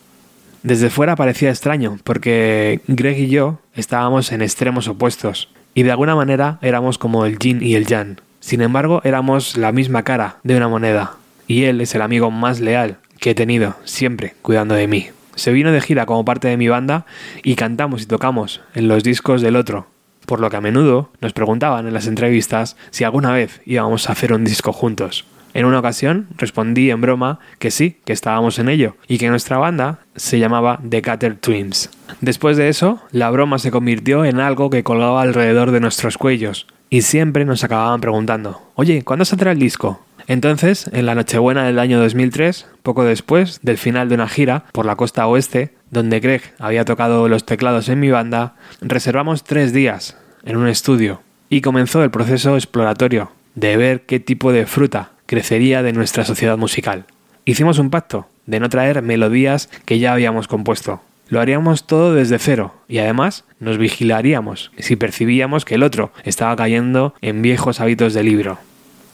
Desde 0.63 0.91
fuera 0.91 1.17
parecía 1.17 1.51
extraño, 1.51 1.99
porque 2.05 2.81
Greg 2.87 3.19
y 3.19 3.29
yo 3.29 3.61
estábamos 3.75 4.33
en 4.33 4.43
extremos 4.43 4.89
opuestos, 4.89 5.49
y 5.75 5.83
de 5.83 5.91
alguna 5.91 6.15
manera 6.15 6.59
éramos 6.63 6.99
como 6.99 7.27
el 7.27 7.39
yin 7.39 7.63
y 7.63 7.75
el 7.75 7.87
yang. 7.87 8.21
Sin 8.41 8.61
embargo, 8.61 9.01
éramos 9.05 9.57
la 9.57 9.73
misma 9.73 10.03
cara 10.03 10.37
de 10.45 10.57
una 10.57 10.69
moneda, 10.69 11.17
y 11.47 11.65
él 11.65 11.81
es 11.81 11.95
el 11.95 12.03
amigo 12.03 12.31
más 12.31 12.61
leal 12.61 12.99
que 13.19 13.31
he 13.31 13.35
tenido, 13.35 13.77
siempre 13.85 14.35
cuidando 14.43 14.75
de 14.75 14.87
mí. 14.87 15.09
Se 15.35 15.53
vino 15.53 15.73
de 15.73 15.81
gira 15.81 16.07
como 16.07 16.25
parte 16.25 16.49
de 16.49 16.57
mi 16.57 16.69
banda 16.69 17.07
y 17.43 17.55
cantamos 17.55 18.03
y 18.03 18.07
tocamos 18.07 18.61
en 18.75 18.89
los 18.89 19.03
discos 19.03 19.43
del 19.43 19.57
otro, 19.57 19.87
por 20.27 20.41
lo 20.41 20.51
que 20.51 20.57
a 20.57 20.61
menudo 20.61 21.11
nos 21.21 21.33
preguntaban 21.33 21.87
en 21.87 21.95
las 21.95 22.07
entrevistas 22.07 22.77
si 22.91 23.05
alguna 23.05 23.33
vez 23.33 23.61
íbamos 23.67 24.09
a 24.09 24.13
hacer 24.13 24.33
un 24.33 24.45
disco 24.45 24.73
juntos. 24.73 25.25
En 25.55 25.67
una 25.67 25.81
ocasión 25.81 26.29
respondí 26.39 26.91
en 26.91 27.01
broma 27.01 27.39
que 27.59 27.71
sí, 27.71 27.99
que 28.05 28.15
estábamos 28.15 28.59
en 28.59 28.69
ello, 28.71 28.97
y 29.07 29.19
que 29.19 29.29
nuestra 29.29 29.59
banda 29.59 29.99
se 30.17 30.39
llamaba 30.39 30.81
The 30.89 31.03
Cutter 31.03 31.37
Twins. 31.37 31.91
Después 32.21 32.57
de 32.57 32.69
eso, 32.69 33.01
la 33.11 33.31
broma 33.31 33.59
se 33.59 33.71
convirtió 33.71 34.25
en 34.25 34.41
algo 34.41 34.71
que 34.71 34.83
colgaba 34.83 35.21
alrededor 35.21 35.71
de 35.71 35.81
nuestros 35.81 36.17
cuellos, 36.17 36.67
y 36.89 37.03
siempre 37.03 37.45
nos 37.45 37.65
acababan 37.65 38.01
preguntando, 38.01 38.63
oye, 38.75 39.03
¿cuándo 39.03 39.25
saldrá 39.25 39.53
el 39.53 39.59
disco? 39.59 40.01
Entonces, 40.27 40.89
en 40.93 41.07
la 41.07 41.15
Nochebuena 41.15 41.65
del 41.65 41.79
año 41.79 42.01
2003, 42.01 42.67
poco 42.83 43.05
después 43.05 43.61
del 43.63 43.79
final 43.79 44.09
de 44.09 44.15
una 44.15 44.29
gira 44.29 44.65
por 44.73 44.87
la 44.87 44.97
costa 44.97 45.27
oeste, 45.27 45.75
donde 45.91 46.21
Greg 46.21 46.43
había 46.59 46.85
tocado 46.85 47.29
los 47.29 47.45
teclados 47.45 47.89
en 47.89 48.01
mi 48.01 48.11
banda, 48.11 48.55
reservamos 48.81 49.45
tres 49.45 49.73
días 49.73 50.17
en 50.45 50.57
un 50.57 50.69
estudio 50.69 51.21
y 51.49 51.61
comenzó 51.61 52.03
el 52.03 52.11
proceso 52.11 52.55
exploratorio 52.57 53.31
de 53.55 53.77
ver 53.77 54.03
qué 54.03 54.21
tipo 54.21 54.53
de 54.53 54.67
fruta 54.67 55.11
crecería 55.27 55.83
de 55.83 55.93
nuestra 55.93 56.25
sociedad 56.25 56.57
musical. 56.57 57.05
Hicimos 57.45 57.79
un 57.79 57.91
pacto 57.91 58.27
de 58.47 58.61
no 58.61 58.69
traer 58.69 59.03
melodías 59.03 59.69
que 59.85 59.99
ya 59.99 60.13
habíamos 60.13 60.49
compuesto. 60.49 61.01
Lo 61.29 61.41
haríamos 61.41 61.87
todo 61.87 62.15
desde 62.15 62.39
cero 62.39 62.75
y 62.89 62.99
además 62.99 63.45
nos 63.59 63.79
vigilaríamos 63.79 64.71
si 64.79 64.97
percibíamos 64.97 65.65
que 65.65 65.77
el 65.77 65.83
otro 65.83 66.13
estaba 66.25 66.55
cayendo 66.57 67.15
en 67.21 67.43
viejos 67.43 67.81
hábitos 67.81 68.15
de 68.15 68.23
libro. 68.23 68.59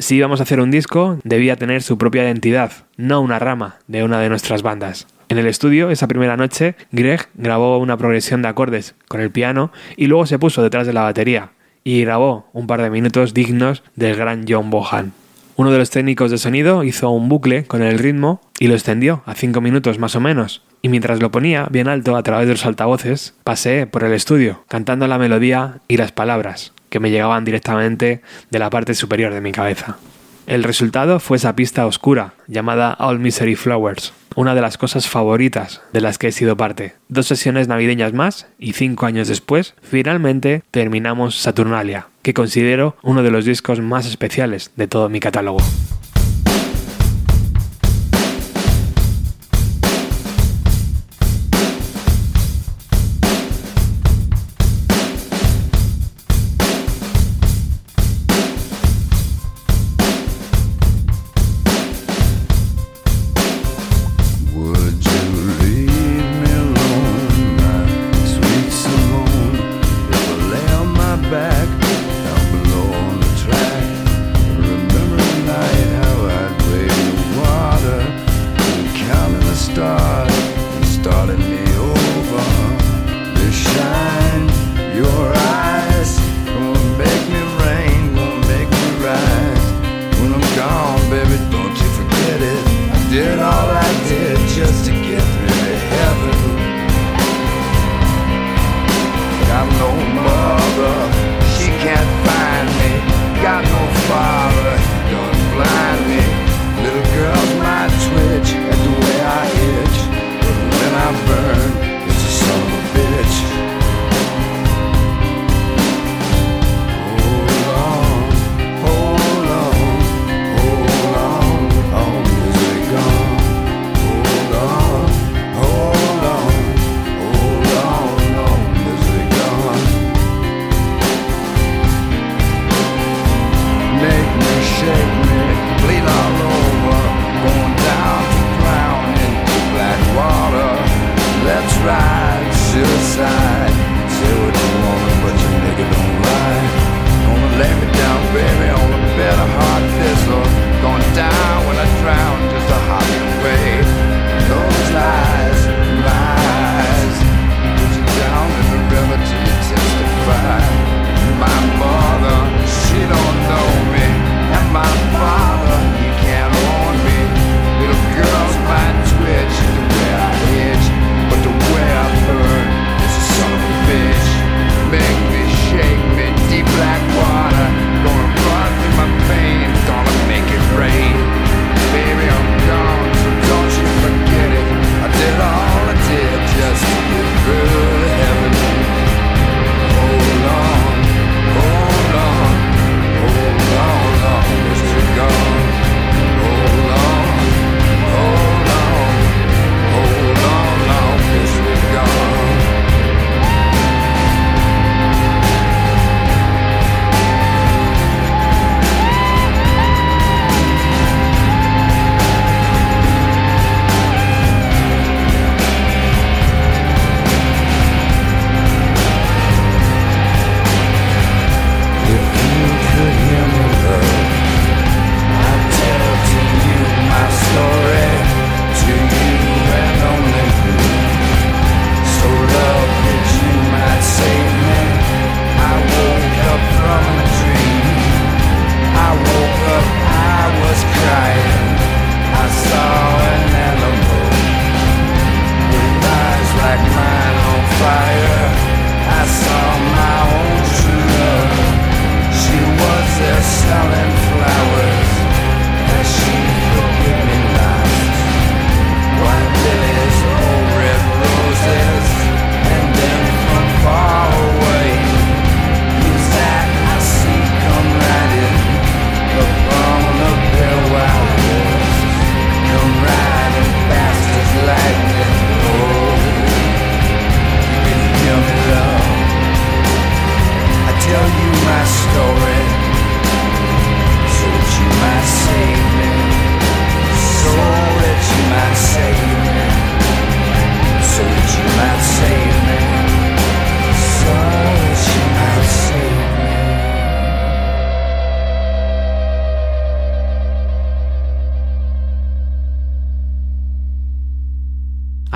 Si 0.00 0.14
íbamos 0.14 0.38
a 0.38 0.44
hacer 0.44 0.60
un 0.60 0.70
disco, 0.70 1.18
debía 1.24 1.56
tener 1.56 1.82
su 1.82 1.98
propia 1.98 2.22
identidad, 2.22 2.70
no 2.96 3.20
una 3.20 3.40
rama 3.40 3.78
de 3.88 4.04
una 4.04 4.20
de 4.20 4.28
nuestras 4.28 4.62
bandas. 4.62 5.08
En 5.28 5.38
el 5.38 5.46
estudio, 5.48 5.90
esa 5.90 6.06
primera 6.06 6.36
noche, 6.36 6.76
Greg 6.92 7.28
grabó 7.34 7.78
una 7.78 7.96
progresión 7.96 8.40
de 8.40 8.48
acordes 8.48 8.94
con 9.08 9.20
el 9.20 9.32
piano 9.32 9.72
y 9.96 10.06
luego 10.06 10.24
se 10.26 10.38
puso 10.38 10.62
detrás 10.62 10.86
de 10.86 10.92
la 10.92 11.02
batería 11.02 11.50
y 11.82 12.02
grabó 12.02 12.48
un 12.52 12.68
par 12.68 12.80
de 12.80 12.90
minutos 12.90 13.34
dignos 13.34 13.82
del 13.96 14.14
gran 14.14 14.44
John 14.48 14.70
Bohan. 14.70 15.12
Uno 15.56 15.72
de 15.72 15.78
los 15.78 15.90
técnicos 15.90 16.30
de 16.30 16.38
sonido 16.38 16.84
hizo 16.84 17.10
un 17.10 17.28
bucle 17.28 17.64
con 17.64 17.82
el 17.82 17.98
ritmo 17.98 18.40
y 18.60 18.68
lo 18.68 18.74
extendió 18.74 19.22
a 19.26 19.34
cinco 19.34 19.60
minutos 19.60 19.98
más 19.98 20.14
o 20.14 20.20
menos. 20.20 20.62
Y 20.80 20.90
mientras 20.90 21.20
lo 21.20 21.32
ponía 21.32 21.66
bien 21.72 21.88
alto 21.88 22.16
a 22.16 22.22
través 22.22 22.46
de 22.46 22.54
los 22.54 22.64
altavoces, 22.64 23.34
pasé 23.42 23.88
por 23.88 24.04
el 24.04 24.12
estudio, 24.12 24.62
cantando 24.68 25.08
la 25.08 25.18
melodía 25.18 25.80
y 25.88 25.96
las 25.96 26.12
palabras 26.12 26.72
que 26.88 27.00
me 27.00 27.10
llegaban 27.10 27.44
directamente 27.44 28.22
de 28.50 28.58
la 28.58 28.70
parte 28.70 28.94
superior 28.94 29.32
de 29.32 29.40
mi 29.40 29.52
cabeza. 29.52 29.98
El 30.46 30.64
resultado 30.64 31.20
fue 31.20 31.36
esa 31.36 31.54
pista 31.54 31.84
oscura 31.84 32.32
llamada 32.46 32.96
All 32.98 33.18
Misery 33.18 33.54
Flowers, 33.54 34.14
una 34.34 34.54
de 34.54 34.62
las 34.62 34.78
cosas 34.78 35.06
favoritas 35.06 35.82
de 35.92 36.00
las 36.00 36.16
que 36.16 36.28
he 36.28 36.32
sido 36.32 36.56
parte. 36.56 36.94
Dos 37.08 37.26
sesiones 37.26 37.68
navideñas 37.68 38.14
más 38.14 38.46
y 38.58 38.72
cinco 38.72 39.04
años 39.04 39.28
después, 39.28 39.74
finalmente 39.82 40.62
terminamos 40.70 41.36
Saturnalia, 41.36 42.06
que 42.22 42.32
considero 42.32 42.96
uno 43.02 43.22
de 43.22 43.30
los 43.30 43.44
discos 43.44 43.80
más 43.80 44.06
especiales 44.06 44.70
de 44.76 44.88
todo 44.88 45.10
mi 45.10 45.20
catálogo. 45.20 45.58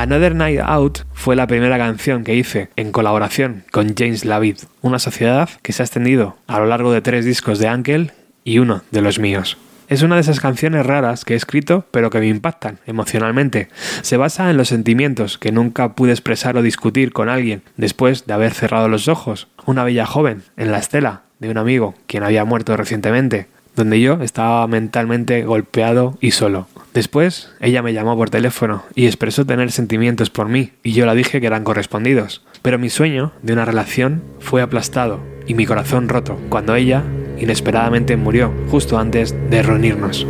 Another 0.02 0.34
Night 0.34 0.58
Out 0.58 0.98
fue 1.12 1.36
la 1.36 1.46
primera 1.46 1.78
canción 1.78 2.24
que 2.24 2.34
hice 2.34 2.70
en 2.74 2.90
colaboración 2.90 3.62
con 3.70 3.94
James 3.96 4.24
Lavid, 4.24 4.56
una 4.80 4.98
sociedad 4.98 5.48
que 5.62 5.72
se 5.72 5.80
ha 5.80 5.86
extendido 5.86 6.36
a 6.48 6.58
lo 6.58 6.66
largo 6.66 6.90
de 6.90 7.02
tres 7.02 7.24
discos 7.24 7.60
de 7.60 7.68
Ankel 7.68 8.10
y 8.42 8.58
uno 8.58 8.82
de 8.90 9.00
los 9.00 9.20
míos. 9.20 9.58
Es 9.86 10.02
una 10.02 10.16
de 10.16 10.22
esas 10.22 10.40
canciones 10.40 10.84
raras 10.84 11.24
que 11.24 11.34
he 11.34 11.36
escrito 11.36 11.86
pero 11.92 12.10
que 12.10 12.18
me 12.18 12.26
impactan 12.26 12.80
emocionalmente. 12.84 13.68
Se 14.00 14.16
basa 14.16 14.50
en 14.50 14.56
los 14.56 14.66
sentimientos 14.66 15.38
que 15.38 15.52
nunca 15.52 15.92
pude 15.92 16.10
expresar 16.10 16.56
o 16.56 16.62
discutir 16.62 17.12
con 17.12 17.28
alguien 17.28 17.62
después 17.76 18.26
de 18.26 18.32
haber 18.32 18.54
cerrado 18.54 18.88
los 18.88 19.06
ojos. 19.06 19.46
Una 19.66 19.84
bella 19.84 20.04
joven 20.04 20.42
en 20.56 20.72
la 20.72 20.78
estela 20.78 21.22
de 21.38 21.48
un 21.48 21.58
amigo 21.58 21.94
quien 22.08 22.24
había 22.24 22.44
muerto 22.44 22.76
recientemente, 22.76 23.46
donde 23.76 24.00
yo 24.00 24.20
estaba 24.20 24.66
mentalmente 24.66 25.44
golpeado 25.44 26.18
y 26.20 26.32
solo. 26.32 26.66
Después, 26.94 27.50
ella 27.60 27.82
me 27.82 27.94
llamó 27.94 28.16
por 28.16 28.28
teléfono 28.28 28.84
y 28.94 29.06
expresó 29.06 29.46
tener 29.46 29.72
sentimientos 29.72 30.28
por 30.28 30.48
mí, 30.48 30.72
y 30.82 30.92
yo 30.92 31.06
la 31.06 31.14
dije 31.14 31.40
que 31.40 31.46
eran 31.46 31.64
correspondidos. 31.64 32.42
Pero 32.60 32.78
mi 32.78 32.90
sueño 32.90 33.32
de 33.42 33.54
una 33.54 33.64
relación 33.64 34.22
fue 34.40 34.62
aplastado 34.62 35.20
y 35.46 35.54
mi 35.54 35.66
corazón 35.66 36.08
roto 36.08 36.38
cuando 36.48 36.74
ella 36.74 37.02
inesperadamente 37.38 38.16
murió 38.16 38.52
justo 38.70 38.98
antes 38.98 39.34
de 39.50 39.62
reunirnos. 39.62 40.26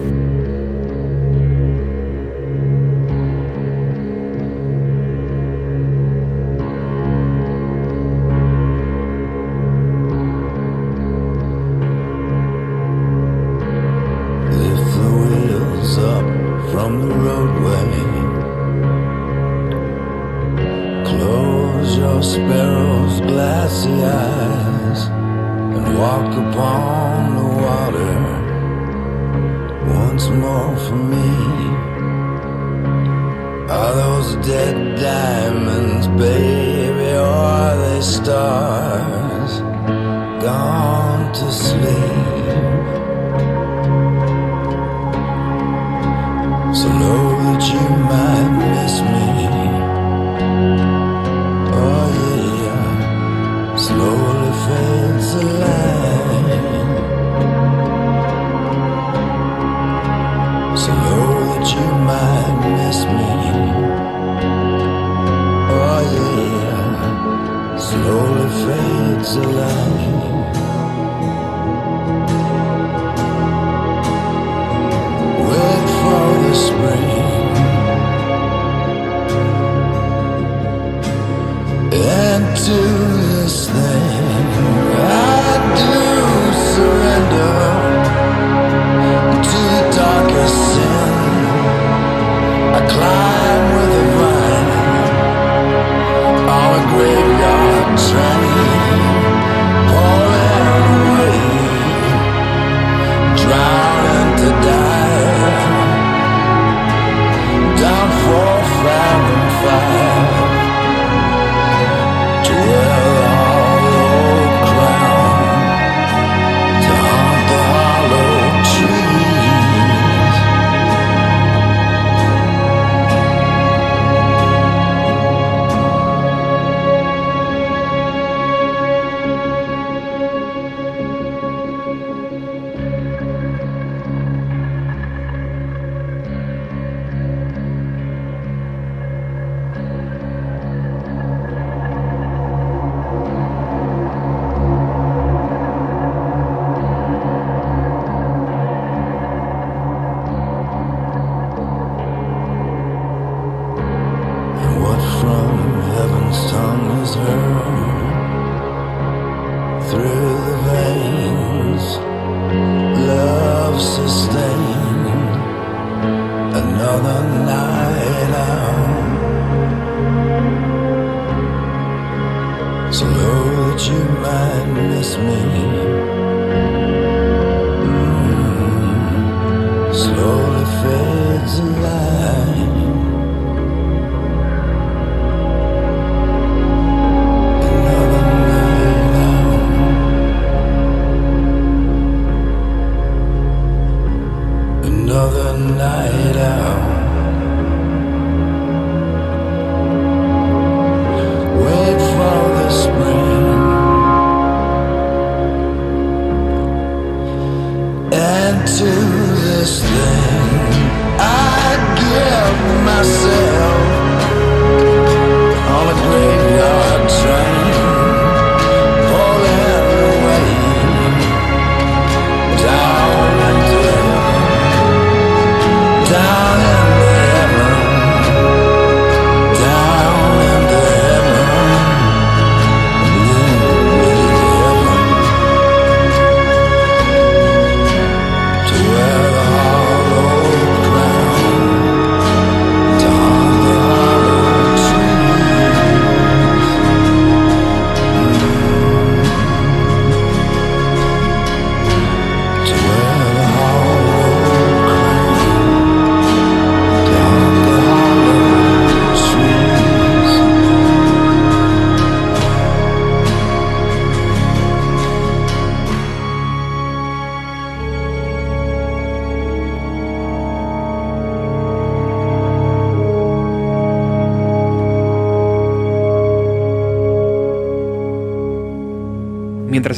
Upon 26.36 27.01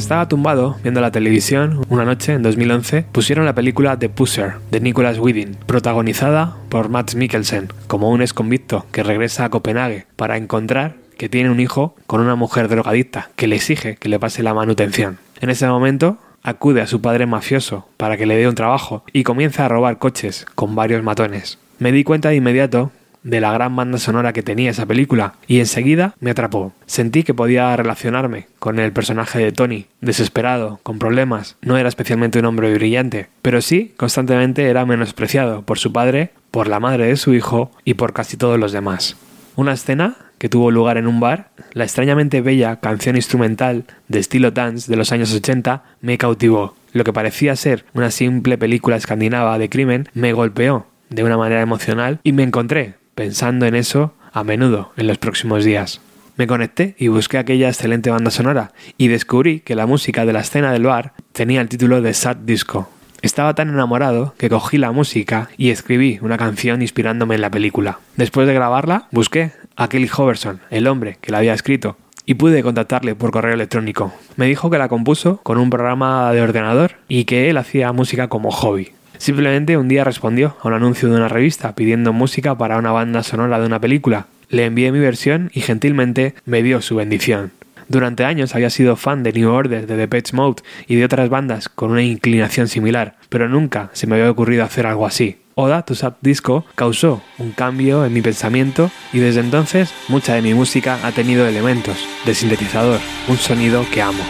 estaba 0.05 0.27
tumbado 0.27 0.77
viendo 0.83 1.01
la 1.01 1.09
televisión, 1.09 1.83
una 1.89 2.05
noche 2.05 2.33
en 2.33 2.43
2011 2.43 3.07
pusieron 3.11 3.43
la 3.43 3.55
película 3.55 3.97
The 3.97 4.07
Pusser 4.07 4.57
de 4.69 4.79
Nicholas 4.79 5.17
Winding, 5.17 5.55
protagonizada 5.65 6.57
por 6.69 6.89
Matt 6.89 7.15
Mikkelsen, 7.15 7.69
como 7.87 8.11
un 8.11 8.21
exconvicto 8.21 8.85
que 8.91 9.01
regresa 9.01 9.45
a 9.45 9.49
Copenhague 9.49 10.05
para 10.15 10.37
encontrar 10.37 10.93
que 11.17 11.27
tiene 11.27 11.49
un 11.49 11.59
hijo 11.59 11.95
con 12.05 12.21
una 12.21 12.35
mujer 12.35 12.67
drogadicta 12.67 13.31
que 13.35 13.47
le 13.47 13.55
exige 13.55 13.95
que 13.95 14.07
le 14.07 14.19
pase 14.19 14.43
la 14.43 14.53
manutención. 14.53 15.17
En 15.41 15.49
ese 15.49 15.65
momento 15.65 16.19
acude 16.43 16.81
a 16.81 16.87
su 16.87 17.01
padre 17.01 17.25
mafioso 17.25 17.89
para 17.97 18.15
que 18.15 18.27
le 18.27 18.37
dé 18.37 18.47
un 18.47 18.53
trabajo 18.53 19.03
y 19.11 19.23
comienza 19.23 19.65
a 19.65 19.69
robar 19.69 19.97
coches 19.97 20.45
con 20.53 20.75
varios 20.75 21.01
matones. 21.01 21.57
Me 21.79 21.91
di 21.91 22.03
cuenta 22.03 22.29
de 22.29 22.35
inmediato 22.35 22.91
de 23.25 23.41
la 23.41 23.51
gran 23.51 23.75
banda 23.75 23.97
sonora 23.97 24.31
que 24.31 24.43
tenía 24.43 24.69
esa 24.69 24.85
película 24.85 25.33
y 25.47 25.59
enseguida 25.59 26.15
me 26.21 26.31
atrapó. 26.31 26.73
Sentí 26.85 27.23
que 27.23 27.33
podía 27.33 27.75
relacionarme 27.75 28.47
con 28.59 28.79
el 28.79 28.93
personaje 28.93 29.39
de 29.39 29.51
Tony, 29.51 29.87
desesperado, 29.99 30.79
con 30.83 30.99
problemas, 30.99 31.57
no 31.61 31.75
era 31.75 31.89
especialmente 31.89 32.39
un 32.39 32.45
hombre 32.45 32.73
brillante, 32.73 33.27
pero 33.41 33.61
sí 33.61 33.93
constantemente 33.97 34.69
era 34.69 34.85
menospreciado 34.85 35.63
por 35.63 35.79
su 35.79 35.91
padre, 35.91 36.29
por 36.51 36.67
la 36.67 36.79
madre 36.79 37.07
de 37.07 37.17
su 37.17 37.33
hijo 37.33 37.71
y 37.83 37.95
por 37.95 38.13
casi 38.13 38.37
todos 38.37 38.59
los 38.59 38.71
demás. 38.71 39.17
Una 39.55 39.73
escena 39.73 40.15
que 40.37 40.49
tuvo 40.49 40.69
lugar 40.69 40.97
en 40.97 41.07
un 41.07 41.19
bar, 41.19 41.49
la 41.73 41.83
extrañamente 41.83 42.41
bella 42.41 42.79
canción 42.79 43.15
instrumental 43.15 43.85
de 44.07 44.19
estilo 44.19 44.51
dance 44.51 44.91
de 44.91 44.97
los 44.97 45.11
años 45.11 45.33
80 45.33 45.83
me 46.01 46.17
cautivó. 46.19 46.75
Lo 46.93 47.03
que 47.03 47.13
parecía 47.13 47.55
ser 47.55 47.85
una 47.93 48.11
simple 48.11 48.57
película 48.57 48.97
escandinava 48.97 49.57
de 49.57 49.69
crimen 49.69 50.09
me 50.13 50.33
golpeó 50.33 50.85
de 51.09 51.23
una 51.23 51.37
manera 51.37 51.61
emocional 51.61 52.19
y 52.23 52.31
me 52.31 52.43
encontré 52.43 52.95
pensando 53.15 53.65
en 53.65 53.75
eso 53.75 54.13
a 54.33 54.43
menudo 54.43 54.91
en 54.97 55.07
los 55.07 55.17
próximos 55.17 55.63
días. 55.63 56.01
Me 56.37 56.47
conecté 56.47 56.95
y 56.99 57.07
busqué 57.07 57.37
aquella 57.37 57.69
excelente 57.69 58.09
banda 58.09 58.29
sonora 58.29 58.73
y 58.97 59.07
descubrí 59.07 59.61
que 59.61 59.75
la 59.75 59.85
música 59.85 60.25
de 60.25 60.33
la 60.33 60.41
escena 60.41 60.73
del 60.73 60.83
bar 60.83 61.13
tenía 61.31 61.61
el 61.61 61.69
título 61.69 62.01
de 62.01 62.13
Sad 62.13 62.35
Disco. 62.35 62.89
Estaba 63.21 63.55
tan 63.55 63.69
enamorado 63.69 64.35
que 64.37 64.49
cogí 64.49 64.77
la 64.77 64.91
música 64.91 65.49
y 65.57 65.69
escribí 65.69 66.19
una 66.21 66.37
canción 66.37 66.81
inspirándome 66.81 67.35
en 67.35 67.41
la 67.41 67.49
película. 67.49 67.99
Después 68.17 68.47
de 68.47 68.53
grabarla, 68.53 69.07
busqué 69.11 69.53
a 69.77 69.87
Kelly 69.87 70.09
Hoverson, 70.15 70.59
el 70.69 70.87
hombre 70.87 71.17
que 71.21 71.31
la 71.31 71.39
había 71.39 71.53
escrito, 71.53 71.97
y 72.25 72.33
pude 72.33 72.63
contactarle 72.63 73.15
por 73.15 73.31
correo 73.31 73.53
electrónico. 73.53 74.13
Me 74.35 74.47
dijo 74.47 74.69
que 74.69 74.77
la 74.77 74.89
compuso 74.89 75.39
con 75.43 75.57
un 75.57 75.69
programa 75.69 76.31
de 76.33 76.41
ordenador 76.41 76.97
y 77.07 77.23
que 77.23 77.49
él 77.49 77.57
hacía 77.57 77.93
música 77.93 78.27
como 78.27 78.51
hobby. 78.51 78.91
Simplemente 79.17 79.77
un 79.77 79.87
día 79.87 80.03
respondió 80.03 80.57
a 80.61 80.67
un 80.67 80.73
anuncio 80.73 81.09
de 81.09 81.15
una 81.15 81.27
revista 81.27 81.75
pidiendo 81.75 82.13
música 82.13 82.57
para 82.57 82.77
una 82.77 82.91
banda 82.91 83.23
sonora 83.23 83.59
de 83.59 83.65
una 83.65 83.79
película. 83.79 84.27
Le 84.49 84.65
envié 84.65 84.91
mi 84.91 84.99
versión 84.99 85.49
y 85.53 85.61
gentilmente 85.61 86.35
me 86.45 86.63
dio 86.63 86.81
su 86.81 86.95
bendición. 86.95 87.51
Durante 87.87 88.25
años 88.25 88.55
había 88.55 88.69
sido 88.69 88.95
fan 88.95 89.23
de 89.23 89.33
New 89.33 89.51
Order, 89.51 89.85
de 89.85 89.95
Depeche 89.95 90.35
Mode 90.35 90.63
y 90.87 90.95
de 90.95 91.05
otras 91.05 91.29
bandas 91.29 91.69
con 91.69 91.91
una 91.91 92.01
inclinación 92.01 92.67
similar, 92.67 93.15
pero 93.29 93.47
nunca 93.47 93.89
se 93.93 94.07
me 94.07 94.15
había 94.15 94.31
ocurrido 94.31 94.63
hacer 94.63 94.87
algo 94.87 95.05
así. 95.05 95.37
Oda 95.55 95.83
to 95.83 95.95
Sub 95.95 96.15
Disco 96.21 96.65
causó 96.75 97.21
un 97.37 97.51
cambio 97.51 98.05
en 98.05 98.11
mi 98.11 98.21
pensamiento 98.21 98.91
y 99.13 99.19
desde 99.19 99.39
entonces 99.39 99.93
mucha 100.09 100.33
de 100.33 100.41
mi 100.41 100.53
música 100.53 100.99
ha 101.03 101.11
tenido 101.11 101.47
elementos 101.47 101.97
de 102.25 102.35
sintetizador, 102.35 102.99
un 103.29 103.37
sonido 103.37 103.85
que 103.93 104.01
amo. 104.01 104.23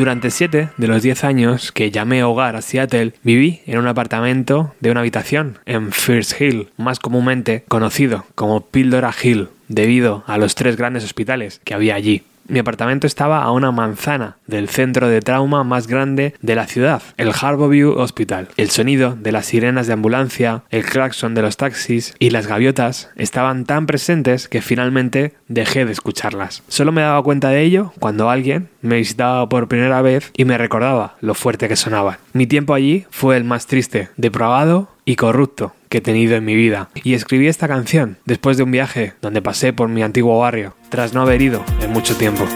Durante 0.00 0.30
siete 0.30 0.70
de 0.78 0.88
los 0.88 1.02
diez 1.02 1.24
años 1.24 1.72
que 1.72 1.90
llamé 1.90 2.24
hogar 2.24 2.56
a 2.56 2.62
Seattle, 2.62 3.12
viví 3.22 3.60
en 3.66 3.78
un 3.78 3.86
apartamento 3.86 4.72
de 4.80 4.90
una 4.90 5.00
habitación 5.00 5.58
en 5.66 5.92
First 5.92 6.40
Hill, 6.40 6.70
más 6.78 6.98
comúnmente 6.98 7.64
conocido 7.68 8.24
como 8.34 8.62
Pildora 8.62 9.14
Hill, 9.22 9.48
debido 9.68 10.24
a 10.26 10.38
los 10.38 10.54
tres 10.54 10.78
grandes 10.78 11.04
hospitales 11.04 11.60
que 11.64 11.74
había 11.74 11.96
allí. 11.96 12.22
Mi 12.50 12.58
apartamento 12.58 13.06
estaba 13.06 13.44
a 13.44 13.52
una 13.52 13.70
manzana 13.70 14.36
del 14.48 14.68
centro 14.68 15.08
de 15.08 15.20
trauma 15.20 15.62
más 15.62 15.86
grande 15.86 16.34
de 16.42 16.56
la 16.56 16.66
ciudad, 16.66 17.00
el 17.16 17.30
Harborview 17.30 17.92
Hospital. 17.92 18.48
El 18.56 18.70
sonido 18.70 19.14
de 19.14 19.30
las 19.30 19.46
sirenas 19.46 19.86
de 19.86 19.92
ambulancia, 19.92 20.64
el 20.70 20.84
claxon 20.84 21.36
de 21.36 21.42
los 21.42 21.56
taxis 21.56 22.12
y 22.18 22.30
las 22.30 22.48
gaviotas 22.48 23.10
estaban 23.14 23.66
tan 23.66 23.86
presentes 23.86 24.48
que 24.48 24.62
finalmente 24.62 25.34
dejé 25.46 25.84
de 25.84 25.92
escucharlas. 25.92 26.64
Solo 26.66 26.90
me 26.90 27.02
daba 27.02 27.22
cuenta 27.22 27.50
de 27.50 27.62
ello 27.62 27.92
cuando 28.00 28.30
alguien 28.30 28.68
me 28.82 28.96
visitaba 28.96 29.48
por 29.48 29.68
primera 29.68 30.02
vez 30.02 30.32
y 30.36 30.44
me 30.44 30.58
recordaba 30.58 31.14
lo 31.20 31.34
fuerte 31.34 31.68
que 31.68 31.76
sonaban. 31.76 32.18
Mi 32.32 32.48
tiempo 32.48 32.74
allí 32.74 33.06
fue 33.10 33.36
el 33.36 33.44
más 33.44 33.68
triste, 33.68 34.08
depravado 34.16 34.88
y 35.04 35.14
corrupto 35.14 35.72
que 35.90 35.98
he 35.98 36.00
tenido 36.00 36.36
en 36.36 36.44
mi 36.46 36.54
vida. 36.54 36.88
Y 36.94 37.12
escribí 37.12 37.48
esta 37.48 37.68
canción 37.68 38.16
después 38.24 38.56
de 38.56 38.62
un 38.62 38.70
viaje 38.70 39.12
donde 39.20 39.42
pasé 39.42 39.74
por 39.74 39.90
mi 39.90 40.02
antiguo 40.02 40.38
barrio, 40.38 40.74
tras 40.88 41.12
no 41.12 41.20
haber 41.20 41.42
ido 41.42 41.62
en 41.82 41.92
mucho 41.92 42.16
tiempo. 42.16 42.46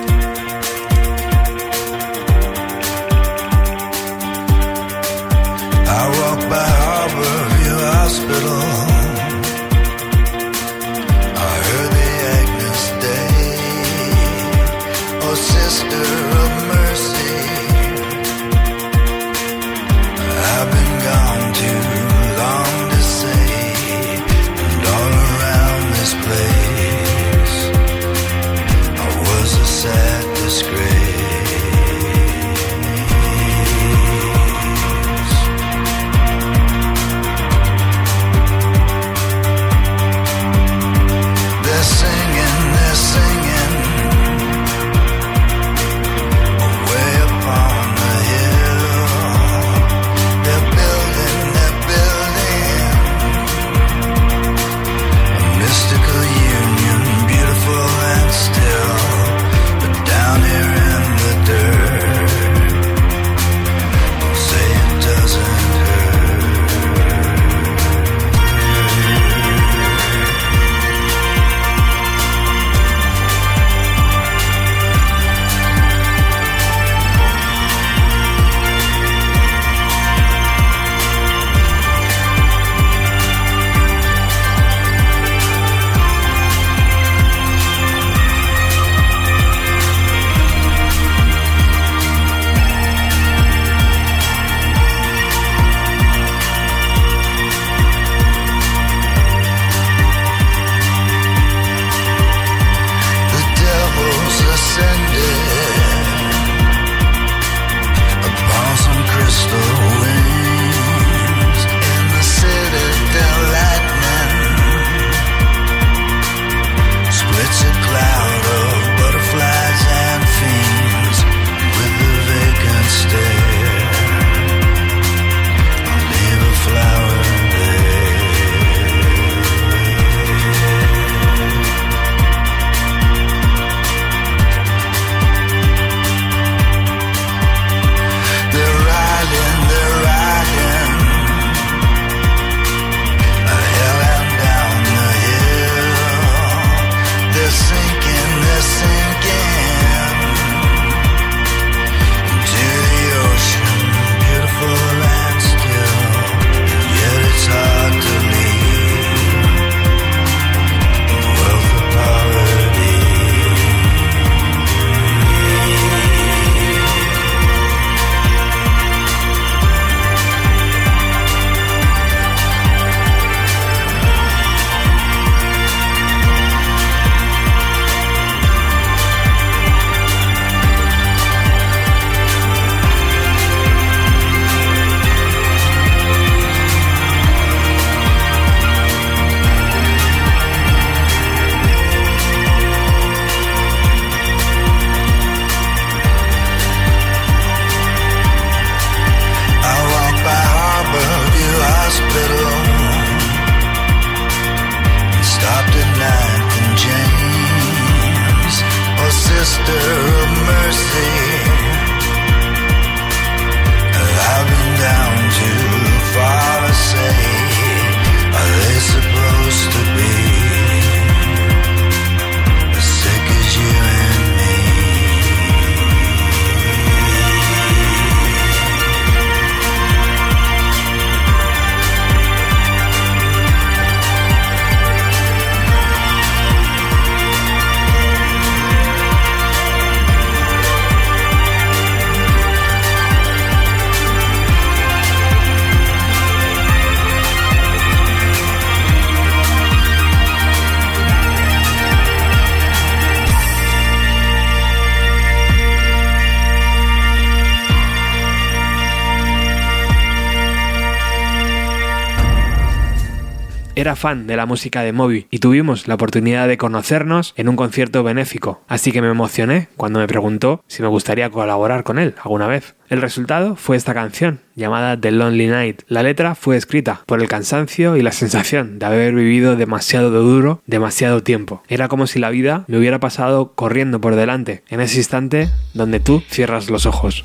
Era 263.85 263.97
fan 263.97 264.27
de 264.27 264.39
la 264.39 264.47
música 264.47 264.81
de 264.83 264.95
Moby 264.95 265.27
y 265.31 265.41
tuvimos 265.41 265.89
la 265.89 265.97
oportunidad 265.97 266.49
de 266.49 266.57
conocernos 266.57 267.35
en 267.37 267.51
un 267.51 267.57
concierto 267.57 268.03
benéfico, 268.03 268.63
así 268.67 268.93
que 268.93 269.03
me 269.03 269.11
emocioné 269.11 269.69
cuando 269.77 269.99
me 269.99 270.07
preguntó 270.07 270.65
si 270.69 270.81
me 270.81 270.89
gustaría 270.89 271.29
colaborar 271.29 271.85
con 271.85 271.99
él 271.99 272.15
alguna 272.23 272.47
vez. 272.47 272.77
El 272.89 273.03
resultado 273.03 273.57
fue 273.57 273.77
esta 273.77 273.93
canción, 273.93 274.41
llamada 274.55 274.99
The 274.99 275.11
Lonely 275.11 275.49
Night. 275.49 275.83
La 275.89 276.03
letra 276.03 276.35
fue 276.35 276.57
escrita 276.57 277.03
por 277.05 277.21
el 277.21 277.29
cansancio 277.29 277.99
y 277.99 278.03
la 278.03 278.13
sensación 278.13 278.79
de 278.79 278.87
haber 278.87 279.15
vivido 279.15 279.57
demasiado 279.57 280.11
duro, 280.11 280.63
demasiado 280.67 281.23
tiempo. 281.23 281.63
Era 281.69 281.89
como 281.89 282.07
si 282.07 282.19
la 282.19 282.31
vida 282.31 282.65
me 282.69 282.79
hubiera 282.79 283.01
pasado 283.01 283.53
corriendo 283.55 284.01
por 284.01 284.17
delante, 284.17 284.63
en 284.71 284.81
ese 284.81 284.99
instante 284.99 285.51
donde 285.75 286.01
tú 286.01 286.23
cierras 286.31 286.71
los 286.71 286.87
ojos. 286.87 287.25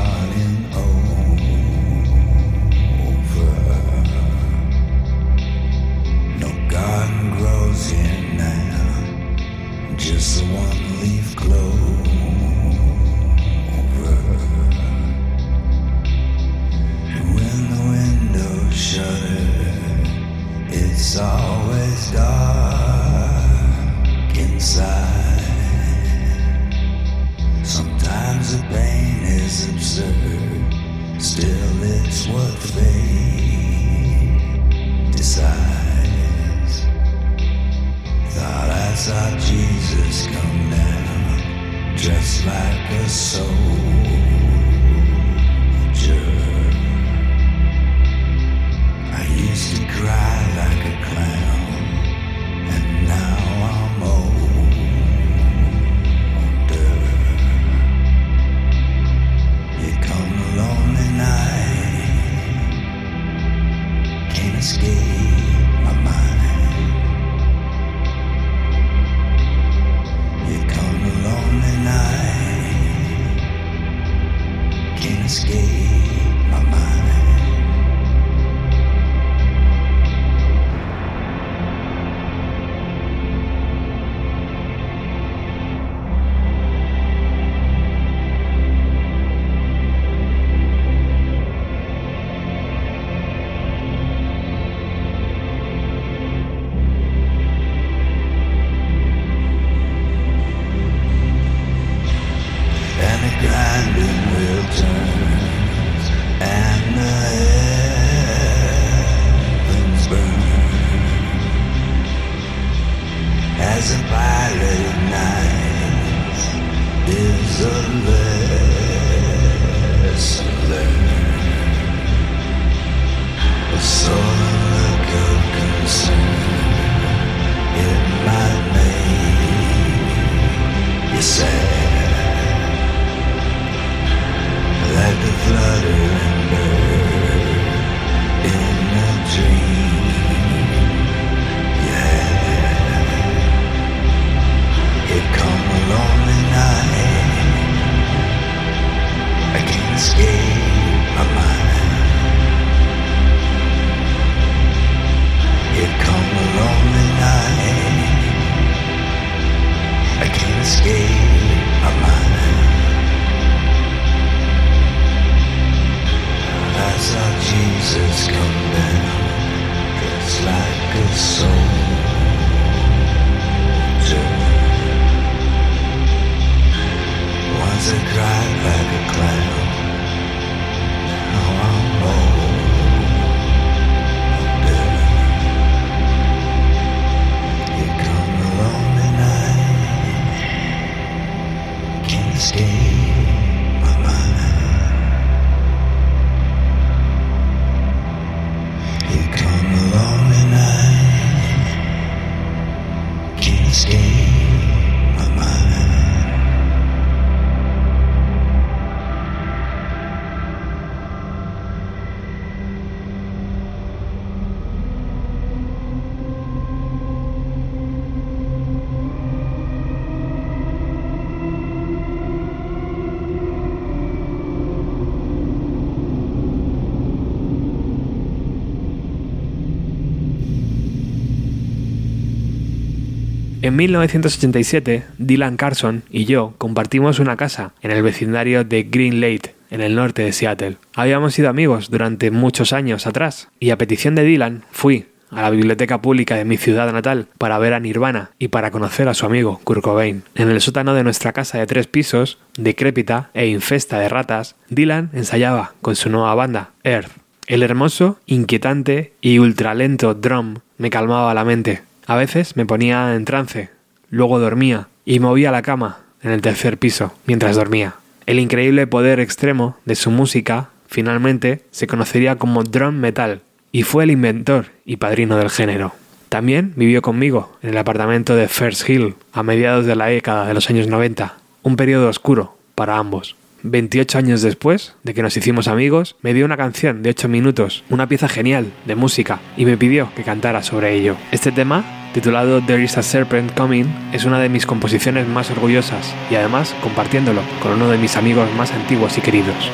En 233.71 233.77
1987, 233.77 235.05
Dylan 235.17 235.55
Carson 235.55 236.03
y 236.11 236.25
yo 236.25 236.53
compartimos 236.57 237.19
una 237.19 237.37
casa 237.37 237.71
en 237.81 237.91
el 237.91 238.03
vecindario 238.03 238.65
de 238.65 238.83
Green 238.83 239.21
Lake, 239.21 239.55
en 239.69 239.79
el 239.79 239.95
norte 239.95 240.23
de 240.23 240.33
Seattle. 240.33 240.75
Habíamos 240.93 241.35
sido 241.35 241.47
amigos 241.47 241.89
durante 241.89 242.31
muchos 242.31 242.73
años 242.73 243.07
atrás, 243.07 243.47
y 243.61 243.69
a 243.69 243.77
petición 243.77 244.13
de 244.13 244.25
Dylan 244.25 244.63
fui 244.71 245.05
a 245.29 245.43
la 245.43 245.49
biblioteca 245.49 246.01
pública 246.01 246.35
de 246.35 246.43
mi 246.43 246.57
ciudad 246.57 246.91
natal 246.91 247.27
para 247.37 247.59
ver 247.59 247.73
a 247.73 247.79
Nirvana 247.79 248.31
y 248.37 248.49
para 248.49 248.71
conocer 248.71 249.07
a 249.07 249.13
su 249.13 249.25
amigo 249.25 249.61
Kurt 249.63 249.81
Cobain. 249.81 250.23
En 250.35 250.49
el 250.49 250.59
sótano 250.59 250.93
de 250.93 251.05
nuestra 251.05 251.31
casa 251.31 251.57
de 251.57 251.65
tres 251.65 251.87
pisos, 251.87 252.39
decrépita 252.57 253.29
e 253.33 253.47
infesta 253.47 253.99
de 253.99 254.09
ratas, 254.09 254.57
Dylan 254.67 255.11
ensayaba 255.13 255.75
con 255.81 255.95
su 255.95 256.09
nueva 256.09 256.35
banda, 256.35 256.71
Earth. 256.83 257.11
El 257.47 257.63
hermoso, 257.63 258.19
inquietante 258.25 259.13
y 259.21 259.39
ultralento 259.39 260.13
drum 260.13 260.55
me 260.77 260.89
calmaba 260.89 261.33
la 261.33 261.45
mente. 261.45 261.83
A 262.11 262.17
veces 262.17 262.57
me 262.57 262.65
ponía 262.65 263.15
en 263.15 263.23
trance, 263.23 263.69
luego 264.09 264.37
dormía 264.37 264.89
y 265.05 265.21
movía 265.21 265.49
la 265.49 265.61
cama 265.61 265.99
en 266.21 266.31
el 266.31 266.41
tercer 266.41 266.77
piso 266.77 267.13
mientras 267.25 267.55
dormía. 267.55 267.95
El 268.25 268.37
increíble 268.37 268.85
poder 268.85 269.21
extremo 269.21 269.77
de 269.85 269.95
su 269.95 270.11
música 270.11 270.71
finalmente 270.87 271.61
se 271.71 271.87
conocería 271.87 272.35
como 272.35 272.65
drum 272.65 272.95
metal 272.95 273.43
y 273.71 273.83
fue 273.83 274.03
el 274.03 274.11
inventor 274.11 274.65
y 274.83 274.97
padrino 274.97 275.37
del 275.37 275.49
género. 275.49 275.93
También 276.27 276.73
vivió 276.75 277.01
conmigo 277.01 277.57
en 277.61 277.69
el 277.69 277.77
apartamento 277.77 278.35
de 278.35 278.49
First 278.49 278.89
Hill 278.89 279.15
a 279.31 279.41
mediados 279.41 279.85
de 279.85 279.95
la 279.95 280.07
década 280.07 280.45
de 280.45 280.53
los 280.53 280.69
años 280.69 280.87
90, 280.87 281.37
un 281.63 281.77
periodo 281.77 282.09
oscuro 282.09 282.57
para 282.75 282.97
ambos. 282.97 283.37
28 283.63 284.17
años 284.17 284.41
después 284.41 284.95
de 285.03 285.13
que 285.13 285.21
nos 285.21 285.37
hicimos 285.37 285.69
amigos, 285.69 286.17
me 286.21 286.33
dio 286.33 286.43
una 286.43 286.57
canción 286.57 287.03
de 287.03 287.11
8 287.11 287.29
minutos, 287.29 287.85
una 287.89 288.09
pieza 288.09 288.27
genial 288.27 288.73
de 288.85 288.95
música, 288.95 289.39
y 289.55 289.63
me 289.63 289.77
pidió 289.77 290.09
que 290.13 290.23
cantara 290.23 290.61
sobre 290.61 290.95
ello. 290.95 291.15
Este 291.31 291.51
tema, 291.51 292.00
titulado 292.13 292.61
There 292.61 292.83
is 292.83 292.97
a 292.97 293.03
Serpent 293.03 293.53
Coming, 293.53 293.85
es 294.11 294.25
una 294.25 294.39
de 294.39 294.49
mis 294.49 294.65
composiciones 294.65 295.27
más 295.27 295.49
orgullosas 295.51 296.13
y 296.29 296.35
además 296.35 296.75
compartiéndolo 296.81 297.41
con 297.61 297.73
uno 297.73 297.89
de 297.89 297.97
mis 297.97 298.17
amigos 298.17 298.49
más 298.55 298.71
antiguos 298.71 299.17
y 299.17 299.21
queridos. 299.21 299.71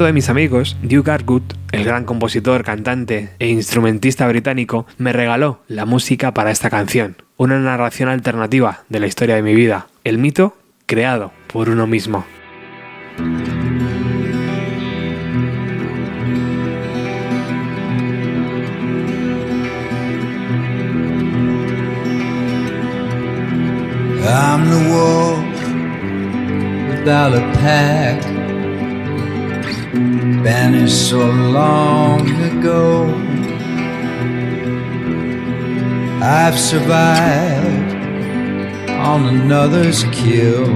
Otro 0.00 0.06
de 0.06 0.14
mis 0.14 0.30
amigos, 0.30 0.78
Duke 0.80 1.10
Argood, 1.10 1.42
el 1.72 1.84
gran 1.84 2.06
compositor, 2.06 2.64
cantante 2.64 3.34
e 3.38 3.48
instrumentista 3.48 4.26
británico, 4.26 4.86
me 4.96 5.12
regaló 5.12 5.60
la 5.68 5.84
música 5.84 6.32
para 6.32 6.50
esta 6.50 6.70
canción, 6.70 7.16
una 7.36 7.58
narración 7.58 8.08
alternativa 8.08 8.84
de 8.88 8.98
la 8.98 9.06
historia 9.06 9.34
de 9.34 9.42
mi 9.42 9.54
vida, 9.54 9.88
el 10.04 10.16
mito 10.16 10.56
creado 10.86 11.32
por 11.52 11.68
uno 11.68 11.86
mismo. 11.86 12.24
Banished 30.42 31.08
so 31.10 31.18
long 31.18 32.28
ago. 32.50 33.06
I've 36.22 36.58
survived 36.58 37.94
on 38.90 39.26
another's 39.26 40.04
kill, 40.04 40.68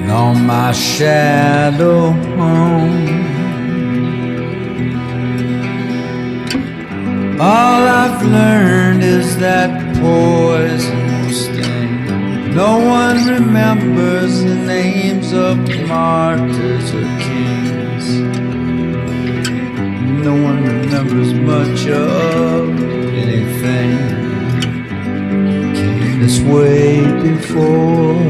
and 0.00 0.10
on 0.10 0.46
my 0.46 0.72
shadow 0.72 2.10
home. 2.10 3.24
All 7.40 7.82
I've 8.02 8.22
learned 8.22 9.02
is 9.02 9.36
that 9.38 9.70
poison. 9.96 11.03
No 12.54 12.78
one 12.78 13.26
remembers 13.26 14.44
the 14.44 14.54
names 14.54 15.32
of 15.32 15.58
martyrs 15.88 16.94
or 16.94 17.02
kings. 17.18 18.06
No 20.22 20.34
one 20.40 20.62
remembers 20.62 21.34
much 21.34 21.88
of 21.88 22.80
anything. 23.12 23.98
Came 25.74 26.20
this 26.20 26.38
way 26.42 27.02
before. 27.24 28.22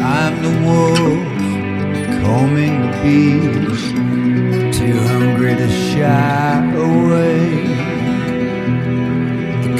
I'm 0.00 0.34
the 0.46 0.54
wolf 0.64 1.26
combing 2.22 2.76
the 2.82 2.90
beach, 3.02 3.82
too 4.78 4.96
hungry 5.08 5.56
to 5.56 5.68
shy 5.68 6.72
away. 6.76 7.59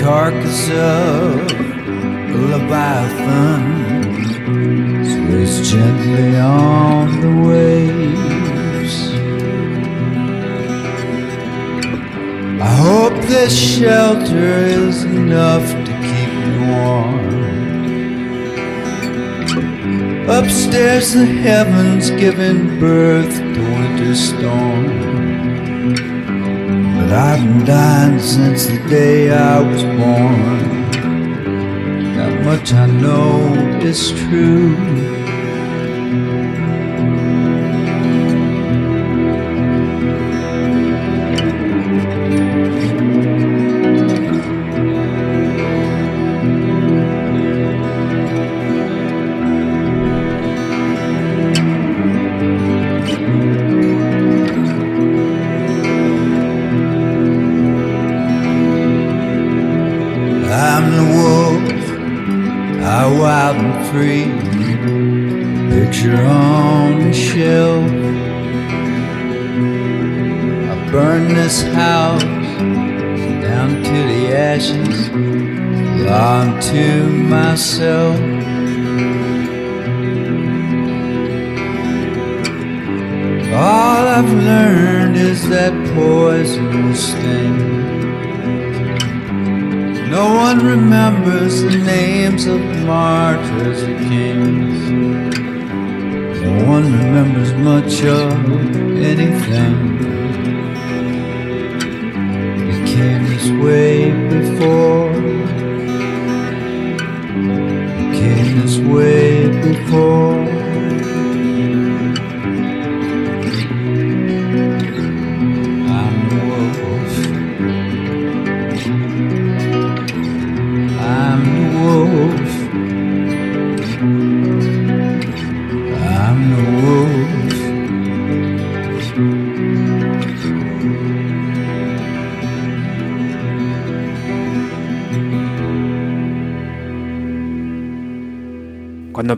Carcass 0.01 0.71
of 0.71 1.53
a 1.53 2.39
leviathan 2.53 3.63
sways 5.05 5.71
gently 5.71 6.37
on 6.39 7.21
the 7.21 7.33
waves. 7.47 8.97
I 12.63 12.65
hope 12.87 13.17
this 13.27 13.53
shelter 13.53 14.53
is 14.81 15.05
enough 15.05 15.69
to 15.69 15.93
keep 16.09 16.33
me 16.47 16.57
warm. 16.71 17.31
Upstairs, 20.31 21.13
the 21.13 21.27
heavens 21.27 22.09
giving 22.11 22.81
birth 22.81 23.37
to 23.37 23.61
winter 23.77 24.15
storm. 24.15 25.20
I've 27.13 27.43
been 27.43 27.65
dying 27.65 28.21
since 28.21 28.67
the 28.67 28.79
day 28.89 29.33
I 29.33 29.61
was 29.61 29.83
born. 29.83 30.91
That 32.15 32.45
much 32.45 32.73
I 32.73 32.87
know 32.87 33.53
is 33.83 34.13
true. 34.13 35.10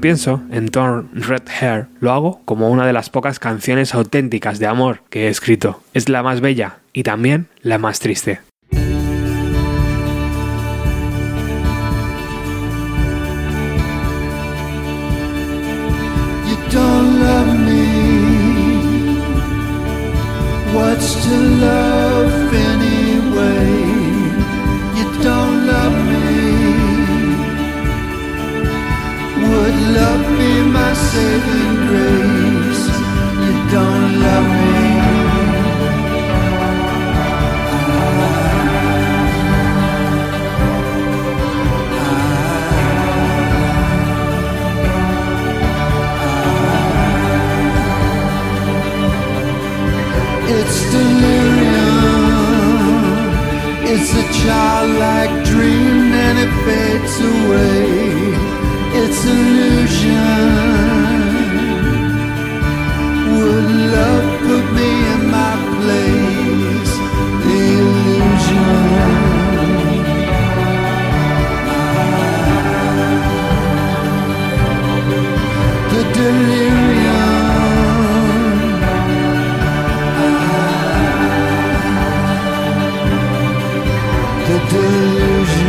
Pienso 0.03 0.43
en 0.51 0.69
Torn 0.69 1.09
Red 1.15 1.45
Hair, 1.49 1.87
lo 2.01 2.11
hago 2.11 2.43
como 2.45 2.69
una 2.69 2.85
de 2.85 2.93
las 2.93 3.09
pocas 3.09 3.39
canciones 3.39 3.95
auténticas 3.95 4.59
de 4.59 4.67
amor 4.67 5.03
que 5.09 5.27
he 5.27 5.29
escrito. 5.29 5.81
Es 5.95 6.09
la 6.09 6.25
más 6.25 6.41
bella 6.41 6.81
y 6.93 7.05
también 7.05 7.47
la 7.63 7.79
más 7.79 8.01
triste. 8.01 8.41
deus. 84.71 85.62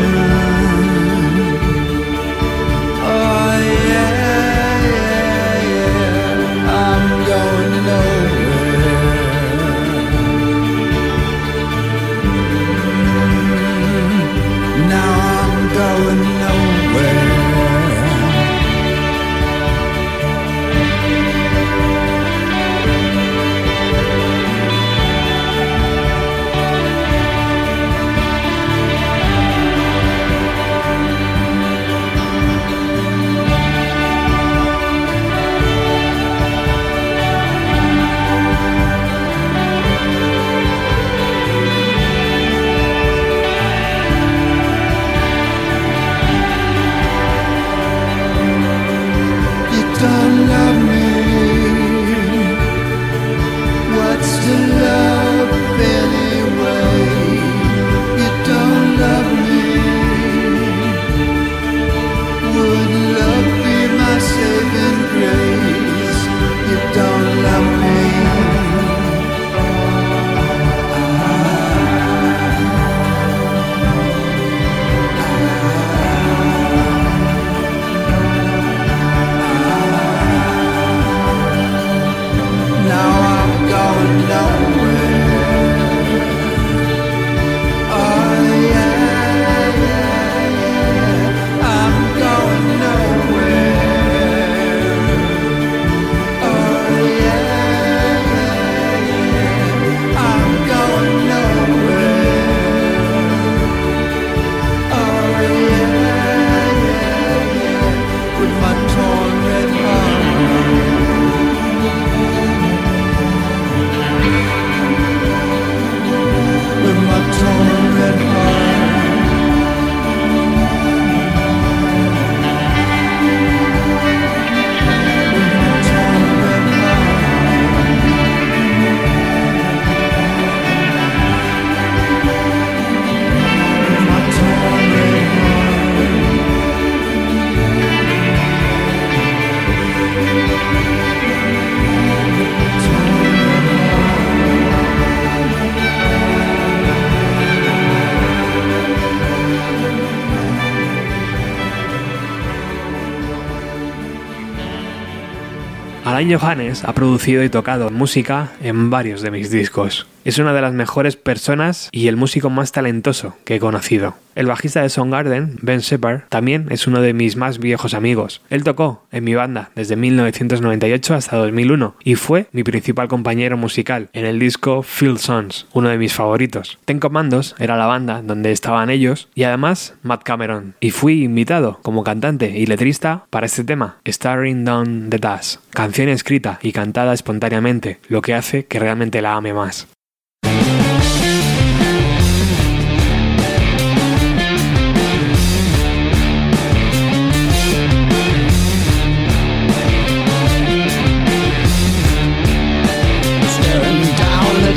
Johannes 156.32 156.84
ha 156.84 156.94
producido 156.94 157.44
y 157.44 157.50
tocado 157.50 157.90
música 157.90 158.52
en 158.62 158.90
varios 158.90 159.22
de 159.22 159.32
mis 159.32 159.50
discos. 159.50 160.08
Es 160.26 160.38
una 160.38 160.54
de 160.54 160.62
las 160.62 160.74
mejores 160.74 161.18
personas 161.18 161.90
y 161.92 162.08
el 162.08 162.16
músico 162.16 162.50
más 162.50 162.72
talentoso 162.72 163.36
que 163.44 163.56
he 163.56 163.60
conocido. 163.60 164.16
El 164.36 164.48
bajista 164.48 164.82
de 164.82 164.90
Soundgarden, 164.90 165.58
Ben 165.62 165.80
Shepard, 165.80 166.22
también 166.30 166.68
es 166.72 166.88
uno 166.88 167.02
de 167.02 167.14
mis 167.14 167.36
más 167.36 167.60
viejos 167.60 167.94
amigos. 167.94 168.42
Él 168.50 168.64
tocó 168.64 169.04
en 169.12 169.26
mi 169.26 169.36
banda 169.36 169.70
desde 169.76 169.96
1998 169.96 171.14
hasta 171.14 171.38
2001 171.38 171.96
y 172.04 172.16
fue 172.16 172.48
mi 172.52 172.64
principal 172.64 173.08
compañero 173.10 173.58
musical 173.58 174.10
en 174.14 174.26
el 174.26 174.40
disco 174.40 174.82
Field 174.82 175.20
Sons, 175.20 175.68
uno 175.74 175.90
de 175.90 175.98
mis 175.98 176.14
favoritos. 176.14 176.80
Ten 176.86 177.00
Commandos 177.00 177.56
era 177.60 177.78
la 177.78 177.86
banda 177.86 178.22
donde 178.24 178.52
estaban 178.52 178.90
ellos 178.90 179.28
y 179.36 179.44
además 179.44 179.96
Matt 180.02 180.24
Cameron. 180.24 180.76
Y 180.80 180.92
fui 180.92 181.24
invitado 181.24 181.80
como 181.84 182.04
cantante 182.04 182.58
y 182.58 182.66
letrista 182.66 183.26
para 183.30 183.46
este 183.46 183.64
tema, 183.64 183.98
Starring 184.08 184.66
Down 184.66 185.10
the 185.10 185.20
Dash, 185.20 185.58
canción 185.72 186.10
escrita 186.10 186.60
y 186.64 186.72
cantada 186.72 187.14
espontáneamente, 187.14 188.00
lo 188.08 188.22
que 188.22 188.34
hace 188.34 188.66
que 188.66 188.80
realmente 188.80 189.22
la 189.22 189.36
ame 189.36 189.54
más. 189.54 189.88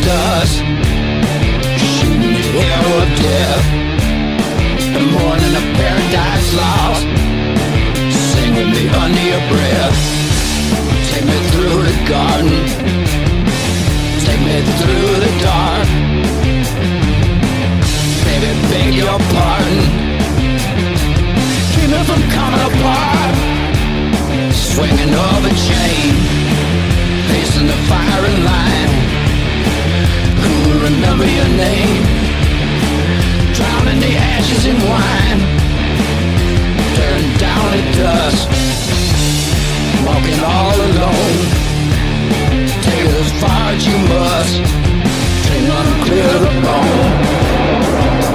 stars 0.06 0.52
Shooting 1.96 2.34
the 2.38 2.48
arrow 2.70 2.94
of 3.04 3.10
death 3.26 3.64
The 4.94 5.04
morning 5.16 5.54
of 5.60 5.66
paradise 5.80 6.48
lost 6.60 7.04
Sing 8.30 8.50
with 8.54 8.70
me 8.74 8.84
under 9.02 9.24
your 9.32 9.44
breath. 9.52 9.98
Take 11.10 11.26
me 11.30 11.38
through 11.50 11.80
the 11.90 11.96
garden. 12.12 12.56
Take 14.26 14.42
me 14.48 14.56
through 14.78 15.12
the 15.24 15.32
dark. 15.46 15.88
Baby, 18.26 18.50
beg 18.70 18.94
your 19.02 19.18
pardon. 19.34 19.80
Keep 21.72 21.88
me 21.94 22.00
from 22.08 22.22
coming 22.36 22.62
apart. 22.70 23.34
Swinging 24.70 25.14
over 25.28 25.52
chain. 25.66 26.12
Facing 27.30 27.66
the 27.72 27.78
firing 27.88 28.44
line 28.44 28.95
remember 30.78 31.26
your 31.26 31.48
name. 31.48 32.04
Drowning 33.54 34.00
the 34.00 34.14
ashes 34.34 34.66
in 34.66 34.76
wine. 34.90 35.40
Turned 36.98 37.32
down 37.38 37.66
to 37.74 37.82
dust. 38.02 38.48
Walking 40.06 40.40
all 40.44 40.76
alone. 40.90 41.38
Take 42.86 43.06
as 43.22 43.32
far 43.40 43.72
as 43.74 43.86
you 43.86 43.98
must. 44.12 44.56
Dream 45.46 45.70
unclear 45.70 46.32
the 46.44 46.52
bone 46.66 48.25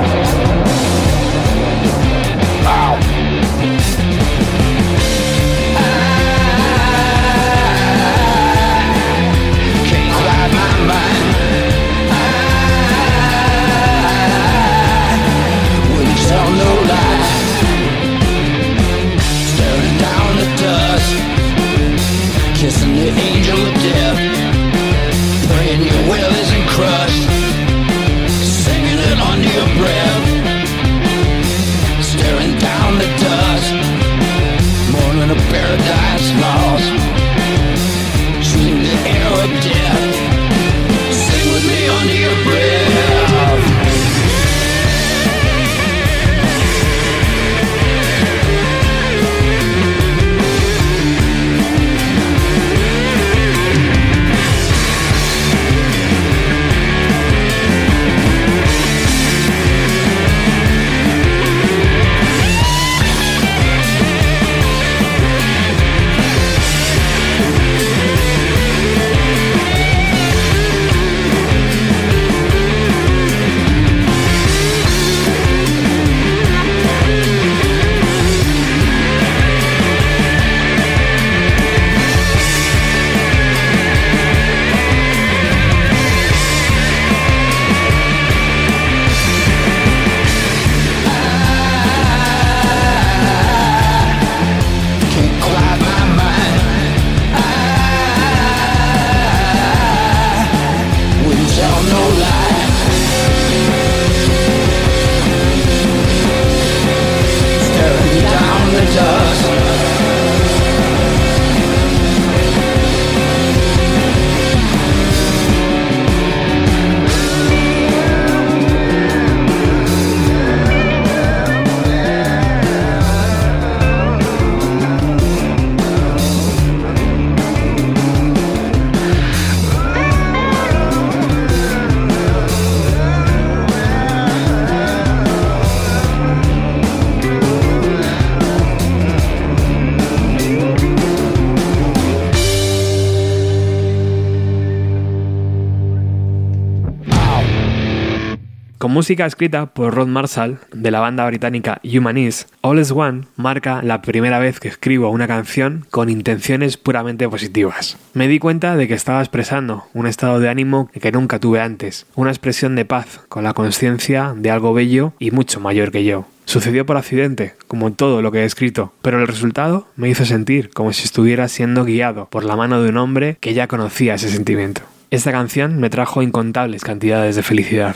música 149.12 149.26
escrita 149.26 149.66
por 149.66 149.94
Rod 149.94 150.08
Marshall 150.08 150.60
de 150.72 150.90
la 150.90 151.02
banda 151.02 151.26
británica 151.26 151.82
Humanis, 151.84 152.48
All 152.62 152.80
is 152.80 152.92
One 152.92 153.24
marca 153.36 153.82
la 153.84 154.02
primera 154.02 154.40
vez 154.40 154.62
que 154.62 154.70
escribo 154.70 155.10
una 155.10 155.28
canción 155.28 155.86
con 155.90 156.10
intenciones 156.10 156.78
puramente 156.78 157.28
positivas. 157.28 157.98
Me 158.14 158.30
di 158.30 158.40
cuenta 158.40 158.78
de 158.78 158.88
que 158.88 158.94
estaba 158.94 159.20
expresando 159.20 159.84
un 159.94 160.08
estado 160.08 160.40
de 160.40 160.48
ánimo 160.48 160.90
que 160.94 161.12
nunca 161.12 161.40
tuve 161.40 161.60
antes, 161.60 162.06
una 162.16 162.32
expresión 162.32 162.78
de 162.78 162.86
paz 162.86 163.20
con 163.28 163.44
la 163.44 163.52
conciencia 163.52 164.34
de 164.34 164.50
algo 164.50 164.74
bello 164.74 165.12
y 165.20 165.32
mucho 165.32 165.60
mayor 165.60 165.92
que 165.92 166.06
yo. 166.06 166.26
Sucedió 166.46 166.86
por 166.86 166.96
accidente, 166.96 167.56
como 167.68 167.92
todo 167.92 168.22
lo 168.22 168.32
que 168.32 168.44
he 168.44 168.46
escrito, 168.46 168.94
pero 169.02 169.20
el 169.20 169.28
resultado 169.28 169.88
me 169.98 170.08
hizo 170.08 170.24
sentir 170.24 170.70
como 170.70 170.94
si 170.94 171.04
estuviera 171.04 171.50
siendo 171.50 171.84
guiado 171.84 172.30
por 172.30 172.46
la 172.46 172.56
mano 172.56 172.82
de 172.82 172.88
un 172.88 172.98
hombre 172.98 173.36
que 173.42 173.54
ya 173.54 173.68
conocía 173.68 174.14
ese 174.14 174.30
sentimiento. 174.30 174.84
Esta 175.10 175.34
canción 175.34 175.82
me 175.82 175.90
trajo 175.90 176.22
incontables 176.22 176.86
cantidades 176.86 177.36
de 177.36 177.44
felicidad. 177.44 177.94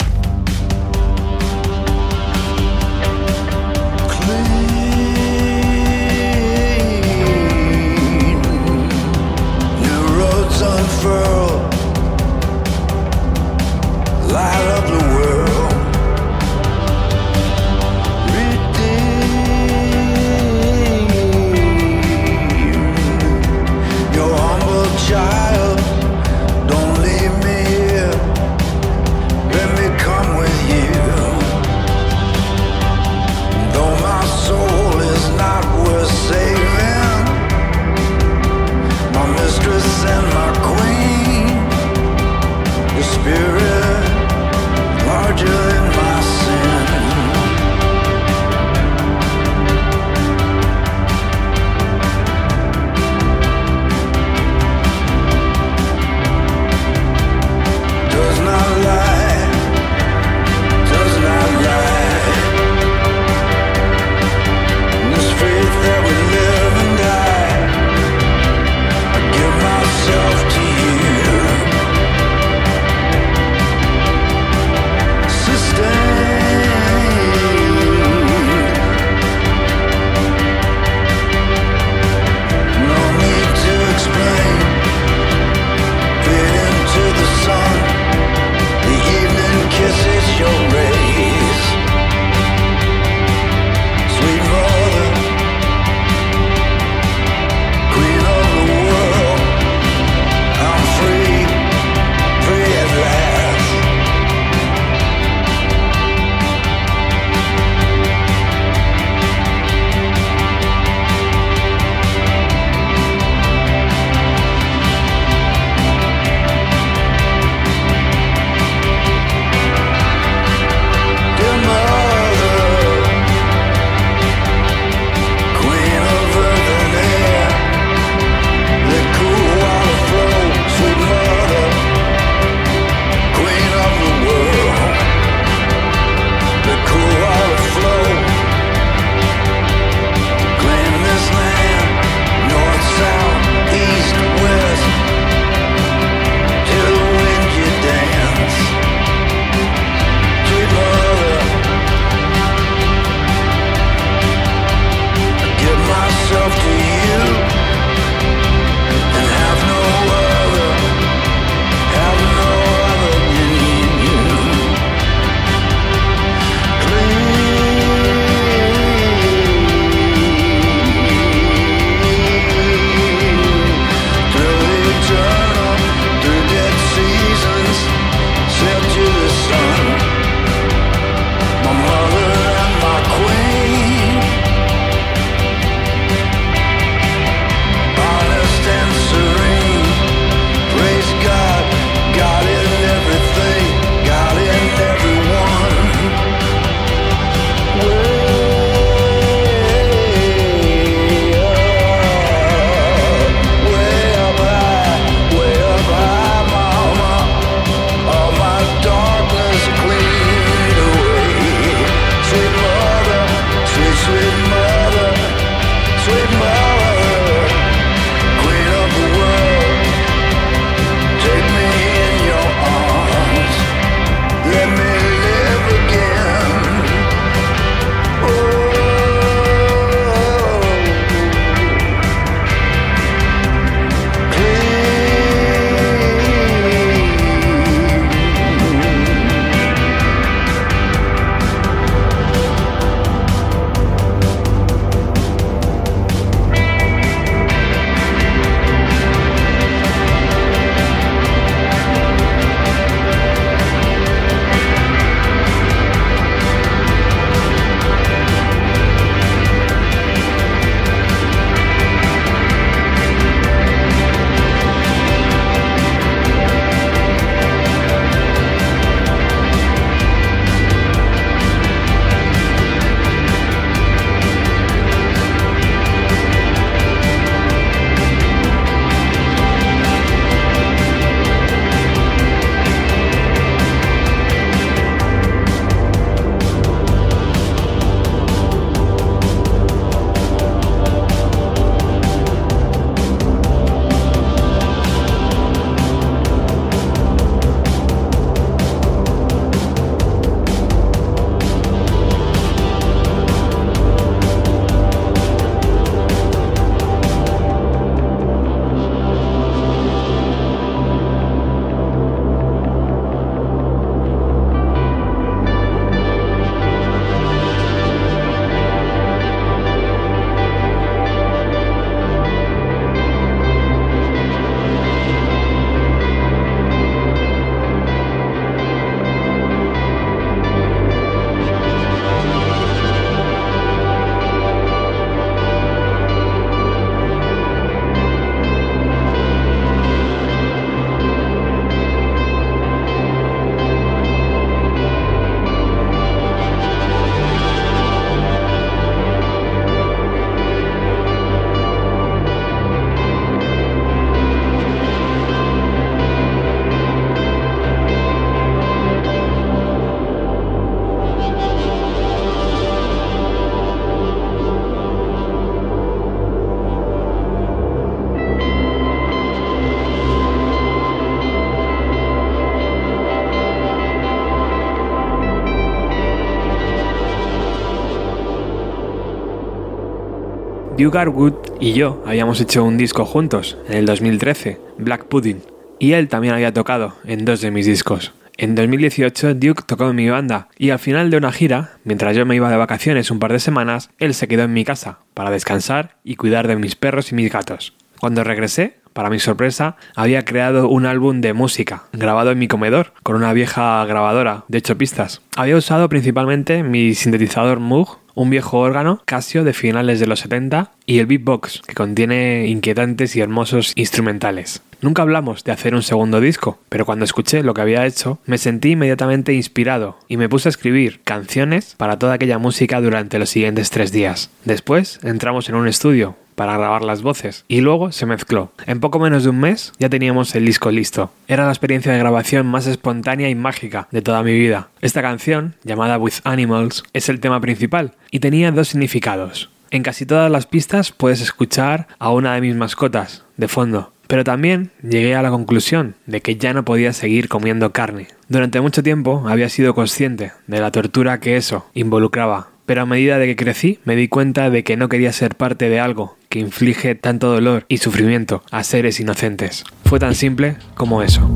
Duke 380.85 380.99
Arwood 380.99 381.33
y 381.59 381.73
yo 381.73 382.03
habíamos 382.05 382.39
hecho 382.39 382.63
un 382.63 382.77
disco 382.77 383.05
juntos 383.05 383.57
en 383.67 383.77
el 383.77 383.87
2013, 383.87 384.59
Black 384.77 385.05
Pudding, 385.05 385.41
y 385.79 385.93
él 385.93 386.07
también 386.09 386.35
había 386.35 386.53
tocado 386.53 386.93
en 387.05 387.25
dos 387.25 387.41
de 387.41 387.49
mis 387.49 387.65
discos. 387.65 388.13
En 388.37 388.53
2018 388.53 389.33
Duke 389.33 389.63
tocó 389.65 389.89
en 389.89 389.95
mi 389.95 390.07
banda 390.09 390.47
y 390.59 390.69
al 390.69 390.77
final 390.77 391.09
de 391.09 391.17
una 391.17 391.31
gira, 391.31 391.71
mientras 391.85 392.15
yo 392.15 392.27
me 392.27 392.35
iba 392.35 392.51
de 392.51 392.57
vacaciones 392.57 393.09
un 393.09 393.17
par 393.17 393.31
de 393.31 393.39
semanas, 393.39 393.89
él 393.97 394.13
se 394.13 394.27
quedó 394.27 394.43
en 394.43 394.53
mi 394.53 394.63
casa 394.63 394.99
para 395.15 395.31
descansar 395.31 395.95
y 396.03 396.17
cuidar 396.17 396.47
de 396.47 396.55
mis 396.55 396.75
perros 396.75 397.11
y 397.11 397.15
mis 397.15 397.33
gatos. 397.33 397.73
Cuando 397.99 398.23
regresé, 398.23 398.77
para 398.93 399.09
mi 399.09 399.17
sorpresa, 399.17 399.77
había 399.95 400.23
creado 400.23 400.69
un 400.69 400.85
álbum 400.85 401.19
de 401.19 401.33
música, 401.33 401.85
grabado 401.93 402.29
en 402.29 402.37
mi 402.37 402.47
comedor, 402.47 402.93
con 403.01 403.15
una 403.15 403.33
vieja 403.33 403.83
grabadora 403.85 404.45
de 404.49 404.59
8 404.59 404.77
pistas. 404.77 405.23
Había 405.35 405.57
usado 405.57 405.89
principalmente 405.89 406.61
mi 406.61 406.93
sintetizador 406.93 407.59
Moog 407.59 408.04
un 408.15 408.29
viejo 408.29 408.59
órgano 408.59 409.01
Casio 409.05 409.43
de 409.43 409.53
finales 409.53 409.99
de 409.99 410.07
los 410.07 410.21
70 410.21 410.71
y 410.85 410.99
el 410.99 411.05
beatbox, 411.05 411.61
que 411.67 411.75
contiene 411.75 412.47
inquietantes 412.47 413.15
y 413.15 413.21
hermosos 413.21 413.73
instrumentales. 413.75 414.61
Nunca 414.81 415.01
hablamos 415.01 415.43
de 415.43 415.51
hacer 415.51 415.73
un 415.73 415.83
segundo 415.83 416.19
disco, 416.19 416.59
pero 416.69 416.85
cuando 416.85 417.05
escuché 417.05 417.43
lo 417.43 417.53
que 417.53 417.61
había 417.61 417.85
hecho, 417.85 418.19
me 418.25 418.37
sentí 418.37 418.71
inmediatamente 418.71 419.33
inspirado 419.33 419.97
y 420.07 420.17
me 420.17 420.29
puse 420.29 420.47
a 420.47 420.51
escribir 420.51 421.01
canciones 421.03 421.75
para 421.77 421.97
toda 421.97 422.13
aquella 422.13 422.37
música 422.37 422.81
durante 422.81 423.19
los 423.19 423.29
siguientes 423.29 423.69
tres 423.69 423.91
días. 423.91 424.29
Después 424.43 424.99
entramos 425.03 425.49
en 425.49 425.55
un 425.55 425.67
estudio, 425.67 426.15
para 426.35 426.57
grabar 426.57 426.83
las 426.83 427.01
voces 427.01 427.45
y 427.47 427.61
luego 427.61 427.91
se 427.91 428.05
mezcló. 428.05 428.51
En 428.65 428.79
poco 428.79 428.99
menos 428.99 429.23
de 429.23 429.29
un 429.29 429.39
mes 429.39 429.73
ya 429.79 429.89
teníamos 429.89 430.35
el 430.35 430.45
disco 430.45 430.71
listo. 430.71 431.11
Era 431.27 431.45
la 431.45 431.51
experiencia 431.51 431.91
de 431.91 431.99
grabación 431.99 432.45
más 432.45 432.67
espontánea 432.67 433.29
y 433.29 433.35
mágica 433.35 433.87
de 433.91 434.01
toda 434.01 434.23
mi 434.23 434.37
vida. 434.37 434.69
Esta 434.81 435.01
canción, 435.01 435.55
llamada 435.63 435.97
With 435.97 436.15
Animals, 436.23 436.83
es 436.93 437.09
el 437.09 437.19
tema 437.19 437.41
principal 437.41 437.93
y 438.11 438.19
tenía 438.19 438.51
dos 438.51 438.69
significados. 438.69 439.49
En 439.71 439.83
casi 439.83 440.05
todas 440.05 440.31
las 440.31 440.45
pistas 440.45 440.91
puedes 440.91 441.21
escuchar 441.21 441.87
a 441.99 442.11
una 442.11 442.35
de 442.35 442.41
mis 442.41 442.55
mascotas, 442.55 443.25
de 443.37 443.47
fondo. 443.47 443.91
Pero 444.07 444.23
también 444.23 444.71
llegué 444.83 445.15
a 445.15 445.21
la 445.21 445.31
conclusión 445.31 445.95
de 446.05 446.21
que 446.21 446.37
ya 446.37 446.53
no 446.53 446.63
podía 446.63 446.93
seguir 446.93 447.27
comiendo 447.27 447.71
carne. 447.71 448.07
Durante 448.29 448.61
mucho 448.61 448.83
tiempo 448.83 449.23
había 449.27 449.49
sido 449.49 449.73
consciente 449.73 450.31
de 450.47 450.59
la 450.59 450.71
tortura 450.71 451.19
que 451.19 451.37
eso 451.37 451.65
involucraba 451.73 452.49
pero 452.65 452.81
a 452.81 452.85
medida 452.85 453.17
de 453.17 453.27
que 453.27 453.35
crecí 453.35 453.79
me 453.85 453.95
di 453.95 454.07
cuenta 454.07 454.49
de 454.49 454.63
que 454.63 454.77
no 454.77 454.89
quería 454.89 455.11
ser 455.13 455.35
parte 455.35 455.69
de 455.69 455.79
algo 455.79 456.17
que 456.29 456.39
inflige 456.39 456.95
tanto 456.95 457.31
dolor 457.31 457.65
y 457.67 457.77
sufrimiento 457.77 458.43
a 458.51 458.63
seres 458.63 458.99
inocentes. 458.99 459.63
Fue 459.85 459.99
tan 459.99 460.15
simple 460.15 460.57
como 460.75 461.01
eso. 461.01 461.29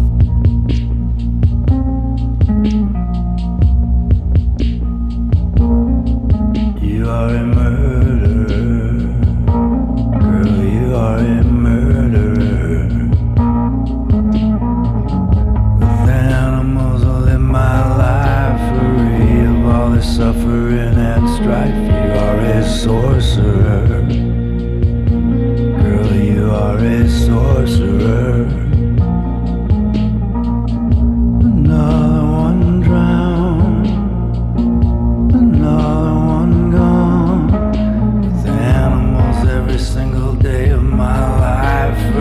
Sorcerer. 22.70 24.04
Girl, 25.82 26.14
you 26.14 26.52
are 26.52 26.78
a 26.78 27.10
sorcerer. 27.10 28.46
Another 31.50 32.26
one 32.46 32.82
drowned. 32.82 33.88
Another 35.34 36.14
one 36.38 36.72
gone. 36.72 37.50
Animals 38.46 39.48
every 39.48 39.80
single 39.80 40.36
day 40.36 40.70
of 40.70 40.84
my 40.84 41.20
life. 41.40 42.16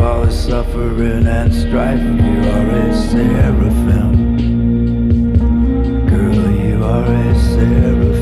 All 0.00 0.24
the 0.24 0.32
suffering 0.32 1.26
and 1.26 1.54
strife. 1.54 2.00
You 2.00 2.38
are 2.54 2.70
a 2.70 2.94
seraphim 2.94 4.30
girl, 6.10 6.50
you 6.50 6.84
are 6.84 7.04
a 7.04 7.34
seraphim. 7.34 8.19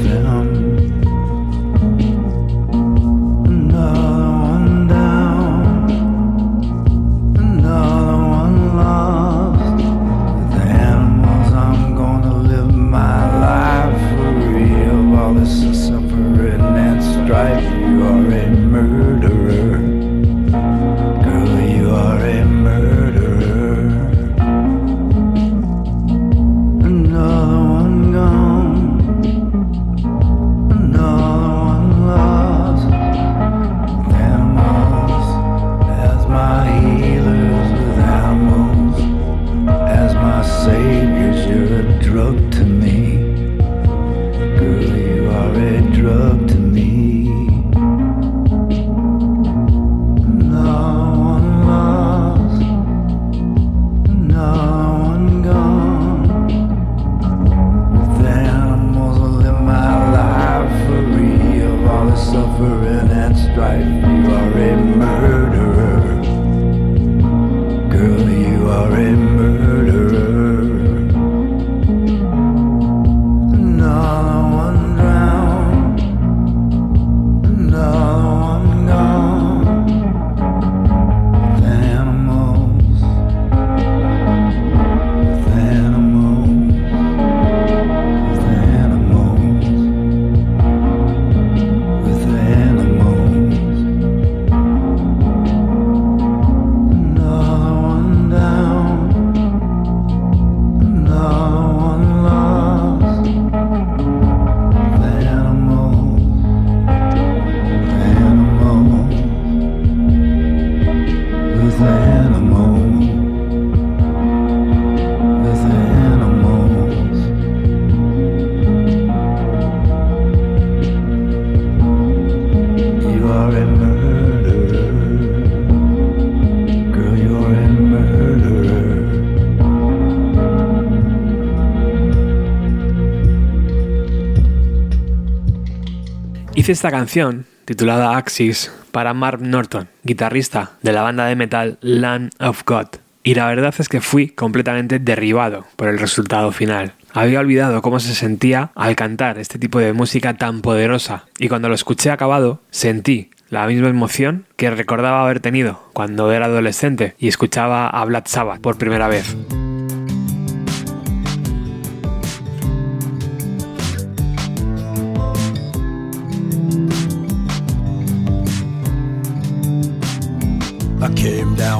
Esta 136.72 136.90
canción, 136.90 137.46
titulada 137.64 138.16
Axis, 138.16 138.72
para 138.90 139.14
Mark 139.14 139.40
Norton, 139.40 139.88
guitarrista 140.02 140.72
de 140.82 140.92
la 140.92 141.02
banda 141.02 141.26
de 141.26 141.36
metal 141.36 141.78
Land 141.80 142.32
of 142.40 142.62
God. 142.66 142.86
Y 143.22 143.34
la 143.34 143.46
verdad 143.46 143.74
es 143.78 143.88
que 143.88 144.00
fui 144.00 144.28
completamente 144.28 144.98
derribado 144.98 145.66
por 145.76 145.88
el 145.88 145.98
resultado 145.98 146.52
final. 146.52 146.92
Había 147.12 147.40
olvidado 147.40 147.82
cómo 147.82 148.00
se 148.00 148.14
sentía 148.14 148.70
al 148.74 148.96
cantar 148.96 149.38
este 149.38 149.58
tipo 149.58 149.78
de 149.78 149.92
música 149.92 150.34
tan 150.34 150.60
poderosa, 150.60 151.24
y 151.38 151.48
cuando 151.48 151.68
lo 151.68 151.74
escuché 151.74 152.10
acabado, 152.10 152.60
sentí 152.70 153.30
la 153.50 153.66
misma 153.66 153.88
emoción 153.88 154.46
que 154.56 154.70
recordaba 154.70 155.22
haber 155.22 155.40
tenido 155.40 155.82
cuando 155.94 156.32
era 156.32 156.46
adolescente 156.46 157.14
y 157.18 157.28
escuchaba 157.28 157.88
a 157.88 158.04
Black 158.04 158.26
Sabbath 158.26 158.60
por 158.60 158.78
primera 158.78 159.08
vez. 159.08 159.36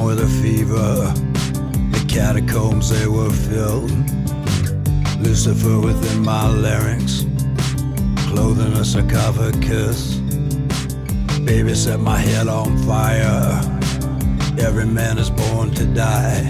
With 0.09 0.21
a 0.21 0.41
fever. 0.41 1.13
The 1.91 2.03
catacombs 2.07 2.89
they 2.89 3.05
were 3.05 3.29
filled. 3.29 3.91
Lucifer 5.19 5.79
within 5.79 6.23
my 6.23 6.47
larynx, 6.47 7.25
clothing 8.27 8.73
a 8.73 8.83
sarcophagus. 8.83 10.15
Baby 11.45 11.75
set 11.75 11.99
my 11.99 12.17
head 12.17 12.47
on 12.47 12.75
fire. 12.87 13.61
Every 14.57 14.87
man 14.87 15.19
is 15.19 15.29
born 15.29 15.69
to 15.75 15.85
die. 15.85 16.41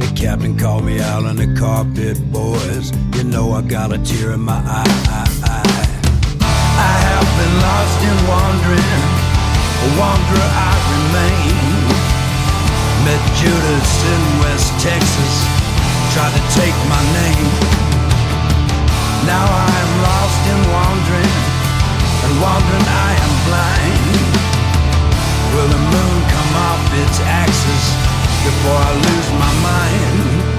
The 0.00 0.12
captain 0.16 0.58
called 0.58 0.84
me 0.84 0.98
out 1.00 1.26
on 1.26 1.36
the 1.36 1.54
carpet, 1.54 2.18
boys. 2.32 2.90
You 3.14 3.22
know 3.22 3.52
I 3.52 3.62
got 3.62 3.92
a 3.92 3.98
tear 3.98 4.32
in 4.32 4.40
my 4.40 4.60
eye. 4.66 5.28
I 6.90 6.94
have 7.06 7.28
been 7.38 7.54
lost 7.66 7.98
in 8.10 8.18
wandering, 8.32 8.90
a 9.84 9.88
wanderer 10.00 10.48
I 10.66 10.72
remain. 10.94 11.77
Met 13.04 13.22
Judas 13.38 13.90
in 14.12 14.22
West 14.42 14.72
Texas, 14.80 15.34
tried 16.12 16.34
to 16.34 16.42
take 16.58 16.74
my 16.88 17.02
name. 17.20 17.48
Now 19.24 19.46
I 19.46 19.70
am 19.84 19.92
lost 20.02 20.42
in 20.52 20.60
wandering, 20.74 21.34
and 22.24 22.32
wandering 22.42 22.88
I 22.88 23.10
am 23.24 23.32
blind. 23.46 24.48
Will 25.54 25.68
the 25.68 25.82
moon 25.94 26.16
come 26.34 26.52
off 26.68 26.82
its 27.02 27.20
axis 27.20 27.84
before 28.44 28.76
I 28.76 28.92
lose 29.06 29.28
my 29.38 29.52
mind? 29.62 30.57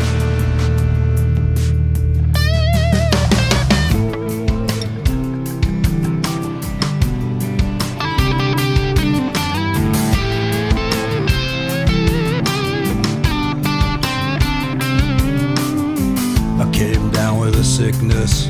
Sickness 17.80 18.49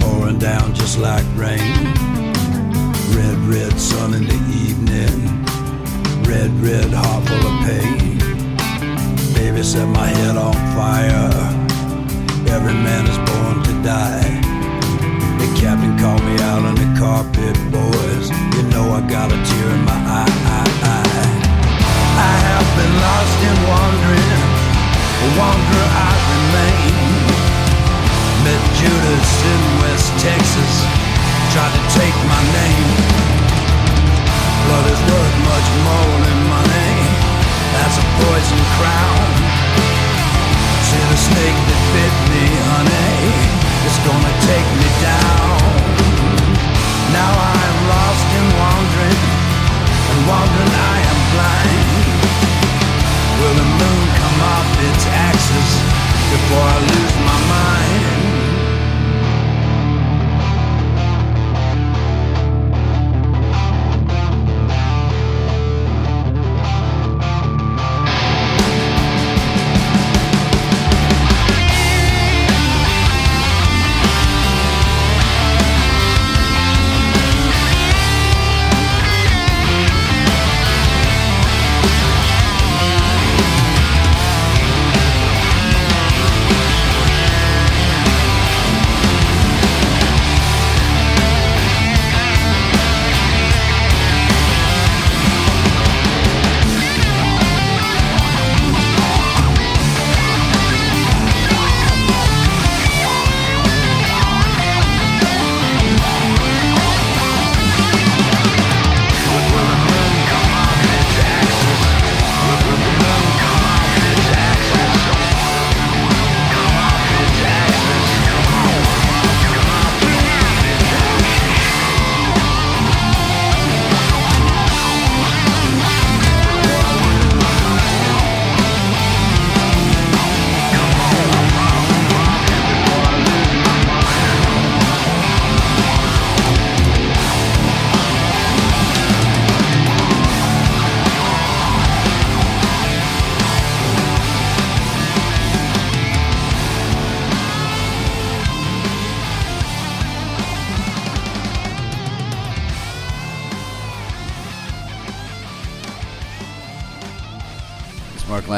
pouring 0.00 0.38
down 0.38 0.74
just 0.74 0.98
like 0.98 1.26
rain. 1.36 1.84
Red, 3.12 3.38
red 3.44 3.78
sun 3.78 4.14
in 4.14 4.24
the 4.24 4.40
evening. 4.64 5.18
Red, 6.24 6.50
red 6.64 6.90
heart 6.94 7.28
full 7.28 7.44
of 7.50 7.56
pain. 7.68 8.16
Baby 9.34 9.62
set 9.62 9.86
my 9.86 10.06
head 10.06 10.36
on 10.38 10.54
fire. 10.72 11.28
Every 12.48 12.72
man 12.72 13.04
is 13.12 13.18
born 13.28 13.56
to 13.68 13.74
die. 13.84 14.32
The 15.36 15.48
captain 15.60 15.98
called 15.98 16.24
me 16.24 16.36
out 16.48 16.64
on 16.64 16.74
the 16.74 16.88
carpet, 16.98 17.56
boys. 17.68 18.26
You 18.56 18.62
know 18.72 18.96
I 18.96 19.00
got 19.10 19.28
a 19.30 19.38
tear 19.44 19.68
in 19.76 19.84
my 19.84 20.00
eye. 20.20 20.36
eye. 20.88 21.34
I 22.30 22.34
have 22.48 22.68
been 22.78 22.94
lost 23.06 23.38
in 23.48 23.56
wandering. 23.68 24.40
A 25.20 25.28
wanderer 25.36 25.88
I 26.00 26.12
remain. 26.32 27.41
Met 28.42 28.58
Judas 28.74 29.30
in 29.46 29.60
West 29.78 30.10
Texas, 30.18 30.74
tried 31.54 31.70
to 31.78 31.82
take 31.94 32.16
my 32.26 32.42
name. 32.58 32.90
Blood 34.66 34.86
is 34.90 34.98
worth 34.98 35.36
much 35.46 35.68
more 35.86 36.14
than 36.26 36.38
money. 36.50 36.94
That's 37.70 38.02
a 38.02 38.06
poison 38.18 38.62
crown. 38.82 39.26
See 40.90 41.04
the 41.06 41.20
snake 41.22 41.58
that 41.70 41.82
bit 41.94 42.14
me, 42.34 42.44
honey, 42.66 43.14
it's 43.86 44.00
gonna 44.10 44.34
take 44.50 44.68
me 44.74 44.88
down. 45.06 45.54
Now 47.14 47.30
I 47.30 47.54
am 47.62 47.78
lost 47.94 48.26
and 48.26 48.48
wandering, 48.58 49.22
and 50.10 50.18
wandering 50.26 50.74
I 50.90 50.96
am 50.98 51.18
blind. 51.30 51.90
Will 53.38 53.54
the 53.54 53.68
moon 53.70 54.04
come 54.18 54.38
off 54.50 54.68
its 54.90 55.04
axis 55.30 55.70
before 56.34 56.66
I 56.74 56.78
lose 56.90 57.14
my 57.22 57.38
mind? 57.54 58.31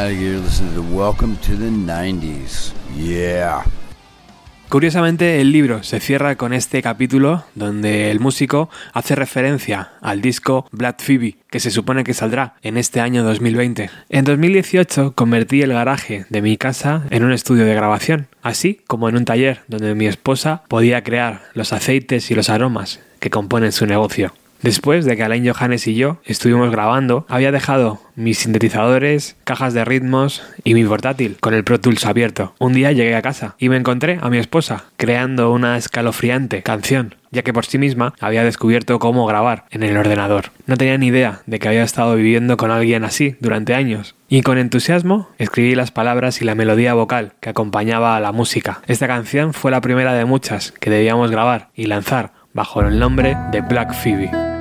Welcome 0.05 1.37
to 1.47 1.57
the 1.57 1.71
90s. 1.71 2.75
Yeah. 2.95 3.65
Curiosamente, 4.69 5.41
el 5.41 5.51
libro 5.51 5.83
se 5.83 5.99
cierra 5.99 6.37
con 6.37 6.53
este 6.53 6.83
capítulo 6.83 7.45
donde 7.55 8.11
el 8.11 8.21
músico 8.21 8.69
hace 8.93 9.15
referencia 9.15 9.93
al 10.03 10.21
disco 10.21 10.69
Black 10.73 11.01
Phoebe, 11.01 11.37
que 11.49 11.59
se 11.59 11.71
supone 11.71 12.05
que 12.05 12.13
saldrá 12.13 12.53
en 12.61 12.77
este 12.77 13.01
año 13.01 13.25
2020. 13.25 13.89
En 14.11 14.25
2018 14.27 15.15
convertí 15.15 15.63
el 15.63 15.73
garaje 15.73 16.27
de 16.29 16.43
mi 16.43 16.59
casa 16.59 17.05
en 17.09 17.25
un 17.25 17.33
estudio 17.33 17.65
de 17.65 17.75
grabación, 17.75 18.29
así 18.43 18.83
como 18.87 19.09
en 19.09 19.17
un 19.17 19.25
taller 19.25 19.63
donde 19.69 19.95
mi 19.95 20.07
esposa 20.07 20.65
podía 20.69 21.03
crear 21.03 21.45
los 21.55 21.73
aceites 21.73 22.31
y 22.31 22.35
los 22.35 22.51
aromas 22.51 23.01
que 23.21 23.31
componen 23.31 23.73
su 23.73 23.87
negocio. 23.87 24.35
Después 24.65 25.05
de 25.05 25.15
que 25.15 25.23
Alain 25.23 25.47
Johannes 25.47 25.87
y 25.87 25.95
yo 25.95 26.23
estuvimos 26.25 26.71
grabando, 26.71 27.27
había 27.29 27.53
dejado 27.53 28.01
mis 28.17 28.39
sintetizadores, 28.39 29.37
cajas 29.45 29.75
de 29.75 29.85
ritmos 29.85 30.43
y 30.65 30.73
mi 30.73 30.83
portátil 30.85 31.37
con 31.39 31.53
el 31.53 31.65
Pro 31.65 31.79
Tools 31.79 32.07
abierto. 32.07 32.55
Un 32.59 32.73
día 32.73 32.91
llegué 32.91 33.15
a 33.15 33.21
casa 33.21 33.57
y 33.59 33.69
me 33.69 33.77
encontré 33.77 34.19
a 34.23 34.31
mi 34.31 34.39
esposa 34.39 34.85
creando 34.97 35.53
una 35.53 35.77
escalofriante 35.77 36.63
canción 36.63 37.17
ya 37.31 37.43
que 37.43 37.53
por 37.53 37.67
sí 37.67 37.77
misma 37.77 38.15
había 38.21 38.45
descubierto 38.45 38.99
cómo 38.99 39.27
grabar 39.27 39.65
en 39.71 39.83
el 39.83 39.97
ordenador. 39.99 40.53
No 40.67 40.79
tenía 40.79 40.97
ni 40.97 41.09
idea 41.09 41.41
de 41.45 41.59
que 41.59 41.69
había 41.69 41.83
estado 41.83 42.15
viviendo 42.15 42.57
con 42.57 42.71
alguien 42.71 43.05
así 43.05 43.37
durante 43.41 43.75
años. 43.75 44.15
Y 44.29 44.43
con 44.43 44.57
entusiasmo 44.57 45.29
escribí 45.37 45.75
las 45.75 45.91
palabras 45.91 46.41
y 46.41 46.45
la 46.45 46.55
melodía 46.55 46.95
vocal 46.95 47.33
que 47.41 47.51
acompañaba 47.51 48.17
a 48.17 48.21
la 48.21 48.31
música. 48.31 48.83
Esta 48.87 49.09
canción 49.09 49.53
fue 49.53 49.73
la 49.73 49.81
primera 49.81 50.15
de 50.15 50.25
muchas 50.25 50.73
que 50.73 50.91
debíamos 50.91 51.33
grabar 51.33 51.71
y 51.75 51.87
lanzar 51.87 52.33
bajo 52.53 52.81
el 52.83 53.01
nombre 53.01 53.37
de 53.51 53.61
Black 53.63 53.93
Phoebe. 53.93 54.54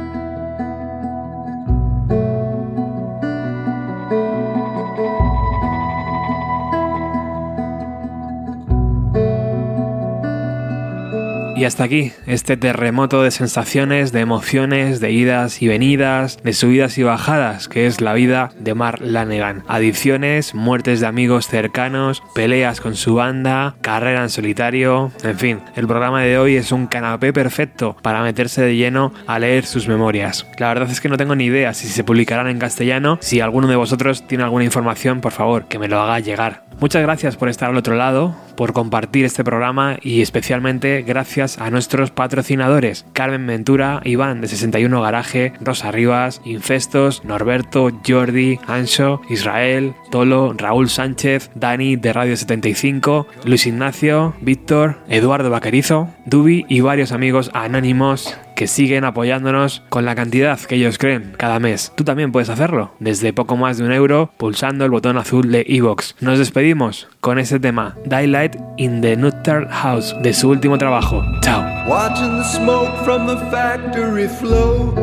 Y 11.63 11.65
hasta 11.65 11.85
aquí 11.85 12.11
este 12.27 12.57
terremoto 12.57 13.23
de 13.23 13.31
sensaciones, 13.31 14.11
de 14.11 14.19
emociones, 14.19 14.99
de 14.99 15.13
idas 15.13 15.61
y 15.61 15.69
venidas, 15.69 16.37
de 16.43 16.51
subidas 16.51 16.97
y 16.97 17.03
bajadas, 17.03 17.69
que 17.69 17.87
es 17.87 18.01
la 18.01 18.11
vida 18.11 18.51
de 18.59 18.73
Mark 18.73 18.99
Lanegan. 19.01 19.63
Adicciones, 19.69 20.53
muertes 20.55 20.99
de 20.99 21.07
amigos 21.07 21.47
cercanos, 21.47 22.21
peleas 22.35 22.81
con 22.81 22.97
su 22.97 23.15
banda, 23.15 23.75
carrera 23.79 24.23
en 24.23 24.29
solitario, 24.29 25.13
en 25.23 25.39
fin, 25.39 25.61
el 25.77 25.87
programa 25.87 26.21
de 26.21 26.37
hoy 26.37 26.57
es 26.57 26.73
un 26.73 26.87
canapé 26.87 27.31
perfecto 27.31 27.95
para 28.01 28.23
meterse 28.23 28.61
de 28.61 28.75
lleno 28.75 29.13
a 29.25 29.39
leer 29.39 29.65
sus 29.65 29.87
memorias. 29.87 30.45
La 30.59 30.67
verdad 30.67 30.91
es 30.91 30.99
que 30.99 31.07
no 31.07 31.15
tengo 31.15 31.33
ni 31.33 31.45
idea 31.45 31.73
si 31.73 31.87
se 31.87 32.03
publicarán 32.03 32.49
en 32.49 32.59
castellano, 32.59 33.19
si 33.21 33.39
alguno 33.39 33.69
de 33.69 33.77
vosotros 33.77 34.27
tiene 34.27 34.43
alguna 34.43 34.65
información, 34.65 35.21
por 35.21 35.31
favor, 35.31 35.69
que 35.69 35.79
me 35.79 35.87
lo 35.87 36.01
haga 36.01 36.19
llegar. 36.19 36.65
Muchas 36.81 37.03
gracias 37.03 37.37
por 37.37 37.47
estar 37.47 37.69
al 37.69 37.77
otro 37.77 37.95
lado, 37.95 38.35
por 38.55 38.73
compartir 38.73 39.25
este 39.25 39.43
programa 39.43 39.97
y 40.01 40.21
especialmente 40.21 41.01
gracias 41.01 41.59
a 41.59 41.69
nuestros 41.69 42.11
patrocinadores. 42.11 43.05
Carmen 43.13 43.47
Ventura, 43.47 44.01
Iván 44.03 44.41
de 44.41 44.47
61 44.47 45.01
Garaje, 45.01 45.53
Rosa 45.61 45.91
Rivas, 45.91 46.41
Infestos, 46.45 47.23
Norberto, 47.25 47.91
Jordi, 48.07 48.59
Ancho, 48.67 49.21
Israel, 49.29 49.93
Tolo, 50.11 50.53
Raúl 50.57 50.89
Sánchez, 50.89 51.51
Dani 51.55 51.95
de 51.95 52.13
Radio 52.13 52.37
75, 52.37 53.27
Luis 53.45 53.65
Ignacio, 53.65 54.33
Víctor, 54.41 54.99
Eduardo 55.09 55.49
Vaquerizo, 55.49 56.09
Dubi 56.25 56.65
y 56.69 56.81
varios 56.81 57.11
amigos 57.11 57.51
anónimos 57.53 58.37
que 58.55 58.67
siguen 58.67 59.03
apoyándonos 59.03 59.83
con 59.89 60.05
la 60.05 60.15
cantidad 60.15 60.59
que 60.59 60.75
ellos 60.75 60.97
creen 60.97 61.33
cada 61.37 61.59
mes. 61.59 61.91
Tú 61.95 62.03
también 62.03 62.31
puedes 62.31 62.49
hacerlo, 62.49 62.91
desde 62.99 63.33
poco 63.33 63.57
más 63.57 63.77
de 63.77 63.85
un 63.85 63.91
euro, 63.91 64.31
pulsando 64.37 64.85
el 64.85 64.91
botón 64.91 65.17
azul 65.17 65.51
de 65.51 65.65
Evox. 65.67 66.15
Nos 66.19 66.39
despedimos 66.39 67.07
con 67.21 67.39
ese 67.39 67.59
tema, 67.59 67.95
Daylight 68.05 68.55
in 68.77 69.01
the 69.01 69.15
Nutter 69.15 69.67
House, 69.69 70.15
de 70.21 70.33
su 70.33 70.49
último 70.49 70.77
trabajo. 70.77 71.23
Chao. 71.41 71.63
Watching 71.87 72.37
the 72.37 72.43
smoke 72.43 73.03
from 73.03 73.27
the 73.27 73.35
factory 73.51 74.29
flow 74.29 74.93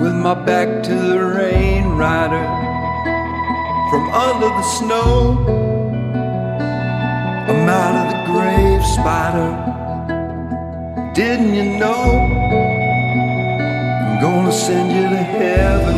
With 0.00 0.14
my 0.14 0.34
back 0.34 0.82
to 0.84 0.94
the 0.94 1.18
rain 1.18 1.88
rider 1.96 2.42
From 3.90 4.08
under 4.14 4.48
the 4.48 4.62
snow 4.62 5.44
I'm 7.48 7.68
out 7.68 7.94
of 7.94 8.12
the 8.12 8.32
grave 8.32 8.84
spider 8.84 9.85
Didn't 11.16 11.54
you 11.54 11.78
know 11.78 12.28
I'm 14.04 14.20
gonna 14.20 14.52
send 14.52 14.92
you 14.92 15.08
to 15.08 15.16
heaven? 15.16 15.96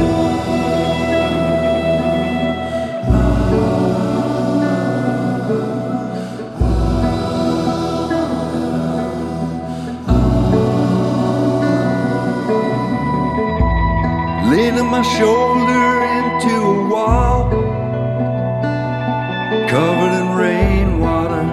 Leaning 14.53 14.87
my 14.87 15.03
shoulder 15.03 15.89
into 16.19 16.55
a 16.63 16.89
wall, 16.89 17.51
covered 19.69 20.15
in 20.21 20.29
rainwater. 20.37 21.45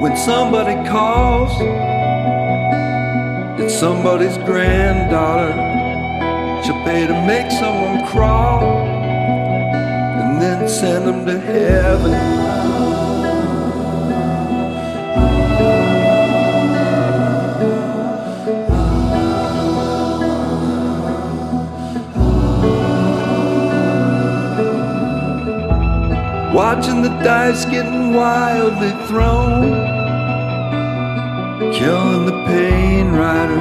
When 0.00 0.16
somebody 0.16 0.76
calls, 0.88 1.52
it's 3.64 3.78
somebody's 3.78 4.36
granddaughter. 4.38 5.52
She'll 6.62 6.84
pay 6.84 7.06
to 7.06 7.26
make 7.26 7.50
someone 7.50 8.06
crawl 8.06 8.62
and 10.20 10.40
then 10.40 10.68
send 10.68 11.06
them 11.06 11.24
to 11.24 11.38
heaven. 11.38 12.12
Watching 26.54 27.02
the 27.02 27.08
dice 27.24 27.64
getting 27.64 28.12
wildly 28.12 28.90
thrown 29.06 30.03
killing 31.74 32.24
the 32.26 32.44
pain 32.46 33.10
rider 33.12 33.56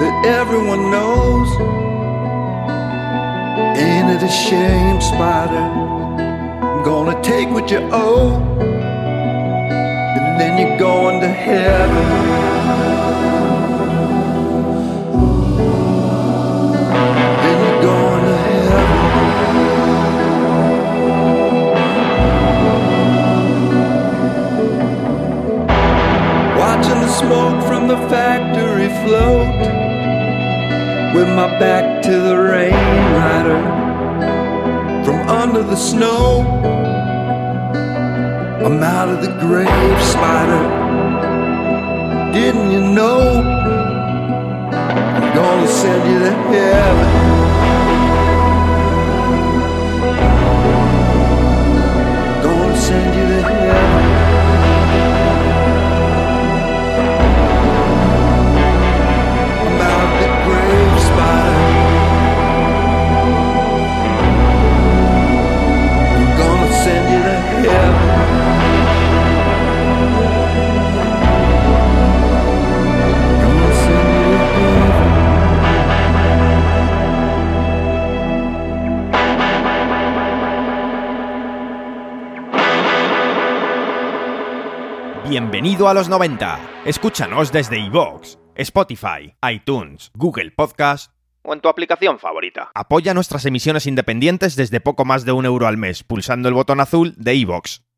that 0.00 0.24
everyone 0.24 0.90
knows. 0.90 1.50
Ain't 3.76 4.10
it 4.14 4.22
a 4.22 4.28
shame, 4.28 5.00
Spider? 5.00 5.66
I'm 6.64 6.84
gonna 6.84 7.20
take 7.22 7.48
what 7.50 7.70
you 7.72 7.80
owe, 7.90 8.40
and 10.16 10.40
then 10.40 10.58
you're 10.58 10.78
going 10.78 11.20
to 11.20 11.28
heaven. 11.28 12.59
Float 29.04 29.46
With 31.14 31.28
my 31.28 31.48
back 31.58 32.02
to 32.02 32.10
the 32.10 32.36
rain 32.36 32.72
rider 33.18 33.60
From 35.04 35.28
under 35.28 35.62
the 35.62 35.76
snow. 35.76 36.42
I'm 38.64 38.82
out 38.82 39.08
of 39.08 39.22
the 39.22 39.32
grave, 39.40 40.02
spider. 40.02 40.64
Didn't 42.32 42.70
you 42.70 42.80
know? 42.80 43.42
I'm 44.72 45.34
gonna 45.34 45.66
send 45.66 46.02
you 46.12 46.18
to 46.20 46.30
heaven 46.30 47.08
Gonna 52.42 52.76
send 52.76 53.14
you 53.16 53.26
to 53.36 53.42
heaven 53.42 54.09
Bienvenido 85.40 85.88
a 85.88 85.94
los 85.94 86.10
90. 86.10 86.82
Escúchanos 86.84 87.50
desde 87.50 87.78
iVoox, 87.78 88.36
Spotify, 88.56 89.34
iTunes, 89.50 90.10
Google 90.14 90.50
Podcast 90.50 91.12
o 91.42 91.54
en 91.54 91.60
tu 91.62 91.70
aplicación 91.70 92.18
favorita. 92.18 92.70
Apoya 92.74 93.14
nuestras 93.14 93.46
emisiones 93.46 93.86
independientes 93.86 94.54
desde 94.54 94.80
poco 94.80 95.06
más 95.06 95.24
de 95.24 95.32
un 95.32 95.46
euro 95.46 95.66
al 95.66 95.78
mes, 95.78 96.04
pulsando 96.04 96.50
el 96.50 96.54
botón 96.54 96.78
azul 96.78 97.14
de 97.16 97.36
iVoox. 97.36 97.80